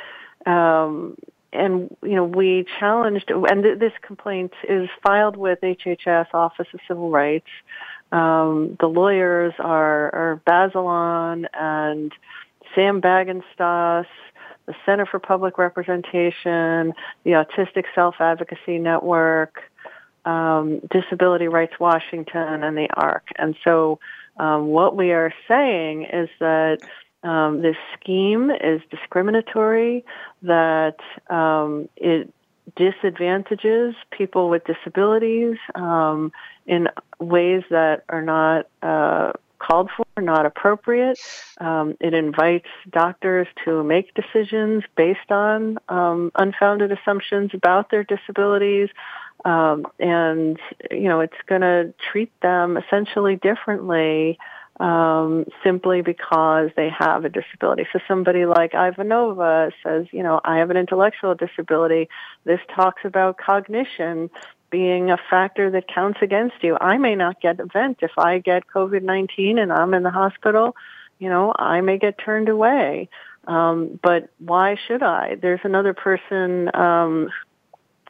Um, 0.47 1.17
and 1.53 1.97
you 2.03 2.15
know 2.15 2.25
we 2.25 2.67
challenged, 2.79 3.31
and 3.31 3.63
th- 3.63 3.79
this 3.79 3.93
complaint 4.03 4.53
is 4.69 4.89
filed 5.03 5.37
with 5.37 5.61
HHS 5.63 6.27
Office 6.35 6.67
of 6.75 6.81
Civil 6.87 7.11
Rights. 7.11 7.49
Um, 8.13 8.77
the 8.81 8.87
lawyers 8.87 9.55
are, 9.59 10.15
are 10.15 10.43
Bazelon 10.47 11.47
and 11.53 12.13
Sam 12.75 13.01
Bagenstos, 13.01 14.07
the 14.67 14.75
Center 14.85 15.07
for 15.07 15.19
Public 15.19 15.59
Representation, 15.59 16.93
the 17.25 17.33
Autistic 17.33 17.85
Self 17.95 18.17
Advocacy 18.21 18.79
Network, 18.79 19.61
um, 20.25 20.81
Disability 20.91 21.49
Rights 21.49 21.75
Washington, 21.81 22.63
and 22.63 22.77
the 22.77 22.89
ARC. 22.95 23.29
And 23.37 23.57
so, 23.65 23.99
um, 24.39 24.69
what 24.69 24.97
we 24.97 25.13
are 25.13 25.33
saying 25.49 26.05
is 26.13 26.29
that 26.39 26.79
um, 27.23 27.63
this 27.63 27.77
scheme 27.99 28.51
is 28.51 28.81
discriminatory, 28.91 30.05
that 30.43 30.97
um, 31.29 31.89
it 31.97 32.33
disadvantages 32.77 33.95
people 34.11 34.49
with 34.49 34.63
disabilities 34.65 35.57
um, 35.75 36.33
in 36.67 36.89
ways 37.19 37.63
that 37.71 38.05
are 38.09 38.23
not 38.23 38.67
uh, 38.83 39.33
called 39.59 39.91
for, 39.97 40.23
not 40.23 40.47
appropriate. 40.47 41.19
Um, 41.61 41.97
it 42.01 42.15
invites 42.15 42.69
doctors 42.91 43.47
to 43.65 43.83
make 43.83 44.15
decisions 44.15 44.85
based 44.97 45.31
on 45.31 45.79
um, 45.89 46.31
unfounded 46.35 46.93
assumptions 46.93 47.51
about 47.55 47.91
their 47.91 48.05
disabilities. 48.05 48.89
Um, 49.45 49.87
and, 49.99 50.59
you 50.91 51.09
know, 51.09 51.21
it's 51.21 51.37
going 51.47 51.61
to 51.61 51.95
treat 52.11 52.33
them 52.41 52.77
essentially 52.77 53.37
differently 53.37 54.39
um, 54.81 55.45
simply 55.65 56.03
because 56.03 56.71
they 56.77 56.89
have 56.89 57.25
a 57.25 57.29
disability. 57.29 57.87
So 57.93 57.99
somebody 58.07 58.47
like 58.47 58.73
Ivanova 58.73 59.73
says, 59.83 60.07
you 60.13 60.23
know, 60.23 60.41
I 60.45 60.59
have 60.59 60.71
an 60.71 60.77
intellectual 60.77 61.35
disability. 61.35 62.09
This 62.45 62.61
talks 62.75 63.03
about 63.05 63.39
cognition 63.39 64.31
being 64.71 65.11
a 65.11 65.17
factor 65.31 65.71
that 65.71 65.89
counts 65.89 66.19
against 66.23 66.63
you. 66.63 66.77
I 66.81 66.99
may 66.99 67.15
not 67.15 67.41
get 67.41 67.59
a 67.59 67.67
vent 67.67 67.99
if 68.03 68.13
I 68.19 68.39
get 68.39 68.67
COVID-19 68.67 69.59
and 69.59 69.73
I'm 69.73 69.95
in 69.95 70.03
the 70.03 70.11
hospital. 70.11 70.77
You 71.19 71.29
know, 71.29 71.53
I 71.57 71.81
may 71.81 71.99
get 71.99 72.19
turned 72.19 72.49
away. 72.49 73.09
Um, 73.47 73.99
but 74.03 74.29
why 74.39 74.77
should 74.87 75.03
I? 75.03 75.37
There's 75.41 75.61
another 75.65 75.95
person, 75.95 76.71
um, 76.75 77.31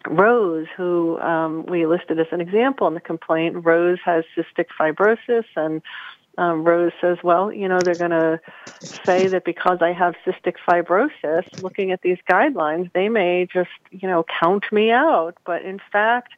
Rose, 0.06 0.66
who 0.76 1.18
um, 1.20 1.64
we 1.66 1.86
listed 1.86 2.18
as 2.18 2.26
an 2.32 2.40
example 2.40 2.88
in 2.88 2.94
the 2.94 3.00
complaint. 3.00 3.64
Rose 3.64 3.98
has 4.04 4.24
cystic 4.36 4.66
fibrosis 4.78 5.44
and 5.54 5.80
um, 6.38 6.64
Rose 6.64 6.92
says, 7.00 7.18
well, 7.22 7.52
you 7.52 7.68
know, 7.68 7.82
they're 7.82 7.96
going 7.96 8.10
to 8.10 8.40
say 9.04 9.28
that 9.28 9.44
because 9.44 9.78
I 9.80 9.92
have 9.92 10.14
cystic 10.24 10.54
fibrosis, 10.66 11.44
looking 11.58 11.92
at 11.92 12.00
these 12.00 12.18
guidelines, 12.30 12.90
they 12.92 13.08
may 13.08 13.46
just, 13.52 13.70
you 13.90 14.08
know, 14.08 14.24
count 14.40 14.64
me 14.72 14.90
out. 14.90 15.36
But 15.44 15.62
in 15.62 15.80
fact, 15.92 16.32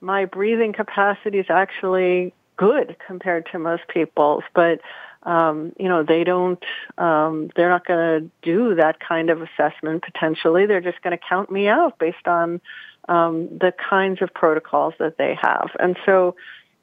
my 0.00 0.24
breathing 0.24 0.72
capacity 0.72 1.38
is 1.38 1.46
actually 1.50 2.32
good 2.56 2.96
compared 3.06 3.48
to 3.52 3.58
most 3.58 3.82
people's, 3.88 4.44
but 4.54 4.80
um, 5.22 5.74
you 5.78 5.88
know 5.88 6.02
they 6.02 6.24
don't. 6.24 6.62
Um, 6.96 7.50
they're 7.54 7.68
not 7.68 7.86
going 7.86 7.98
to 7.98 8.30
do 8.42 8.74
that 8.76 9.00
kind 9.00 9.28
of 9.28 9.42
assessment. 9.42 10.02
Potentially, 10.02 10.64
they're 10.64 10.80
just 10.80 11.02
going 11.02 11.16
to 11.16 11.22
count 11.28 11.50
me 11.50 11.68
out 11.68 11.98
based 11.98 12.26
on 12.26 12.60
um, 13.08 13.48
the 13.58 13.74
kinds 13.90 14.22
of 14.22 14.32
protocols 14.32 14.94
that 14.98 15.18
they 15.18 15.36
have. 15.40 15.70
And 15.78 15.98
so, 16.06 16.36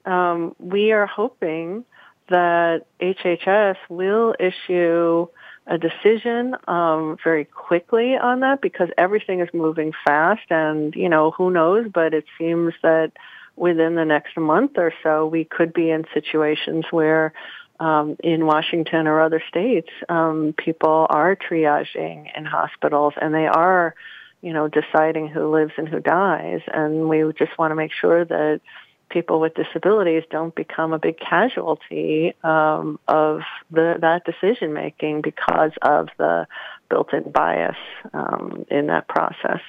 um, 0.06 0.56
we 0.60 0.92
are 0.92 1.08
hoping 1.08 1.84
that 2.30 2.86
HHS 3.00 3.78
will 3.90 4.36
issue 4.40 5.28
a 5.66 5.78
decision 5.78 6.56
um, 6.68 7.18
very 7.24 7.46
quickly 7.46 8.16
on 8.16 8.40
that 8.40 8.62
because 8.62 8.90
everything 8.98 9.42
is 9.42 9.50
moving 9.54 9.92
fast 10.06 10.50
and 10.50 10.96
you 10.96 11.10
know 11.10 11.32
who 11.32 11.52
knows 11.52 11.88
but 11.94 12.14
it 12.14 12.24
seems 12.38 12.74
that 12.84 13.12
within 13.58 13.96
the 13.96 14.06
next 14.06 14.38
month 14.38 14.78
or 14.78 14.94
so 15.04 15.26
we 15.26 15.44
could 15.44 15.74
be 15.74 15.90
in 15.90 16.06
situations 16.14 16.86
where 16.92 17.34
um, 17.80 18.16
in 18.24 18.46
Washington 18.46 19.08
or 19.08 19.22
other 19.22 19.44
states 19.50 19.90
um, 20.10 20.54
people 20.58 21.06
are 21.10 21.36
triaging 21.36 22.28
in 22.36 22.46
hospitals 22.46 23.14
and 23.22 23.34
they 23.34 23.48
are 23.48 23.94
you 24.42 24.54
know 24.54 24.68
deciding 24.68 25.28
who 25.28 25.52
lives 25.52 25.74
and 25.78 25.88
who 25.88 26.00
dies. 26.00 26.62
And 26.68 27.10
we 27.10 27.24
just 27.38 27.58
want 27.58 27.72
to 27.72 27.76
make 27.76 27.92
sure 27.92 28.24
that 28.26 28.62
people 29.10 29.40
with 29.40 29.54
disabilities 29.56 30.24
don't 30.30 30.54
become 30.56 30.94
a 30.94 31.00
big 31.00 31.18
casualty 31.20 32.34
um, 32.44 33.00
of 33.08 33.42
the, 33.72 33.96
that 34.02 34.24
decision 34.26 34.74
making 34.74 35.22
because 35.22 35.72
of 35.82 36.10
the 36.18 36.48
built-in 36.90 37.32
bias 37.32 37.78
um, 38.14 38.66
in 38.70 38.88
that 38.88 39.08
process. 39.08 39.62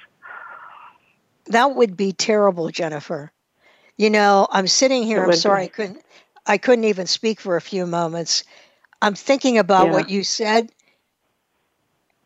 That 1.46 1.74
would 1.74 1.96
be 1.96 2.12
terrible, 2.12 2.68
Jennifer. 2.70 3.32
You 3.96 4.10
know, 4.10 4.46
I'm 4.50 4.66
sitting 4.66 5.02
here. 5.02 5.24
I'm 5.24 5.32
sorry, 5.32 5.62
be. 5.62 5.64
I 5.64 5.68
couldn't. 5.68 6.04
I 6.46 6.58
couldn't 6.58 6.84
even 6.84 7.06
speak 7.06 7.40
for 7.40 7.56
a 7.56 7.60
few 7.60 7.86
moments. 7.86 8.44
I'm 9.02 9.14
thinking 9.14 9.58
about 9.58 9.86
yeah. 9.86 9.92
what 9.92 10.08
you 10.10 10.22
said. 10.22 10.70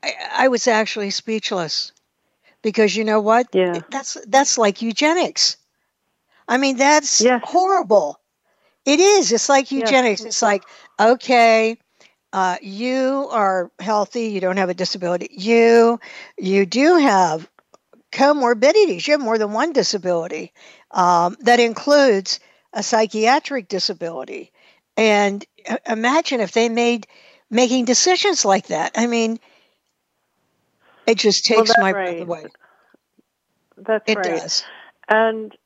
I, 0.02 0.12
I 0.32 0.48
was 0.48 0.66
actually 0.66 1.10
speechless 1.10 1.92
because 2.62 2.94
you 2.94 3.04
know 3.04 3.20
what? 3.20 3.46
Yeah. 3.52 3.80
That's 3.90 4.16
that's 4.26 4.58
like 4.58 4.82
eugenics 4.82 5.56
I 6.49 6.57
mean, 6.57 6.76
that's 6.76 7.20
yes. 7.20 7.40
horrible. 7.45 8.18
It 8.84 9.01
is. 9.01 9.32
It's 9.32 9.49
like 9.49 9.70
eugenics. 9.70 10.20
Yes. 10.20 10.26
It's 10.26 10.43
like, 10.43 10.64
okay, 10.99 11.78
uh, 12.32 12.57
you 12.61 13.28
are 13.30 13.70
healthy. 13.78 14.26
You 14.26 14.40
don't 14.40 14.57
have 14.57 14.70
a 14.70 14.74
disability. 14.74 15.28
You, 15.30 16.01
you 16.36 16.66
do 16.66 16.97
have 16.97 17.49
comorbidities. 18.11 19.07
You 19.07 19.14
have 19.14 19.20
more 19.20 19.38
than 19.38 19.53
one 19.53 19.72
disability. 19.72 20.53
Um, 20.90 21.36
that 21.40 21.61
includes 21.61 22.40
a 22.72 22.82
psychiatric 22.82 23.68
disability. 23.68 24.51
And 24.97 25.45
uh, 25.68 25.76
imagine 25.86 26.40
if 26.40 26.53
they 26.53 26.68
made 26.68 27.07
making 27.51 27.84
decisions 27.84 28.45
like 28.45 28.68
that. 28.68 28.93
I 28.97 29.07
mean, 29.07 29.38
it 31.07 31.18
just 31.18 31.45
takes 31.45 31.70
well, 31.76 31.84
my 31.84 31.93
right. 31.93 32.16
breath 32.16 32.22
away. 32.22 32.47
That's 33.76 34.05
it 34.09 34.16
right. 34.16 34.24
does. 34.24 34.64
And 35.09 35.57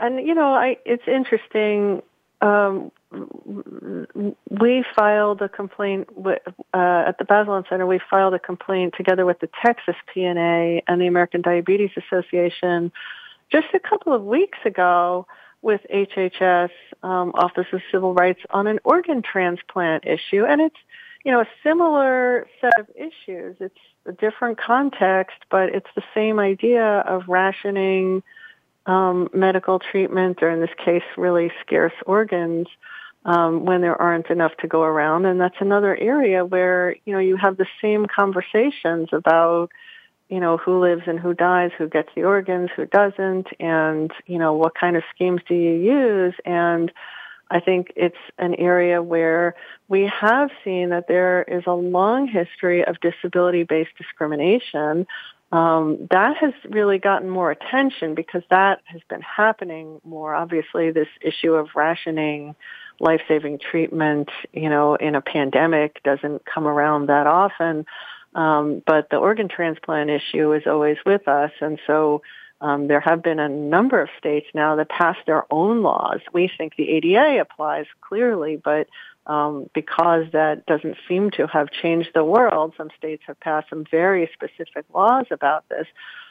and 0.00 0.26
you 0.26 0.34
know, 0.34 0.54
I 0.54 0.76
it's 0.84 1.06
interesting. 1.06 2.02
Um, 2.40 2.90
we 4.48 4.84
filed 4.96 5.42
a 5.42 5.48
complaint 5.48 6.16
with, 6.16 6.40
uh, 6.72 7.04
at 7.08 7.18
the 7.18 7.24
Bazelon 7.24 7.68
Center. 7.68 7.86
We 7.86 8.00
filed 8.08 8.34
a 8.34 8.38
complaint 8.38 8.94
together 8.96 9.26
with 9.26 9.40
the 9.40 9.50
Texas 9.64 9.96
P&A 10.14 10.82
and 10.86 11.00
the 11.00 11.06
American 11.06 11.42
Diabetes 11.42 11.90
Association 11.96 12.92
just 13.50 13.66
a 13.74 13.80
couple 13.80 14.14
of 14.14 14.22
weeks 14.22 14.58
ago 14.64 15.26
with 15.62 15.80
HHS 15.92 16.70
um, 17.02 17.32
Office 17.34 17.66
of 17.72 17.80
Civil 17.92 18.14
Rights 18.14 18.40
on 18.50 18.66
an 18.66 18.78
organ 18.84 19.22
transplant 19.22 20.06
issue, 20.06 20.44
and 20.44 20.60
it's 20.60 20.76
you 21.24 21.32
know 21.32 21.40
a 21.40 21.48
similar 21.62 22.46
set 22.60 22.72
of 22.78 22.86
issues. 22.94 23.56
It's 23.60 23.74
a 24.06 24.12
different 24.12 24.58
context, 24.58 25.36
but 25.50 25.68
it's 25.74 25.90
the 25.94 26.02
same 26.14 26.38
idea 26.38 26.84
of 26.84 27.28
rationing 27.28 28.22
um, 28.86 29.28
medical 29.32 29.78
treatment, 29.78 30.42
or 30.42 30.50
in 30.50 30.60
this 30.60 30.74
case, 30.84 31.02
really 31.16 31.52
scarce 31.60 31.92
organs, 32.06 32.66
um, 33.24 33.64
when 33.66 33.80
there 33.82 34.00
aren't 34.00 34.30
enough 34.30 34.56
to 34.58 34.66
go 34.66 34.82
around. 34.82 35.26
And 35.26 35.40
that's 35.40 35.60
another 35.60 35.94
area 35.96 36.44
where, 36.44 36.96
you 37.04 37.12
know, 37.12 37.18
you 37.18 37.36
have 37.36 37.56
the 37.56 37.66
same 37.82 38.06
conversations 38.06 39.10
about, 39.12 39.70
you 40.28 40.40
know, 40.40 40.56
who 40.56 40.80
lives 40.80 41.02
and 41.06 41.20
who 41.20 41.34
dies, 41.34 41.70
who 41.76 41.88
gets 41.88 42.08
the 42.14 42.24
organs, 42.24 42.70
who 42.74 42.86
doesn't, 42.86 43.48
and, 43.60 44.10
you 44.26 44.38
know, 44.38 44.54
what 44.54 44.74
kind 44.74 44.96
of 44.96 45.02
schemes 45.14 45.42
do 45.46 45.54
you 45.54 45.72
use? 45.72 46.34
And 46.44 46.90
I 47.50 47.60
think 47.60 47.92
it's 47.96 48.16
an 48.38 48.54
area 48.54 49.02
where 49.02 49.56
we 49.88 50.06
have 50.06 50.50
seen 50.64 50.90
that 50.90 51.08
there 51.08 51.42
is 51.42 51.64
a 51.66 51.72
long 51.72 52.28
history 52.28 52.84
of 52.84 53.00
disability-based 53.00 53.96
discrimination 53.98 55.06
um, 55.52 56.06
that 56.10 56.36
has 56.36 56.52
really 56.68 56.98
gotten 56.98 57.28
more 57.28 57.50
attention 57.50 58.14
because 58.14 58.42
that 58.50 58.80
has 58.84 59.00
been 59.08 59.22
happening 59.22 60.00
more. 60.04 60.34
Obviously, 60.34 60.92
this 60.92 61.08
issue 61.20 61.54
of 61.54 61.68
rationing 61.74 62.54
life-saving 63.00 63.58
treatment, 63.58 64.28
you 64.52 64.68
know, 64.68 64.94
in 64.94 65.14
a 65.14 65.20
pandemic 65.20 66.02
doesn't 66.04 66.44
come 66.44 66.66
around 66.66 67.06
that 67.06 67.26
often. 67.26 67.86
Um, 68.34 68.82
but 68.86 69.10
the 69.10 69.16
organ 69.16 69.48
transplant 69.48 70.08
issue 70.08 70.52
is 70.52 70.62
always 70.66 70.98
with 71.04 71.26
us, 71.26 71.50
and 71.60 71.80
so 71.84 72.22
um, 72.60 72.86
there 72.86 73.00
have 73.00 73.22
been 73.22 73.40
a 73.40 73.48
number 73.48 74.00
of 74.00 74.08
states 74.18 74.46
now 74.54 74.76
that 74.76 74.88
passed 74.88 75.26
their 75.26 75.44
own 75.50 75.82
laws. 75.82 76.20
We 76.32 76.50
think 76.56 76.76
the 76.76 76.90
ADA 76.90 77.40
applies 77.40 77.86
clearly, 78.02 78.56
but 78.62 78.86
um, 79.26 79.68
because 79.74 80.26
that 80.32 80.66
doesn't 80.66 80.96
seem 81.08 81.30
to 81.32 81.46
have 81.46 81.70
changed 81.70 82.10
the 82.14 82.24
world. 82.24 82.74
Some 82.76 82.90
states 82.96 83.22
have 83.26 83.38
passed 83.40 83.70
some 83.70 83.84
very 83.90 84.30
specific 84.32 84.84
laws 84.92 85.26
about 85.30 85.68
this. 85.68 85.86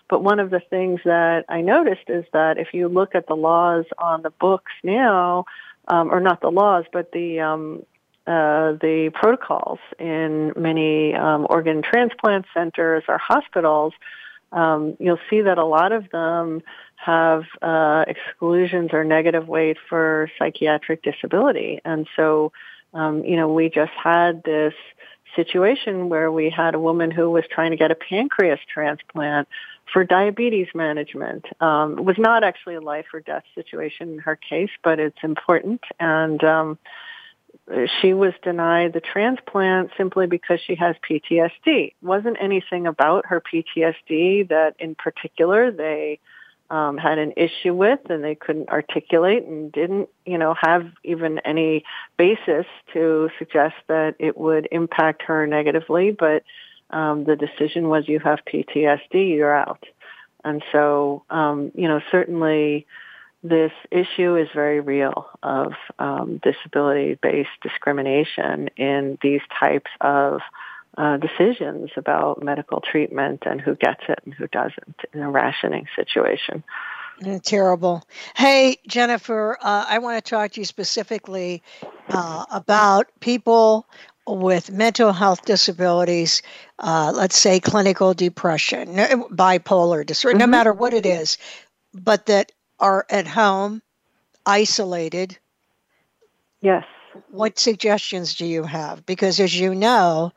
But 0.09 0.23
one 0.23 0.39
of 0.39 0.49
the 0.49 0.59
things 0.59 1.01
that 1.05 1.45
I 1.49 1.61
noticed 1.61 2.09
is 2.09 2.25
that 2.33 2.57
if 2.57 2.73
you 2.73 2.87
look 2.87 3.13
at 3.13 3.27
the 3.27 3.35
laws 3.35 3.85
on 3.99 4.23
the 4.23 4.31
books 4.31 4.71
now, 4.83 5.45
um, 5.87 6.11
or 6.11 6.19
not 6.19 6.41
the 6.41 6.51
laws, 6.51 6.85
but 6.91 7.11
the 7.11 7.39
um, 7.39 7.83
uh, 8.27 8.73
the 8.73 9.11
protocols 9.13 9.79
in 9.97 10.53
many 10.55 11.15
um, 11.15 11.47
organ 11.49 11.81
transplant 11.81 12.45
centers 12.53 13.03
or 13.07 13.17
hospitals, 13.17 13.93
um, 14.51 14.95
you'll 14.99 15.19
see 15.29 15.41
that 15.41 15.57
a 15.57 15.65
lot 15.65 15.91
of 15.91 16.09
them 16.11 16.61
have 16.95 17.45
uh, 17.61 18.05
exclusions 18.07 18.91
or 18.93 19.03
negative 19.03 19.47
weight 19.47 19.77
for 19.89 20.29
psychiatric 20.37 21.01
disability, 21.01 21.81
and 21.85 22.07
so 22.15 22.51
um, 22.93 23.23
you 23.23 23.35
know, 23.35 23.51
we 23.53 23.69
just 23.69 23.91
had 23.91 24.43
this 24.43 24.73
situation 25.35 26.09
where 26.09 26.31
we 26.31 26.49
had 26.49 26.75
a 26.75 26.79
woman 26.79 27.11
who 27.11 27.29
was 27.29 27.43
trying 27.51 27.71
to 27.71 27.77
get 27.77 27.91
a 27.91 27.95
pancreas 27.95 28.59
transplant 28.71 29.47
for 29.91 30.03
diabetes 30.03 30.67
management. 30.73 31.45
Um, 31.61 31.99
it 31.99 32.03
was 32.03 32.17
not 32.17 32.43
actually 32.43 32.75
a 32.75 32.81
life 32.81 33.05
or 33.13 33.19
death 33.19 33.43
situation 33.55 34.13
in 34.13 34.19
her 34.19 34.35
case, 34.35 34.69
but 34.83 34.99
it's 34.99 35.17
important. 35.23 35.81
And 35.99 36.43
um, 36.43 36.79
she 38.01 38.13
was 38.13 38.33
denied 38.43 38.93
the 38.93 39.01
transplant 39.01 39.91
simply 39.97 40.27
because 40.27 40.59
she 40.65 40.75
has 40.75 40.95
PTSD. 41.07 41.51
It 41.65 41.93
wasn't 42.01 42.37
anything 42.39 42.87
about 42.87 43.27
her 43.27 43.41
PTSD 43.41 44.49
that 44.49 44.75
in 44.79 44.95
particular 44.95 45.71
they 45.71 46.19
um, 46.69 46.97
had 46.97 47.17
an 47.17 47.33
issue 47.35 47.73
with 47.73 47.99
and 48.09 48.23
they 48.23 48.35
couldn't 48.35 48.69
articulate 48.69 49.43
and 49.43 49.71
didn't, 49.71 50.09
you 50.25 50.37
know, 50.37 50.53
have 50.59 50.85
even 51.03 51.39
any 51.39 51.83
basis 52.17 52.65
to 52.93 53.29
suggest 53.37 53.75
that 53.87 54.15
it 54.19 54.37
would 54.37 54.67
impact 54.71 55.23
her 55.23 55.47
negatively. 55.47 56.11
But 56.11 56.43
um, 56.91 57.23
the 57.23 57.35
decision 57.35 57.89
was 57.89 58.07
you 58.07 58.19
have 58.19 58.39
PTSD, 58.51 59.35
you're 59.35 59.55
out. 59.55 59.83
And 60.43 60.63
so, 60.71 61.23
um, 61.29 61.71
you 61.75 61.87
know, 61.87 62.01
certainly 62.11 62.85
this 63.43 63.71
issue 63.91 64.35
is 64.35 64.47
very 64.53 64.79
real 64.79 65.27
of 65.43 65.73
um, 65.97 66.39
disability-based 66.43 67.49
discrimination 67.61 68.69
in 68.77 69.17
these 69.21 69.41
types 69.57 69.91
of 70.01 70.41
uh, 70.97 71.17
decisions 71.17 71.91
about 71.95 72.43
medical 72.43 72.81
treatment 72.81 73.43
and 73.45 73.61
who 73.61 73.75
gets 73.75 74.01
it 74.09 74.19
and 74.25 74.33
who 74.33 74.47
doesn't 74.47 74.95
in 75.13 75.21
a 75.21 75.29
rationing 75.29 75.85
situation. 75.95 76.63
Terrible. 77.43 78.03
Hey, 78.35 78.77
Jennifer, 78.87 79.57
uh, 79.61 79.85
I 79.87 79.99
want 79.99 80.23
to 80.23 80.29
talk 80.29 80.51
to 80.51 80.61
you 80.61 80.65
specifically 80.65 81.61
uh, 82.09 82.45
about 82.49 83.07
people 83.19 83.85
with 84.25 84.71
mental 84.71 85.11
health 85.11 85.43
disabilities, 85.43 86.41
uh, 86.79 87.11
let's 87.13 87.37
say 87.37 87.59
clinical 87.59 88.13
depression, 88.13 88.95
bipolar 88.95 90.05
disorder, 90.05 90.35
mm-hmm. 90.35 90.39
no 90.39 90.47
matter 90.47 90.71
what 90.71 90.93
it 90.93 91.05
is, 91.05 91.37
but 91.93 92.27
that 92.27 92.51
are 92.79 93.05
at 93.09 93.27
home, 93.27 93.81
isolated. 94.45 95.37
Yes. 96.61 96.85
What 97.31 97.59
suggestions 97.59 98.35
do 98.35 98.45
you 98.45 98.63
have? 98.63 99.05
Because 99.05 99.39
as 99.39 99.59
you 99.59 99.75
know, 99.75 100.31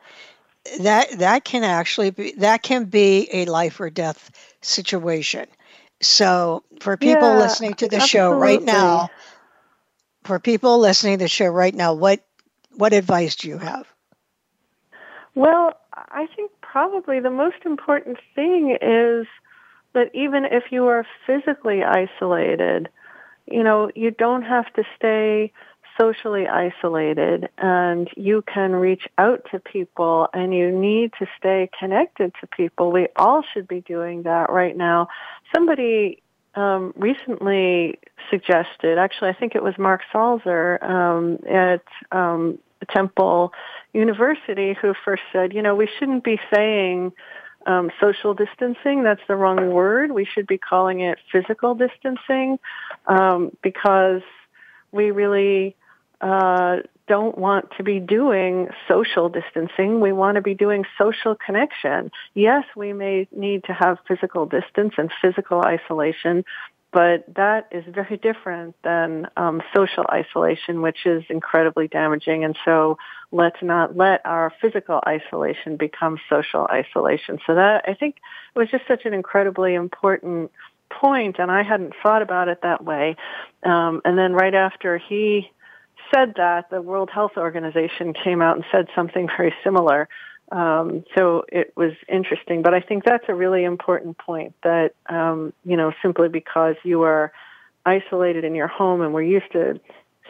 that 0.79 1.11
that 1.19 1.43
can 1.43 1.63
actually 1.63 2.11
be 2.11 2.33
that 2.33 2.63
can 2.63 2.85
be 2.85 3.29
a 3.31 3.45
life 3.45 3.79
or 3.79 3.89
death 3.89 4.31
situation. 4.61 5.47
So 6.01 6.63
for 6.79 6.97
people 6.97 7.35
yeah, 7.35 7.35
listening 7.35 7.75
to 7.75 7.87
the 7.87 7.97
absolutely. 7.97 8.09
show 8.09 8.31
right 8.31 8.63
now, 8.63 9.11
for 10.23 10.39
people 10.39 10.79
listening 10.79 11.17
to 11.19 11.25
the 11.25 11.29
show 11.29 11.47
right 11.47 11.73
now, 11.73 11.93
what 11.93 12.25
what 12.75 12.93
advice 12.93 13.35
do 13.35 13.49
you 13.49 13.57
have? 13.57 13.87
Well, 15.35 15.73
I 15.93 16.27
think 16.35 16.51
probably 16.61 17.19
the 17.19 17.29
most 17.29 17.65
important 17.65 18.17
thing 18.35 18.77
is 18.81 19.27
that 19.93 20.09
even 20.13 20.45
if 20.45 20.71
you 20.71 20.87
are 20.87 21.05
physically 21.25 21.83
isolated, 21.83 22.89
you 23.47 23.63
know, 23.63 23.89
you 23.95 24.11
don't 24.11 24.43
have 24.43 24.71
to 24.73 24.83
stay 24.95 25.51
socially 25.99 26.47
isolated 26.47 27.49
and 27.57 28.09
you 28.15 28.41
can 28.41 28.71
reach 28.71 29.07
out 29.17 29.45
to 29.51 29.59
people 29.59 30.27
and 30.33 30.53
you 30.53 30.71
need 30.71 31.11
to 31.19 31.27
stay 31.37 31.69
connected 31.79 32.33
to 32.41 32.47
people. 32.47 32.91
We 32.91 33.07
all 33.15 33.43
should 33.53 33.67
be 33.67 33.81
doing 33.81 34.23
that 34.23 34.49
right 34.49 34.75
now. 34.75 35.09
Somebody 35.53 36.21
um, 36.55 36.93
recently 36.95 37.99
suggested, 38.29 38.97
actually 38.97 39.29
I 39.29 39.33
think 39.33 39.55
it 39.55 39.63
was 39.63 39.77
Mark 39.77 40.01
Salzer 40.13 40.81
um, 40.83 41.39
at 41.49 41.83
um, 42.11 42.59
Temple 42.89 43.53
University 43.93 44.75
who 44.79 44.93
first 45.05 45.23
said, 45.31 45.53
you 45.53 45.61
know, 45.61 45.75
we 45.75 45.87
shouldn't 45.99 46.23
be 46.23 46.39
saying 46.53 47.11
um, 47.65 47.91
social 48.01 48.33
distancing. 48.33 49.03
That's 49.03 49.21
the 49.27 49.35
wrong 49.35 49.71
word. 49.71 50.11
We 50.11 50.25
should 50.25 50.47
be 50.47 50.57
calling 50.57 51.01
it 51.01 51.17
physical 51.31 51.75
distancing 51.75 52.59
um, 53.07 53.55
because 53.61 54.21
we 54.91 55.11
really 55.11 55.75
uh, 56.23 56.77
don't 57.07 57.37
want 57.37 57.69
to 57.77 57.83
be 57.83 57.99
doing 57.99 58.69
social 58.87 59.27
distancing. 59.27 59.99
We 59.99 60.13
want 60.13 60.35
to 60.35 60.41
be 60.41 60.55
doing 60.55 60.85
social 60.97 61.35
connection. 61.35 62.11
Yes, 62.33 62.63
we 62.77 62.93
may 62.93 63.27
need 63.35 63.65
to 63.65 63.73
have 63.73 63.97
physical 64.07 64.45
distance 64.45 64.93
and 64.97 65.11
physical 65.21 65.61
isolation, 65.61 66.45
but 66.93 67.25
that 67.35 67.67
is 67.71 67.83
very 67.93 68.15
different 68.15 68.75
than 68.83 69.27
um, 69.35 69.61
social 69.75 70.05
isolation, 70.09 70.81
which 70.81 71.05
is 71.05 71.23
incredibly 71.29 71.89
damaging. 71.89 72.45
And 72.45 72.57
so 72.63 72.97
let's 73.33 73.61
not 73.61 73.97
let 73.97 74.25
our 74.25 74.53
physical 74.61 75.01
isolation 75.05 75.75
become 75.75 76.19
social 76.29 76.67
isolation. 76.71 77.39
So 77.45 77.55
that, 77.55 77.83
I 77.85 77.95
think, 77.95 78.15
was 78.55 78.69
just 78.71 78.87
such 78.87 79.03
an 79.03 79.13
incredibly 79.13 79.73
important 79.73 80.51
point, 80.89 81.37
and 81.39 81.51
I 81.51 81.63
hadn't 81.63 81.95
thought 82.01 82.21
about 82.21 82.47
it 82.47 82.61
that 82.61 82.81
way. 82.81 83.17
Um, 83.63 84.01
and 84.05 84.17
then 84.17 84.31
right 84.31 84.53
after 84.55 84.97
he 84.97 85.49
said 86.13 86.33
that, 86.37 86.69
the 86.69 86.81
World 86.81 87.09
Health 87.09 87.33
Organization 87.37 88.13
came 88.13 88.41
out 88.41 88.55
and 88.55 88.65
said 88.71 88.87
something 88.95 89.27
very 89.37 89.53
similar. 89.63 90.07
Um, 90.51 91.03
so 91.17 91.45
it 91.47 91.73
was 91.75 91.93
interesting, 92.07 92.61
but 92.61 92.73
I 92.73 92.81
think 92.81 93.05
that's 93.05 93.25
a 93.27 93.33
really 93.33 93.63
important 93.63 94.17
point 94.17 94.53
that, 94.63 94.93
um, 95.07 95.53
you 95.65 95.77
know, 95.77 95.93
simply 96.01 96.29
because 96.29 96.75
you 96.83 97.01
are 97.03 97.31
isolated 97.85 98.43
in 98.43 98.53
your 98.53 98.67
home 98.67 99.01
and 99.01 99.13
we're 99.13 99.23
used 99.23 99.51
to 99.53 99.79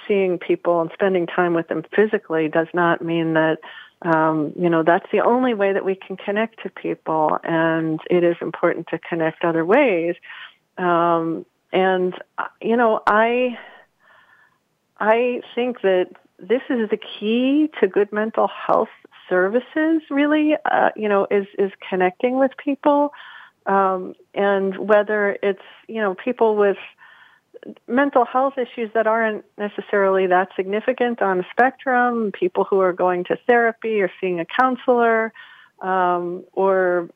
seeing 0.08 0.38
people 0.38 0.82
and 0.82 0.92
spending 0.94 1.28
time 1.28 1.54
with 1.54 1.68
them 1.68 1.84
physically 1.96 2.48
does 2.48 2.68
not 2.74 3.02
mean 3.02 3.34
that, 3.34 3.60
um, 4.02 4.54
you 4.58 4.70
know, 4.70 4.84
that's 4.84 5.06
the 5.12 5.22
only 5.22 5.54
way 5.54 5.74
that 5.74 5.86
we 5.86 5.96
can 5.96 6.18
connect 6.18 6.62
to 6.64 6.70
people 6.70 7.38
and 7.44 8.00
it 8.10 8.24
is 8.24 8.36
important 8.42 8.88
to 8.88 9.00
connect 9.00 9.44
other 9.44 9.66
ways. 9.66 10.16
Um, 10.78 11.46
and, 11.72 12.14
uh, 12.38 12.46
you 12.62 12.78
know, 12.78 13.02
I, 13.08 13.58
I 15.04 15.42
think 15.54 15.82
that 15.82 16.12
this 16.40 16.62
is 16.70 16.90
the 16.90 16.98
key 16.98 17.70
to 17.82 17.90
good 17.90 18.14
mental 18.14 18.48
health 18.48 18.88
services. 19.28 20.02
Really, 20.10 20.54
uh, 20.64 20.92
you 20.96 21.10
know, 21.10 21.28
is 21.30 21.46
is 21.60 21.74
connecting 21.90 22.40
with 22.40 22.52
people, 22.56 23.12
um, 23.66 24.14
and 24.34 24.78
whether 24.78 25.38
it's 25.44 25.68
you 25.90 26.00
know 26.00 26.16
people 26.16 26.56
with 26.56 26.78
mental 27.86 28.24
health 28.24 28.54
issues 28.58 28.92
that 28.94 29.06
aren't 29.06 29.44
necessarily 29.58 30.28
that 30.28 30.48
significant 30.56 31.22
on 31.22 31.40
the 31.40 31.46
spectrum, 31.52 32.32
people 32.32 32.64
who 32.64 32.80
are 32.80 32.94
going 32.94 33.26
to 33.26 33.38
therapy 33.46 34.02
or 34.02 34.10
seeing 34.22 34.40
a 34.40 34.46
counselor, 34.46 35.34
um, 35.82 36.46
or 36.54 37.10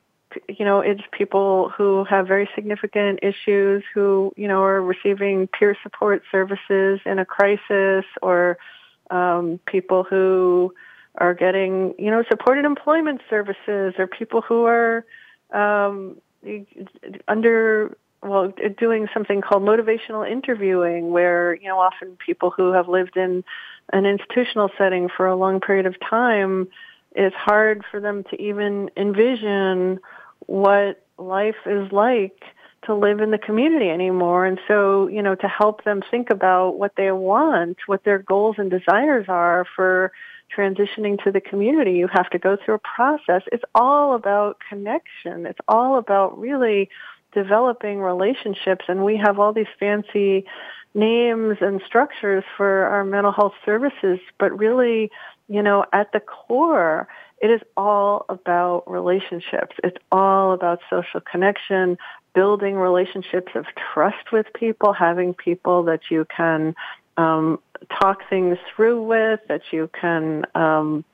you 0.50 0.66
know, 0.66 0.82
it's 0.82 1.02
people 1.12 1.70
who 1.70 2.04
have 2.06 2.28
very 2.28 2.50
significant 2.56 3.20
issues 3.22 3.84
who, 3.94 4.34
you 4.36 4.48
know, 4.48 4.62
are 4.64 4.82
receiving 4.82 5.48
peer 5.48 5.76
support 5.84 6.24
services 6.32 7.00
in 7.06 7.20
a 7.20 7.26
crisis 7.26 8.06
or, 8.22 8.58
um, 9.10 9.60
people 9.66 10.04
who 10.04 10.74
are 11.16 11.34
getting, 11.34 11.96
you 11.98 12.12
know, 12.12 12.24
supported 12.30 12.66
employment 12.66 13.22
services 13.30 13.94
or 13.98 14.08
people 14.08 14.42
who 14.42 14.66
are 14.66 15.06
um, 15.54 16.18
under 17.28 17.98
well 18.24 18.52
doing 18.78 19.08
something 19.14 19.42
called 19.42 19.64
motivational 19.64 20.30
interviewing 20.30 21.12
where 21.12 21.56
you 21.56 21.68
know 21.68 21.80
often 21.80 22.18
people 22.26 22.50
who 22.50 22.72
have 22.72 22.88
lived 22.88 23.16
in 23.16 23.44
an 23.94 24.06
institutional 24.06 24.70
setting 24.78 25.08
for 25.16 25.28
a 25.28 25.36
long 25.36 25.60
period 25.60 25.86
of 25.86 25.96
time 26.00 26.68
it's 27.16 27.36
hard 27.36 27.84
for 27.90 28.00
them 28.00 28.24
to 28.24 28.42
even 28.42 28.90
envision 28.98 30.00
what 30.46 31.04
life 31.18 31.56
is 31.66 31.92
like 31.92 32.42
to 32.86 32.94
live 32.94 33.20
in 33.20 33.32
the 33.32 33.38
community 33.38 33.90
anymore. 33.90 34.46
And 34.46 34.60
so 34.68 35.08
you 35.08 35.22
know 35.22 35.36
to 35.36 35.48
help 35.48 35.84
them 35.84 36.02
think 36.10 36.30
about 36.30 36.78
what 36.78 36.94
they 36.96 37.12
want 37.12 37.78
what 37.88 38.04
their 38.04 38.20
goals 38.20 38.56
and 38.58 38.70
desires 38.70 39.26
are 39.28 39.66
for 39.76 40.12
transitioning 40.56 41.22
to 41.24 41.32
the 41.32 41.42
community 41.42 41.92
you 41.92 42.08
have 42.08 42.30
to 42.30 42.40
go 42.40 42.58
through 42.64 42.76
a 42.76 42.80
process. 42.80 43.42
It's 43.52 43.66
all 43.76 44.16
about 44.16 44.58
connection. 44.70 45.46
It's 45.46 45.60
all 45.68 45.98
about 45.98 46.40
really 46.40 46.90
developing 47.34 48.00
relationships. 48.00 48.86
And 48.88 49.04
we 49.04 49.18
have 49.18 49.40
all 49.40 49.54
these 49.54 49.68
fancy 49.80 50.46
names 50.94 51.58
and 51.62 51.82
structures 51.86 52.44
for 52.56 52.86
our 52.86 53.04
mental 53.04 53.32
health 53.32 53.54
services, 53.66 54.20
but 54.40 54.58
really, 54.58 55.12
you 55.48 55.62
know, 55.62 55.86
at 55.94 56.12
the 56.14 56.20
core, 56.20 57.08
it 57.42 57.50
is 57.52 57.62
all 57.76 58.26
about 58.30 58.90
relationships. 58.90 59.76
It's 59.84 59.98
all 60.12 60.54
about 60.54 60.80
social 60.90 61.22
connection, 61.22 61.98
building 62.34 62.76
relationships 62.76 63.52
of 63.56 63.66
trust 63.94 64.32
with 64.32 64.48
people, 64.54 64.94
having 64.94 65.34
people 65.34 65.84
that 65.84 66.02
you 66.10 66.26
can 66.36 66.76
um, 67.18 67.60
talk 68.02 68.20
things 68.30 68.58
through 68.76 69.04
with, 69.04 69.40
that 69.48 69.62
you 69.72 69.90
can 70.00 70.46
um, 70.56 71.06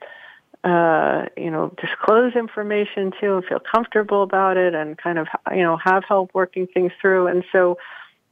uh, 0.63 1.25
you 1.35 1.51
know, 1.51 1.73
disclose 1.81 2.35
information 2.35 3.11
to 3.19 3.35
and 3.35 3.45
feel 3.45 3.59
comfortable 3.59 4.23
about 4.23 4.55
it 4.55 4.73
and 4.73 4.97
kind 4.97 5.19
of, 5.19 5.27
you 5.51 5.61
know, 5.61 5.75
have 5.75 6.03
help 6.07 6.31
working 6.33 6.67
things 6.67 6.91
through. 7.01 7.27
And 7.27 7.43
so 7.51 7.77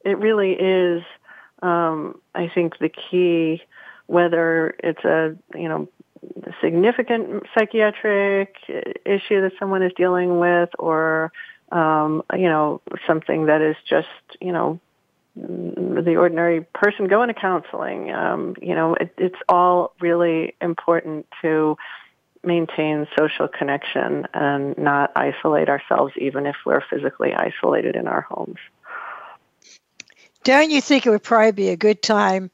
it 0.06 0.18
really 0.18 0.54
is, 0.54 1.04
um, 1.62 2.22
I 2.34 2.48
think 2.48 2.78
the 2.80 2.90
key, 2.90 3.62
whether 4.08 4.76
it's 4.82 5.04
a, 5.04 5.36
you 5.56 5.68
know, 5.68 5.90
significant 6.62 7.44
psychiatric 7.58 8.56
issue 8.68 9.42
that 9.42 9.52
someone 9.60 9.84
is 9.84 9.92
dealing 9.96 10.40
with 10.40 10.70
or, 10.78 11.32
um, 11.72 12.24
you 12.34 12.50
know, 12.50 12.82
something 13.08 13.48
that 13.48 13.62
is 13.62 13.76
just, 13.88 14.08
you 14.40 14.52
know, 14.52 14.80
the 15.36 16.16
ordinary 16.18 16.62
person 16.62 17.08
going 17.08 17.30
to 17.30 17.34
counseling. 17.34 18.12
Um, 18.12 18.56
you 18.62 18.76
know, 18.76 18.96
it, 18.96 19.14
it's 19.18 19.40
all 19.48 19.94
really 20.00 20.56
important 20.62 21.26
to 21.42 21.78
maintain 22.44 23.08
social 23.18 23.48
connection 23.48 24.28
and 24.34 24.78
not 24.78 25.12
isolate 25.16 25.70
ourselves 25.70 26.14
even 26.18 26.46
if 26.46 26.56
we're 26.66 26.84
physically 26.90 27.34
isolated 27.34 27.96
in 27.96 28.08
our 28.08 28.22
homes. 28.22 28.58
Don't 30.44 30.72
you 30.72 30.82
think 30.82 31.06
it 31.06 31.12
would 31.12 31.24
probably 31.24 31.52
be 31.52 31.70
a 31.70 31.78
good 31.78 32.02
time 32.02 32.50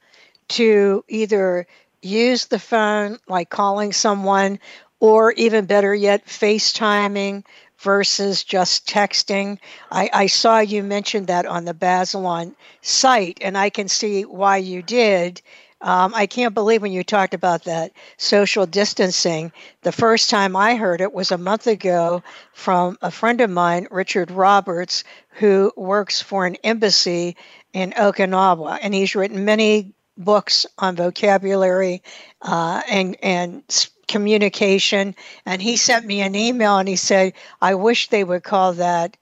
to 0.48 1.04
either 1.08 1.66
use 2.02 2.46
the 2.46 2.58
phone, 2.58 3.18
like 3.28 3.50
calling 3.50 3.92
someone, 3.92 4.58
or 5.00 5.32
even 5.32 5.66
better 5.66 5.94
yet, 5.94 6.26
FaceTiming 6.26 7.44
versus 7.78 8.44
just 8.44 8.86
texting? 8.86 9.58
I, 9.90 10.10
I 10.12 10.26
saw 10.26 10.58
you 10.60 10.82
mentioned 10.82 11.28
that 11.28 11.46
on 11.46 11.64
the 11.64 11.74
Bazelon 11.74 12.54
site, 12.82 13.38
and 13.40 13.56
I 13.56 13.70
can 13.70 13.88
see 13.88 14.22
why 14.22 14.58
you 14.58 14.82
did. 14.82 15.40
Um, 15.80 16.12
I 16.12 16.26
can't 16.26 16.54
believe 16.54 16.82
when 16.82 16.90
you 16.90 17.04
talked 17.04 17.34
about 17.34 17.64
that 17.64 17.92
social 18.16 18.66
distancing. 18.66 19.52
The 19.82 19.92
first 19.92 20.28
time 20.28 20.56
I 20.56 20.74
heard 20.74 21.00
it 21.00 21.12
was 21.12 21.30
a 21.30 21.38
month 21.38 21.68
ago 21.68 22.24
from 22.52 22.98
a 23.00 23.12
friend 23.12 23.40
of 23.40 23.50
mine, 23.50 23.86
Richard 23.92 24.32
Roberts, 24.32 25.04
who 25.30 25.72
works 25.76 26.20
for 26.20 26.46
an 26.46 26.56
embassy 26.64 27.36
in 27.72 27.92
Okinawa, 27.92 28.80
and 28.82 28.92
he's 28.92 29.14
written 29.14 29.44
many 29.44 29.92
books 30.18 30.66
on 30.76 30.96
vocabulary 30.96 32.02
uh, 32.42 32.82
and 32.88 33.16
and 33.22 33.88
communication. 34.08 35.14
And 35.46 35.62
he 35.62 35.76
sent 35.76 36.04
me 36.04 36.20
an 36.20 36.34
email 36.34 36.78
and 36.78 36.88
he 36.88 36.96
said, 36.96 37.32
"I 37.62 37.74
wish 37.74 38.08
they 38.08 38.24
would 38.24 38.42
call 38.42 38.74
that 38.74 39.16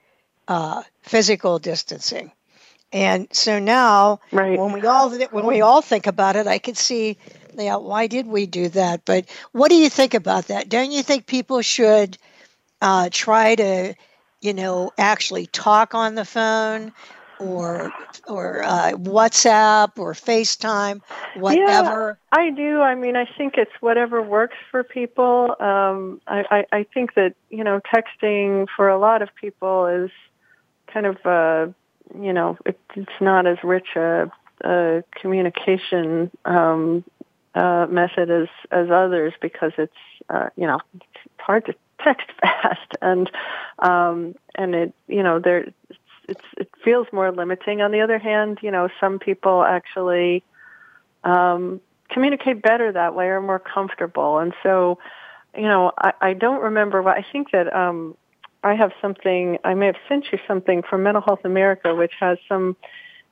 uh, 0.48 0.82
physical 1.02 1.58
distancing." 1.58 2.32
And 2.92 3.28
so 3.32 3.58
now, 3.58 4.20
right. 4.32 4.58
when 4.58 4.72
we 4.72 4.86
all 4.86 5.10
when 5.10 5.46
we 5.46 5.60
all 5.60 5.82
think 5.82 6.06
about 6.06 6.36
it, 6.36 6.46
I 6.46 6.58
can 6.58 6.74
see, 6.74 7.18
yeah, 7.54 7.76
why 7.76 8.06
did 8.06 8.26
we 8.26 8.46
do 8.46 8.68
that? 8.70 9.04
But 9.04 9.26
what 9.52 9.68
do 9.68 9.76
you 9.76 9.90
think 9.90 10.14
about 10.14 10.48
that? 10.48 10.68
Don't 10.68 10.92
you 10.92 11.02
think 11.02 11.26
people 11.26 11.62
should 11.62 12.16
uh, 12.80 13.08
try 13.12 13.54
to, 13.56 13.94
you 14.40 14.54
know, 14.54 14.92
actually 14.96 15.46
talk 15.46 15.94
on 15.94 16.14
the 16.14 16.24
phone? 16.24 16.92
Or 17.38 17.92
or 18.26 18.62
uh, 18.62 18.92
WhatsApp 18.92 19.98
or 19.98 20.14
FaceTime, 20.14 21.02
whatever. 21.34 22.18
Yeah, 22.32 22.38
I 22.38 22.50
do. 22.50 22.80
I 22.80 22.94
mean, 22.94 23.14
I 23.14 23.26
think 23.36 23.54
it's 23.58 23.72
whatever 23.80 24.22
works 24.22 24.56
for 24.70 24.82
people. 24.82 25.54
Um, 25.60 26.20
I, 26.26 26.44
I, 26.50 26.76
I 26.78 26.86
think 26.94 27.14
that 27.14 27.34
you 27.50 27.62
know, 27.62 27.80
texting 27.94 28.66
for 28.74 28.88
a 28.88 28.98
lot 28.98 29.20
of 29.20 29.28
people 29.34 29.86
is 29.86 30.10
kind 30.86 31.04
of 31.04 31.16
uh, 31.26 31.66
you 32.18 32.32
know, 32.32 32.56
it, 32.64 32.78
it's 32.94 33.20
not 33.20 33.46
as 33.46 33.58
rich 33.62 33.96
a, 33.96 34.30
a 34.64 35.04
communication 35.20 36.30
um, 36.44 37.04
uh, 37.54 37.86
method 37.88 38.30
as 38.30 38.48
as 38.70 38.90
others 38.90 39.32
because 39.40 39.72
it's 39.78 39.92
uh, 40.28 40.48
you 40.56 40.66
know 40.66 40.78
it's 40.94 41.06
hard 41.38 41.64
to 41.66 41.74
text 42.02 42.28
fast 42.40 42.96
and 43.02 43.30
um, 43.78 44.34
and 44.54 44.74
it 44.74 44.94
you 45.08 45.22
know 45.22 45.38
there 45.38 45.66
it's 46.28 46.44
it 46.56 46.70
feels 46.84 47.06
more 47.12 47.32
limiting. 47.32 47.80
On 47.80 47.90
the 47.90 48.00
other 48.00 48.18
hand, 48.18 48.58
you 48.62 48.70
know 48.70 48.88
some 49.00 49.18
people 49.18 49.62
actually 49.62 50.44
um, 51.24 51.80
communicate 52.10 52.62
better 52.62 52.92
that 52.92 53.14
way 53.14 53.26
or 53.26 53.40
more 53.40 53.58
comfortable, 53.58 54.38
and 54.38 54.52
so 54.62 54.98
you 55.54 55.62
know 55.62 55.92
I, 55.98 56.12
I 56.20 56.32
don't 56.34 56.62
remember. 56.62 57.06
I 57.08 57.24
think 57.32 57.50
that 57.52 57.74
um, 57.74 58.16
I 58.66 58.74
have 58.74 58.92
something. 59.00 59.58
I 59.64 59.74
may 59.74 59.86
have 59.86 59.96
sent 60.08 60.26
you 60.32 60.38
something 60.46 60.82
from 60.82 61.02
Mental 61.04 61.22
Health 61.22 61.44
America, 61.44 61.94
which 61.94 62.12
has 62.18 62.38
some, 62.48 62.76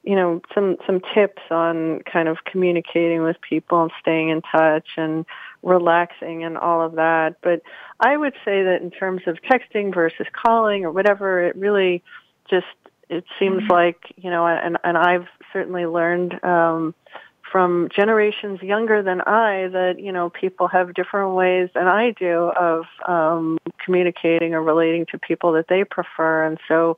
you 0.05 0.14
know, 0.14 0.40
some 0.55 0.76
some 0.86 1.01
tips 1.12 1.42
on 1.51 2.01
kind 2.11 2.28
of 2.28 2.38
communicating 2.45 3.22
with 3.22 3.36
people 3.40 3.82
and 3.82 3.90
staying 4.01 4.28
in 4.28 4.42
touch 4.42 4.86
and 4.97 5.26
relaxing 5.62 6.45
and 6.45 6.57
all 6.57 6.82
of 6.82 6.95
that. 6.95 7.36
But 7.42 7.62
I 7.99 8.16
would 8.16 8.34
say 8.45 8.62
that 8.62 8.80
in 8.80 8.90
terms 8.90 9.22
of 9.26 9.38
texting 9.42 9.92
versus 9.92 10.26
calling 10.32 10.84
or 10.84 10.92
whatever, 10.92 11.42
it 11.42 11.57
really 11.57 12.03
just 12.49 12.66
it 13.09 13.24
seems 13.38 13.62
mm-hmm. 13.62 13.72
like 13.72 14.14
you 14.16 14.30
know, 14.30 14.46
and 14.46 14.78
and 14.84 14.96
I've 14.96 15.26
certainly 15.52 15.86
learned. 15.86 16.42
um 16.44 16.94
from 17.55 17.88
generations 17.94 18.61
younger 18.62 19.00
than 19.00 19.20
I 19.20 19.68
that 19.68 20.00
you 20.00 20.11
know 20.11 20.28
people 20.28 20.66
have 20.66 20.92
different 20.92 21.36
ways 21.36 21.68
than 21.72 21.86
I 21.86 22.11
do 22.11 22.50
of 22.50 22.84
um, 23.07 23.59
communicating 23.84 24.55
or 24.55 24.62
relating 24.62 25.07
to 25.12 25.20
people 25.20 25.52
that 25.52 25.68
they 25.68 25.84
prefer, 25.84 26.44
and 26.44 26.59
so 26.66 26.96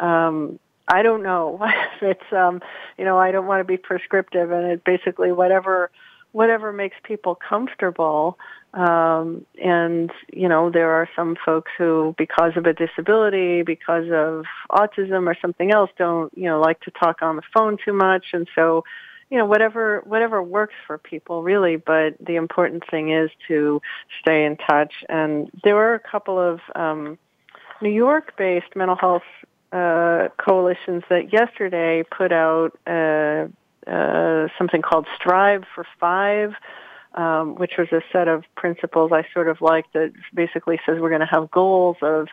um, 0.00 0.58
I 0.88 1.02
don't 1.02 1.22
know 1.22 1.58
it's 2.02 2.32
um, 2.32 2.60
you 2.98 3.06
know 3.06 3.16
I 3.16 3.30
don't 3.30 3.46
want 3.46 3.60
to 3.60 3.64
be 3.64 3.78
prescriptive, 3.78 4.50
and 4.50 4.72
it 4.72 4.84
basically 4.84 5.32
whatever 5.32 5.90
whatever 6.32 6.70
makes 6.70 6.96
people 7.02 7.34
comfortable. 7.34 8.38
Um, 8.74 9.46
and 9.62 10.10
you 10.32 10.48
know 10.48 10.68
there 10.68 10.90
are 10.90 11.08
some 11.14 11.36
folks 11.44 11.70
who, 11.78 12.14
because 12.18 12.56
of 12.56 12.66
a 12.66 12.72
disability, 12.72 13.62
because 13.62 14.06
of 14.10 14.46
autism 14.68 15.28
or 15.28 15.36
something 15.40 15.70
else, 15.70 15.90
don't 15.96 16.36
you 16.36 16.48
know 16.48 16.60
like 16.60 16.80
to 16.80 16.90
talk 16.90 17.22
on 17.22 17.36
the 17.36 17.42
phone 17.54 17.78
too 17.84 17.92
much, 17.92 18.26
and 18.32 18.48
so 18.56 18.82
you 19.30 19.38
know 19.38 19.44
whatever 19.44 20.02
whatever 20.04 20.42
works 20.42 20.74
for 20.88 20.98
people 20.98 21.44
really. 21.44 21.76
But 21.76 22.16
the 22.18 22.34
important 22.34 22.82
thing 22.90 23.12
is 23.12 23.30
to 23.46 23.80
stay 24.20 24.44
in 24.44 24.56
touch. 24.56 24.92
And 25.08 25.50
there 25.62 25.76
were 25.76 25.94
a 25.94 26.00
couple 26.00 26.40
of 26.40 26.60
um 26.74 27.16
new 27.80 27.90
york 27.90 28.36
based 28.36 28.74
mental 28.76 28.96
health 28.96 29.22
uh 29.72 30.28
coalitions 30.38 31.02
that 31.10 31.32
yesterday 31.32 32.02
put 32.02 32.32
out 32.32 32.78
uh 32.86 33.46
uh 33.90 34.48
something 34.56 34.82
called 34.82 35.06
strive 35.16 35.64
for 35.74 35.84
five 35.98 36.54
um, 37.14 37.54
which 37.54 37.72
was 37.78 37.88
a 37.92 38.02
set 38.12 38.28
of 38.28 38.44
principles 38.56 39.12
I 39.12 39.26
sort 39.32 39.48
of 39.48 39.60
like 39.60 39.90
that 39.92 40.12
basically 40.32 40.80
says 40.84 40.98
we're 41.00 41.10
going 41.10 41.20
to 41.20 41.26
have 41.26 41.50
goals 41.50 41.96
of 42.02 42.28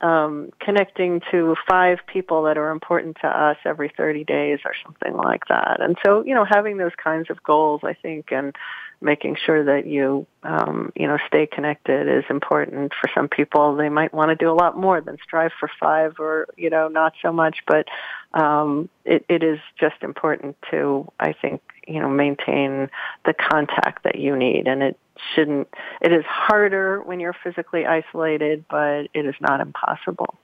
um, 0.00 0.50
connecting 0.60 1.20
to 1.30 1.56
five 1.68 1.98
people 2.06 2.44
that 2.44 2.56
are 2.56 2.70
important 2.70 3.16
to 3.22 3.26
us 3.26 3.56
every 3.64 3.92
30 3.96 4.24
days 4.24 4.60
or 4.64 4.72
something 4.84 5.14
like 5.16 5.42
that. 5.48 5.80
And 5.80 5.96
so, 6.04 6.24
you 6.24 6.34
know, 6.34 6.44
having 6.48 6.76
those 6.76 6.92
kinds 7.02 7.30
of 7.30 7.42
goals, 7.42 7.80
I 7.82 7.94
think, 7.94 8.30
and 8.30 8.54
making 9.00 9.36
sure 9.44 9.64
that 9.64 9.86
you, 9.86 10.26
um, 10.42 10.92
you 10.94 11.06
know, 11.06 11.18
stay 11.26 11.46
connected 11.46 12.08
is 12.08 12.24
important. 12.30 12.92
For 13.00 13.10
some 13.14 13.28
people, 13.28 13.76
they 13.76 13.88
might 13.88 14.12
want 14.12 14.30
to 14.30 14.36
do 14.36 14.50
a 14.50 14.54
lot 14.54 14.76
more 14.76 15.00
than 15.00 15.18
strive 15.22 15.52
for 15.58 15.70
five 15.80 16.14
or, 16.18 16.46
you 16.56 16.70
know, 16.70 16.88
not 16.88 17.14
so 17.22 17.32
much, 17.32 17.58
but 17.66 17.86
um, 18.34 18.88
it, 19.04 19.24
it 19.28 19.42
is 19.42 19.58
just 19.78 20.02
important 20.02 20.56
to, 20.70 21.10
I 21.18 21.32
think, 21.32 21.60
you 21.88 22.00
know 22.00 22.08
maintain 22.08 22.88
the 23.24 23.34
contact 23.34 24.04
that 24.04 24.16
you 24.16 24.36
need. 24.36 24.66
And 24.66 24.82
it 24.82 24.98
shouldn't 25.34 25.68
it 26.00 26.12
is 26.12 26.24
harder 26.26 27.02
when 27.02 27.20
you're 27.20 27.36
physically 27.42 27.84
isolated 27.86 28.64
but 28.70 29.08
it 29.14 29.26
is 29.26 29.34
not 29.40 29.60
impossible. 29.60 30.34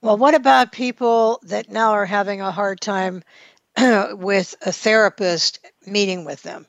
Well 0.00 0.16
what 0.16 0.34
about 0.34 0.72
people 0.72 1.40
that 1.44 1.70
now 1.70 1.92
are 1.92 2.06
having 2.06 2.40
a 2.40 2.50
hard 2.50 2.80
time 2.80 3.22
with 3.78 4.54
a 4.62 4.72
therapist 4.72 5.60
meeting 5.86 6.24
with 6.24 6.42
them 6.42 6.66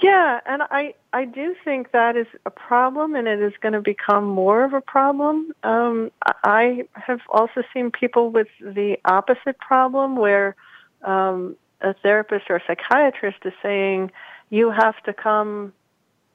yeah, 0.00 0.40
and 0.46 0.62
I 0.62 0.94
I 1.12 1.24
do 1.24 1.54
think 1.64 1.92
that 1.92 2.16
is 2.16 2.26
a 2.46 2.50
problem, 2.50 3.14
and 3.14 3.26
it 3.26 3.40
is 3.40 3.52
going 3.60 3.72
to 3.72 3.80
become 3.80 4.24
more 4.24 4.64
of 4.64 4.72
a 4.72 4.80
problem. 4.80 5.52
Um, 5.62 6.10
I 6.44 6.84
have 6.94 7.20
also 7.28 7.62
seen 7.72 7.90
people 7.90 8.30
with 8.30 8.48
the 8.60 8.98
opposite 9.04 9.58
problem, 9.58 10.16
where 10.16 10.54
um, 11.02 11.56
a 11.80 11.94
therapist 11.94 12.46
or 12.48 12.56
a 12.56 12.62
psychiatrist 12.66 13.38
is 13.44 13.52
saying 13.62 14.10
you 14.50 14.70
have 14.70 15.00
to 15.04 15.12
come 15.12 15.72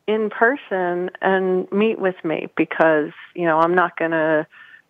in 0.07 0.29
person 0.29 1.09
and 1.21 1.71
meet 1.71 1.97
with 1.99 2.15
me 2.23 2.49
because 2.57 3.11
you 3.35 3.45
know 3.45 3.59
I'm 3.59 3.75
not 3.75 3.97
going 3.97 4.11
to 4.11 4.45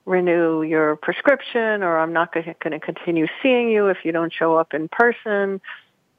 renew 0.05 0.63
your 0.63 0.95
prescription 0.95 1.83
or 1.83 1.97
I'm 1.97 2.11
not 2.11 2.33
going 2.33 2.45
to 2.45 2.79
continue 2.79 3.27
seeing 3.41 3.69
you 3.69 3.87
if 3.87 3.97
you 4.03 4.11
don't 4.11 4.33
show 4.33 4.57
up 4.57 4.73
in 4.73 4.89
person 4.89 5.61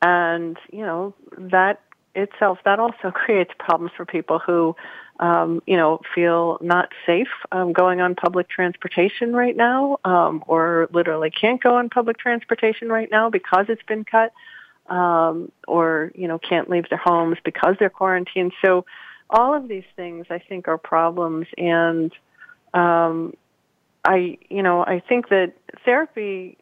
and 0.01 0.57
you 0.73 0.83
know 0.83 1.15
that 1.37 1.81
itself, 2.15 2.59
that 2.65 2.79
also 2.79 3.11
creates 3.15 3.51
problems 3.59 3.93
for 3.97 4.05
people 4.05 4.39
who, 4.39 4.77
um, 5.21 5.63
you 5.67 5.77
know, 5.77 6.01
feel 6.15 6.59
not 6.61 6.91
safe 7.07 7.29
um, 7.53 7.73
going 7.73 8.01
on 8.01 8.15
public 8.15 8.49
transportation 8.49 9.33
right 9.33 9.57
now, 9.57 9.99
um, 10.05 10.43
or 10.47 10.89
literally 10.93 11.31
can't 11.31 11.63
go 11.63 11.77
on 11.77 11.89
public 11.89 12.19
transportation 12.19 12.89
right 12.89 13.11
now 13.11 13.31
because 13.31 13.67
it's 13.69 13.83
been 13.83 14.05
cut, 14.05 14.33
um, 14.89 15.51
or 15.69 16.13
you 16.15 16.29
know, 16.29 16.39
can't 16.39 16.69
leave 16.69 16.89
their 16.89 16.99
homes 16.99 17.39
because 17.45 17.77
they're 17.79 17.91
quarantined. 17.91 18.53
So, 18.65 18.85
all 19.31 19.55
of 19.55 19.69
these 19.69 19.85
things, 19.97 20.27
I 20.31 20.39
think, 20.39 20.69
are 20.69 20.79
problems, 20.79 21.47
and 21.57 22.13
um, 22.75 23.35
I, 24.05 24.39
you 24.51 24.63
know, 24.63 24.85
I 24.85 25.01
think 25.01 25.29
that 25.31 25.55
therapy 25.85 26.59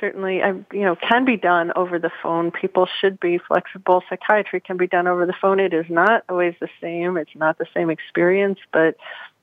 certainly, 0.00 0.42
I, 0.42 0.48
you 0.72 0.82
know, 0.82 0.96
can 0.96 1.24
be 1.24 1.36
done 1.36 1.72
over 1.76 1.98
the 1.98 2.10
phone. 2.22 2.50
People 2.50 2.88
should 3.00 3.20
be 3.20 3.38
flexible. 3.38 4.02
Psychiatry 4.08 4.60
can 4.60 4.76
be 4.76 4.86
done 4.86 5.06
over 5.06 5.26
the 5.26 5.34
phone. 5.40 5.60
It 5.60 5.72
is 5.72 5.86
not 5.88 6.24
always 6.28 6.54
the 6.60 6.68
same. 6.80 7.16
It's 7.16 7.34
not 7.36 7.58
the 7.58 7.66
same 7.74 7.90
experience, 7.90 8.58
but 8.72 8.96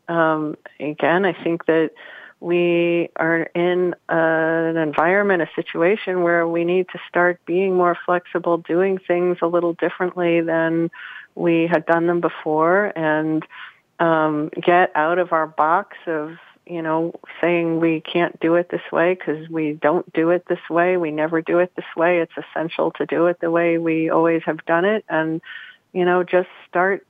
um, 0.07 0.57
again, 0.79 1.25
I 1.25 1.33
think 1.43 1.65
that 1.65 1.91
we 2.39 3.09
are 3.15 3.43
in 3.55 3.95
a, 4.09 4.15
an 4.15 4.77
environment, 4.77 5.41
a 5.41 5.49
situation 5.55 6.21
where 6.21 6.47
we 6.47 6.63
need 6.63 6.87
to 6.89 6.99
start 7.09 7.39
being 7.45 7.75
more 7.75 7.97
flexible, 8.05 8.57
doing 8.57 8.99
things 8.99 9.37
a 9.41 9.47
little 9.47 9.73
differently 9.73 10.41
than 10.41 10.91
we 11.35 11.67
had 11.67 11.85
done 11.85 12.07
them 12.07 12.21
before, 12.21 12.91
and 12.95 13.45
um, 13.99 14.49
get 14.61 14.91
out 14.95 15.17
of 15.19 15.33
our 15.33 15.47
box 15.47 15.97
of 16.05 16.37
you 16.69 16.81
know, 16.81 17.13
saying 17.41 17.79
we 17.79 18.01
can't 18.01 18.39
do 18.39 18.55
it 18.55 18.69
this 18.69 18.91
way 18.91 19.13
because 19.13 19.47
we 19.49 19.73
don't 19.73 20.11
do 20.13 20.29
it 20.29 20.45
this 20.47 20.69
way. 20.69 20.97
We 20.97 21.11
never 21.11 21.41
do 21.41 21.59
it 21.59 21.71
this 21.75 21.85
way. 21.95 22.19
It's 22.19 22.33
essential 22.37 22.91
to 22.91 23.05
do 23.05 23.27
it 23.27 23.39
the 23.39 23.51
way 23.51 23.77
we 23.77 24.09
always 24.09 24.43
have 24.45 24.65
done 24.65 24.85
it. 24.85 25.05
And, 25.09 25.41
you 25.93 26.05
know, 26.05 26.23
just 26.23 26.49
start 26.67 27.05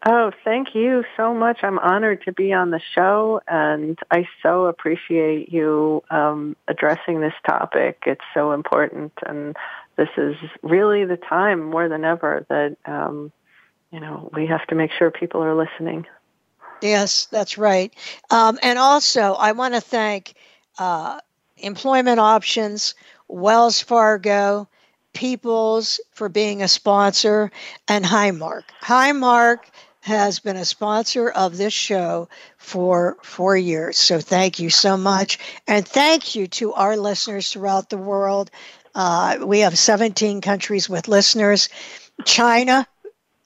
Oh, 0.03 0.31
thank 0.43 0.73
you 0.73 1.03
so 1.15 1.33
much. 1.33 1.59
I'm 1.61 1.77
honored 1.77 2.23
to 2.23 2.31
be 2.31 2.53
on 2.53 2.71
the 2.71 2.81
show, 2.95 3.39
and 3.47 3.99
I 4.09 4.27
so 4.41 4.65
appreciate 4.65 5.51
you 5.53 6.03
um, 6.09 6.55
addressing 6.67 7.21
this 7.21 7.35
topic. 7.45 8.03
It's 8.07 8.23
so 8.33 8.51
important, 8.51 9.13
and 9.27 9.55
this 9.97 10.09
is 10.17 10.35
really 10.63 11.05
the 11.05 11.17
time 11.17 11.61
more 11.63 11.87
than 11.87 12.03
ever 12.03 12.47
that 12.49 12.77
um, 12.85 13.31
you 13.91 13.99
know 13.99 14.31
we 14.33 14.47
have 14.47 14.65
to 14.67 14.75
make 14.75 14.91
sure 14.91 15.11
people 15.11 15.43
are 15.43 15.53
listening. 15.53 16.07
Yes, 16.81 17.27
that's 17.27 17.59
right. 17.59 17.93
Um, 18.31 18.57
and 18.63 18.79
also, 18.79 19.33
I 19.33 19.51
want 19.51 19.75
to 19.75 19.81
thank 19.81 20.33
uh, 20.79 21.19
Employment 21.57 22.19
Options, 22.19 22.95
Wells 23.27 23.81
Fargo, 23.81 24.67
Peoples 25.13 26.01
for 26.11 26.27
being 26.27 26.63
a 26.63 26.67
sponsor, 26.67 27.51
and 27.87 28.03
Highmark. 28.03 28.63
Highmark 28.81 29.59
has 30.01 30.39
been 30.39 30.57
a 30.57 30.65
sponsor 30.65 31.29
of 31.29 31.57
this 31.57 31.73
show 31.73 32.27
for 32.57 33.17
four 33.23 33.55
years. 33.55 33.97
So 33.97 34.19
thank 34.19 34.59
you 34.59 34.69
so 34.69 34.97
much. 34.97 35.39
And 35.67 35.87
thank 35.87 36.35
you 36.35 36.47
to 36.47 36.73
our 36.73 36.97
listeners 36.97 37.51
throughout 37.51 37.89
the 37.89 37.97
world. 37.97 38.51
Uh, 38.93 39.37
we 39.41 39.59
have 39.59 39.77
17 39.77 40.41
countries 40.41 40.89
with 40.89 41.07
listeners. 41.07 41.69
China, 42.25 42.87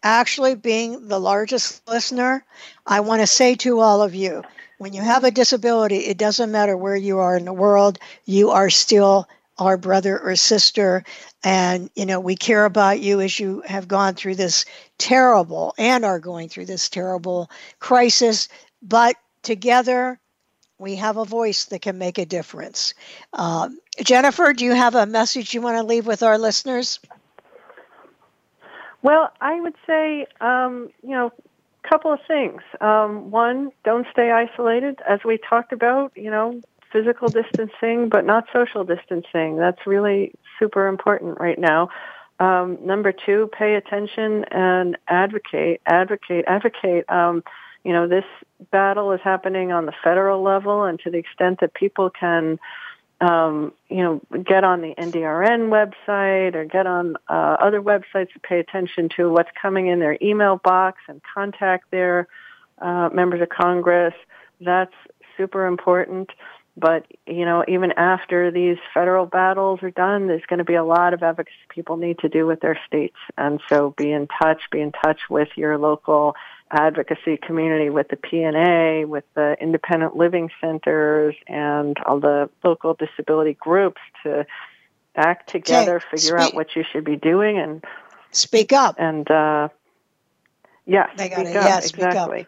actually 0.02 0.56
being 0.56 1.08
the 1.08 1.20
largest 1.20 1.88
listener, 1.88 2.46
I 2.86 3.02
want 3.02 3.22
to 3.22 3.28
say 3.28 3.56
to 3.56 3.80
all 3.80 4.02
of 4.02 4.16
you 4.16 4.44
when 4.78 4.94
you 4.94 5.02
have 5.02 5.24
a 5.24 5.32
disability, 5.32 5.98
it 5.98 6.18
doesn't 6.18 6.52
matter 6.52 6.76
where 6.76 6.96
you 6.96 7.20
are 7.20 7.38
in 7.38 7.46
the 7.46 7.54
world, 7.54 7.98
you 8.26 8.52
are 8.52 8.70
still 8.70 9.28
our 9.58 9.78
brother 9.78 10.20
or 10.20 10.36
sister. 10.36 11.04
And, 11.44 11.90
you 11.96 12.06
know, 12.06 12.20
we 12.20 12.36
care 12.36 12.66
about 12.66 13.00
you 13.00 13.22
as 13.22 13.40
you 13.40 13.62
have 13.66 13.88
gone 13.88 14.16
through 14.16 14.36
this 14.36 14.66
terrible 14.98 15.74
and 15.78 16.04
are 16.04 16.20
going 16.20 16.50
through 16.50 16.66
this 16.66 16.90
terrible 16.90 17.50
crisis. 17.80 18.48
But 18.82 19.16
together, 19.44 20.20
we 20.78 20.96
have 20.96 21.18
a 21.18 21.26
voice 21.26 21.66
that 21.66 21.82
can 21.82 21.98
make 21.98 22.18
a 22.18 22.26
difference. 22.26 22.94
Um, 23.34 23.80
Jennifer, 24.04 24.52
do 24.54 24.66
you 24.66 24.74
have 24.74 24.96
a 24.96 25.06
message 25.06 25.54
you 25.54 25.62
want 25.62 25.78
to 25.78 25.84
leave 25.84 26.06
with 26.06 26.22
our 26.22 26.38
listeners? 26.38 27.00
Well, 29.02 29.32
I 29.40 29.60
would 29.62 29.76
say, 29.86 30.26
um, 30.42 30.90
you 31.04 31.12
know, 31.12 31.32
a 31.84 31.88
couple 31.88 32.12
of 32.12 32.20
things. 32.28 32.62
Um, 32.82 33.30
one, 33.32 33.72
don't 33.84 34.08
stay 34.12 34.32
isolated. 34.32 35.00
As 35.08 35.20
we 35.24 35.38
talked 35.38 35.72
about, 35.72 36.12
you 36.16 36.32
know, 36.32 36.60
physical 36.96 37.28
distancing, 37.28 38.08
but 38.08 38.26
not 38.26 38.46
social 38.54 38.86
distancing. 38.86 39.58
That's 39.58 39.86
really 39.86 40.34
super 40.58 40.88
important 40.88 41.40
right 41.42 41.60
now. 41.60 41.90
Um, 42.40 42.78
number 42.86 43.12
two, 43.12 43.50
pay 43.58 43.76
attention 43.76 44.46
and 44.46 44.98
advocate, 45.08 45.82
advocate, 45.86 46.46
advocate. 46.48 47.10
Um, 47.10 47.44
you 47.84 47.92
know, 47.92 48.08
this 48.08 48.24
battle 48.72 49.12
is 49.12 49.20
happening 49.24 49.74
on 49.74 49.86
the 49.86 49.94
federal 50.04 50.42
level, 50.42 50.84
and 50.84 50.98
to 51.02 51.10
the 51.10 51.18
extent 51.18 51.60
that 51.60 51.74
people 51.74 52.10
can, 52.10 52.60
um, 53.20 53.74
you 53.90 54.02
know, 54.02 54.22
get 54.44 54.64
on 54.64 54.80
the 54.80 54.96
NDRN 54.98 55.70
website 55.70 56.56
or 56.56 56.64
get 56.64 56.88
on 56.88 57.18
uh, 57.28 57.58
other 57.60 57.82
websites 57.82 58.32
to 58.34 58.40
pay 58.42 58.60
attention 58.60 59.10
to 59.18 59.30
what's 59.30 59.52
coming 59.62 59.88
in 59.88 60.00
their 60.00 60.18
email 60.22 60.62
box 60.64 61.00
and 61.10 61.22
contact 61.34 61.92
their 61.92 62.28
uh, 62.82 63.10
members 63.14 63.42
of 63.42 63.50
Congress. 63.50 64.14
That's 64.62 64.94
super 65.38 65.66
important. 65.66 66.32
But, 66.78 67.06
you 67.26 67.46
know, 67.46 67.64
even 67.68 67.94
after 67.94 68.52
these 68.52 68.78
federal 68.94 69.26
battles 69.26 69.82
are 69.82 69.92
done, 69.92 70.28
there's 70.28 70.46
going 70.48 70.60
to 70.60 70.66
be 70.66 70.76
a 70.76 70.84
lot 70.84 71.14
of 71.14 71.24
advocacy 71.24 71.56
people 71.70 71.96
need 71.96 72.20
to 72.20 72.30
do 72.30 72.46
with 72.46 72.60
their 72.60 72.78
states. 72.86 73.16
And 73.38 73.62
so 73.70 73.94
be 73.98 74.12
in 74.12 74.28
touch, 74.28 74.64
be 74.72 74.82
in 74.82 74.92
touch 74.92 75.22
with 75.30 75.48
your 75.56 75.78
local 75.78 76.36
advocacy 76.72 77.38
community, 77.38 77.90
with 77.90 78.10
the 78.10 78.18
P&A, 78.18 79.06
with 79.06 79.24
the 79.36 79.56
independent 79.62 80.18
living 80.18 80.50
centers 80.60 81.36
and 81.48 81.98
all 82.06 82.20
the 82.20 82.50
local 82.64 82.94
disability 82.94 83.54
groups 83.54 84.02
to 84.24 84.46
act 85.16 85.50
together, 85.50 85.98
okay. 85.98 86.18
figure 86.18 86.40
Speak. 86.40 86.48
out 86.50 86.56
what 86.56 86.76
you 86.76 86.84
should 86.92 87.06
be 87.06 87.16
doing 87.16 87.58
and 87.58 87.86
speak 88.32 88.74
up. 88.74 88.96
And, 88.98 89.30
uh, 89.32 89.70
yeah, 90.86 91.08
speak 91.16 91.38
up, 91.38 91.46
yeah, 91.46 91.78
exactly. 91.78 92.48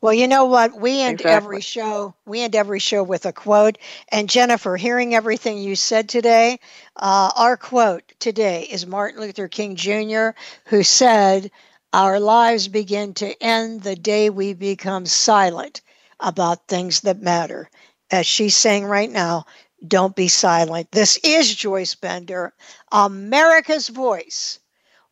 Well, 0.00 0.14
you 0.14 0.26
know 0.26 0.46
what? 0.46 0.78
We 0.78 1.02
end 1.02 1.20
exactly. 1.20 1.36
every 1.36 1.60
show. 1.60 2.14
We 2.24 2.40
end 2.42 2.56
every 2.56 2.78
show 2.78 3.02
with 3.02 3.26
a 3.26 3.32
quote. 3.32 3.78
And 4.08 4.28
Jennifer, 4.28 4.76
hearing 4.76 5.14
everything 5.14 5.58
you 5.58 5.76
said 5.76 6.08
today, 6.08 6.60
uh, 6.96 7.30
our 7.36 7.56
quote 7.56 8.02
today 8.18 8.62
is 8.70 8.86
Martin 8.86 9.20
Luther 9.20 9.48
King 9.48 9.76
Jr., 9.76 10.30
who 10.66 10.82
said, 10.82 11.50
"Our 11.92 12.18
lives 12.18 12.68
begin 12.68 13.14
to 13.14 13.42
end 13.42 13.82
the 13.82 13.96
day 13.96 14.30
we 14.30 14.54
become 14.54 15.06
silent 15.06 15.82
about 16.20 16.68
things 16.68 17.00
that 17.02 17.20
matter." 17.20 17.70
As 18.10 18.26
she's 18.26 18.56
saying 18.56 18.84
right 18.86 19.10
now, 19.10 19.44
don't 19.86 20.16
be 20.16 20.28
silent. 20.28 20.90
This 20.92 21.18
is 21.22 21.54
Joyce 21.54 21.94
Bender, 21.94 22.54
America's 22.92 23.88
Voice, 23.88 24.58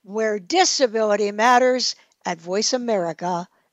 where 0.03 0.39
disability 0.39 1.31
matters 1.33 1.97
at 2.25 2.41
Voice 2.41 2.73
America 2.73 3.47